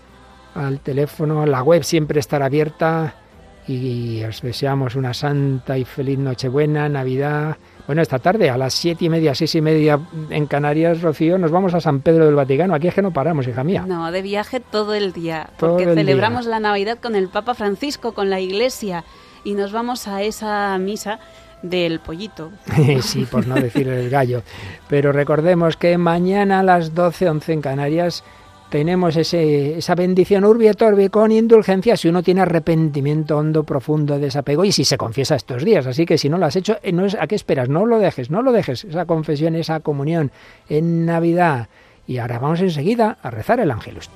Al 0.53 0.79
teléfono, 0.79 1.45
la 1.45 1.61
web 1.61 1.83
siempre 1.83 2.21
estará 2.21 2.45
abierta 2.45 3.15
y 3.67 4.23
os 4.23 4.41
deseamos 4.41 4.95
una 4.95 5.13
santa 5.13 5.77
y 5.77 5.83
feliz 5.83 6.17
Nochebuena, 6.17 6.87
Navidad. 6.87 7.57
Bueno, 7.87 8.01
esta 8.01 8.19
tarde 8.19 8.49
a 8.49 8.57
las 8.57 8.73
siete 8.73 9.05
y 9.05 9.09
media, 9.09 9.35
seis 9.35 9.53
y 9.55 9.61
media 9.61 9.99
en 10.29 10.47
Canarias, 10.47 11.01
Rocío, 11.01 11.37
nos 11.37 11.51
vamos 11.51 11.73
a 11.75 11.81
San 11.81 12.01
Pedro 12.01 12.25
del 12.25 12.35
Vaticano. 12.35 12.73
Aquí 12.73 12.87
es 12.87 12.95
que 12.95 13.01
no 13.01 13.11
paramos, 13.11 13.47
hija 13.47 13.63
mía. 13.63 13.85
No, 13.87 14.11
de 14.11 14.21
viaje 14.21 14.59
todo 14.59 14.95
el 14.95 15.13
día, 15.13 15.49
Todo 15.57 15.71
porque 15.71 15.83
el 15.83 15.95
celebramos 15.95 16.47
la 16.47 16.59
Navidad 16.59 16.97
con 16.99 17.15
el 17.15 17.27
Papa 17.27 17.53
Francisco, 17.53 18.13
con 18.13 18.29
la 18.29 18.39
Iglesia, 18.39 19.03
y 19.43 19.53
nos 19.53 19.71
vamos 19.71 20.07
a 20.07 20.23
esa 20.23 20.75
misa 20.79 21.19
del 21.61 21.99
pollito. 21.99 22.51
sí, 23.01 23.25
por 23.25 23.47
no 23.47 23.55
decir 23.55 23.87
el 23.87 24.09
gallo. 24.09 24.41
Pero 24.87 25.11
recordemos 25.11 25.77
que 25.77 25.97
mañana 25.97 26.59
a 26.59 26.63
las 26.63 26.95
12, 26.95 27.29
11 27.29 27.53
en 27.53 27.61
Canarias 27.61 28.23
tenemos 28.69 29.15
ese, 29.15 29.77
esa 29.77 29.95
bendición 29.95 30.43
urbi 30.43 30.67
et 30.67 30.81
orbi 30.81 31.09
con 31.09 31.31
indulgencia 31.31 31.95
si 31.97 32.09
uno 32.09 32.23
tiene 32.23 32.41
arrepentimiento 32.41 33.37
hondo, 33.37 33.63
profundo, 33.63 34.19
desapego 34.19 34.65
y 34.65 34.71
si 34.71 34.85
se 34.85 34.97
confiesa 34.97 35.35
estos 35.35 35.63
días. 35.63 35.85
Así 35.87 36.05
que 36.05 36.17
si 36.17 36.29
no 36.29 36.37
lo 36.37 36.45
has 36.45 36.55
hecho, 36.55 36.77
eh, 36.81 36.91
no 36.91 37.05
es, 37.05 37.15
¿a 37.15 37.27
qué 37.27 37.35
esperas? 37.35 37.69
No 37.69 37.85
lo 37.85 37.99
dejes, 37.99 38.29
no 38.29 38.41
lo 38.41 38.51
dejes. 38.51 38.83
Esa 38.83 39.05
confesión, 39.05 39.55
esa 39.55 39.79
comunión 39.79 40.31
en 40.69 41.05
Navidad. 41.05 41.69
Y 42.07 42.17
ahora 42.17 42.39
vamos 42.39 42.61
enseguida 42.61 43.17
a 43.21 43.31
rezar 43.31 43.59
el 43.59 43.71
Ángelus. 43.71 44.09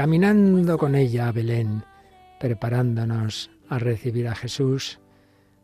Caminando 0.00 0.78
con 0.78 0.94
ella 0.94 1.28
a 1.28 1.32
Belén, 1.32 1.84
preparándonos 2.38 3.50
a 3.68 3.78
recibir 3.78 4.28
a 4.28 4.34
Jesús 4.34 4.98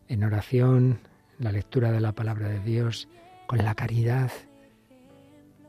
en 0.08 0.24
oración, 0.24 1.00
la 1.38 1.52
lectura 1.52 1.90
de 1.90 2.00
la 2.00 2.12
palabra 2.12 2.50
de 2.50 2.60
Dios, 2.60 3.08
con 3.46 3.64
la 3.64 3.74
caridad. 3.74 4.30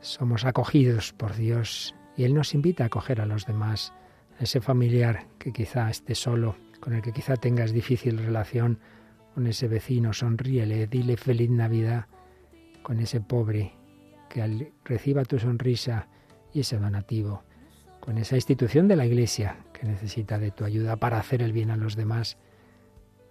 Somos 0.02 0.44
acogidos 0.44 1.14
por 1.14 1.34
Dios 1.34 1.94
y 2.14 2.24
Él 2.24 2.34
nos 2.34 2.52
invita 2.52 2.84
a 2.84 2.88
acoger 2.88 3.22
a 3.22 3.24
los 3.24 3.46
demás, 3.46 3.94
a 4.38 4.44
ese 4.44 4.60
familiar 4.60 5.28
que 5.38 5.50
quizá 5.50 5.88
esté 5.88 6.14
solo, 6.14 6.54
con 6.78 6.92
el 6.92 7.00
que 7.00 7.14
quizá 7.14 7.36
tengas 7.36 7.72
difícil 7.72 8.18
relación, 8.18 8.80
con 9.34 9.46
ese 9.46 9.66
vecino, 9.66 10.12
sonríele, 10.12 10.86
dile 10.88 11.16
feliz 11.16 11.48
Navidad, 11.48 12.04
con 12.82 13.00
ese 13.00 13.22
pobre 13.22 13.72
que 14.28 14.74
reciba 14.84 15.24
tu 15.24 15.38
sonrisa 15.38 16.06
y 16.52 16.60
ese 16.60 16.76
donativo, 16.76 17.44
con 18.08 18.16
esa 18.16 18.36
institución 18.36 18.88
de 18.88 18.96
la 18.96 19.04
Iglesia 19.04 19.58
que 19.74 19.86
necesita 19.86 20.38
de 20.38 20.50
tu 20.50 20.64
ayuda 20.64 20.96
para 20.96 21.18
hacer 21.18 21.42
el 21.42 21.52
bien 21.52 21.70
a 21.70 21.76
los 21.76 21.94
demás. 21.94 22.38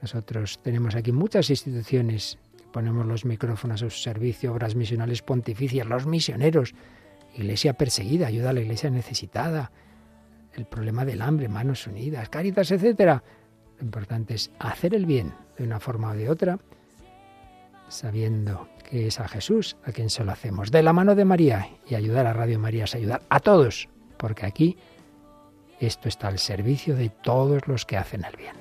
Nosotros 0.04 0.60
tenemos 0.62 0.94
aquí 0.94 1.12
muchas 1.12 1.50
instituciones, 1.50 2.38
ponemos 2.72 3.04
los 3.08 3.26
micrófonos 3.26 3.82
a 3.82 3.90
su 3.90 3.98
servicio, 3.98 4.52
obras 4.52 4.76
misionales 4.76 5.24
pontificias, 5.24 5.88
los 5.88 6.06
misioneros, 6.06 6.76
iglesia 7.36 7.74
perseguida, 7.74 8.28
ayuda 8.28 8.52
a 8.52 8.54
la 8.54 8.62
iglesia 8.62 8.92
necesitada, 8.92 9.72
el 10.54 10.68
problema 10.68 11.06
del 11.06 11.24
hambre, 11.24 11.50
manos 11.50 11.88
unidas, 11.88 12.30
caritas, 12.30 12.70
etcétera. 12.70 13.24
Lo 13.80 13.84
importante 13.84 14.36
es 14.36 14.52
hacer 14.60 14.94
el 14.94 15.08
bien 15.08 15.34
de 15.58 15.64
una 15.64 15.80
forma 15.80 16.12
o 16.12 16.14
de 16.14 16.30
otra, 16.30 16.60
sabiendo 17.88 18.70
que 18.88 19.08
es 19.08 19.20
a 19.20 19.28
Jesús 19.28 19.76
a 19.86 19.92
quien 19.92 20.12
se 20.12 20.24
lo 20.24 20.32
hacemos, 20.32 20.70
de 20.70 20.84
la 20.84 20.94
mano 20.94 21.16
de 21.16 21.26
María, 21.26 21.68
y 21.90 21.96
ayudar 21.96 22.28
a 22.28 22.34
Radio 22.34 22.60
María 22.60 22.84
es 22.84 22.94
ayudar 22.94 23.24
a 23.30 23.40
todos, 23.40 23.90
porque 24.18 24.46
aquí 24.46 24.78
esto 25.80 26.10
está 26.10 26.28
al 26.28 26.40
servicio 26.40 26.96
de 26.96 27.10
todos 27.10 27.68
los 27.68 27.86
que 27.86 27.98
hacen 27.98 28.26
el 28.26 28.36
bien. 28.36 28.56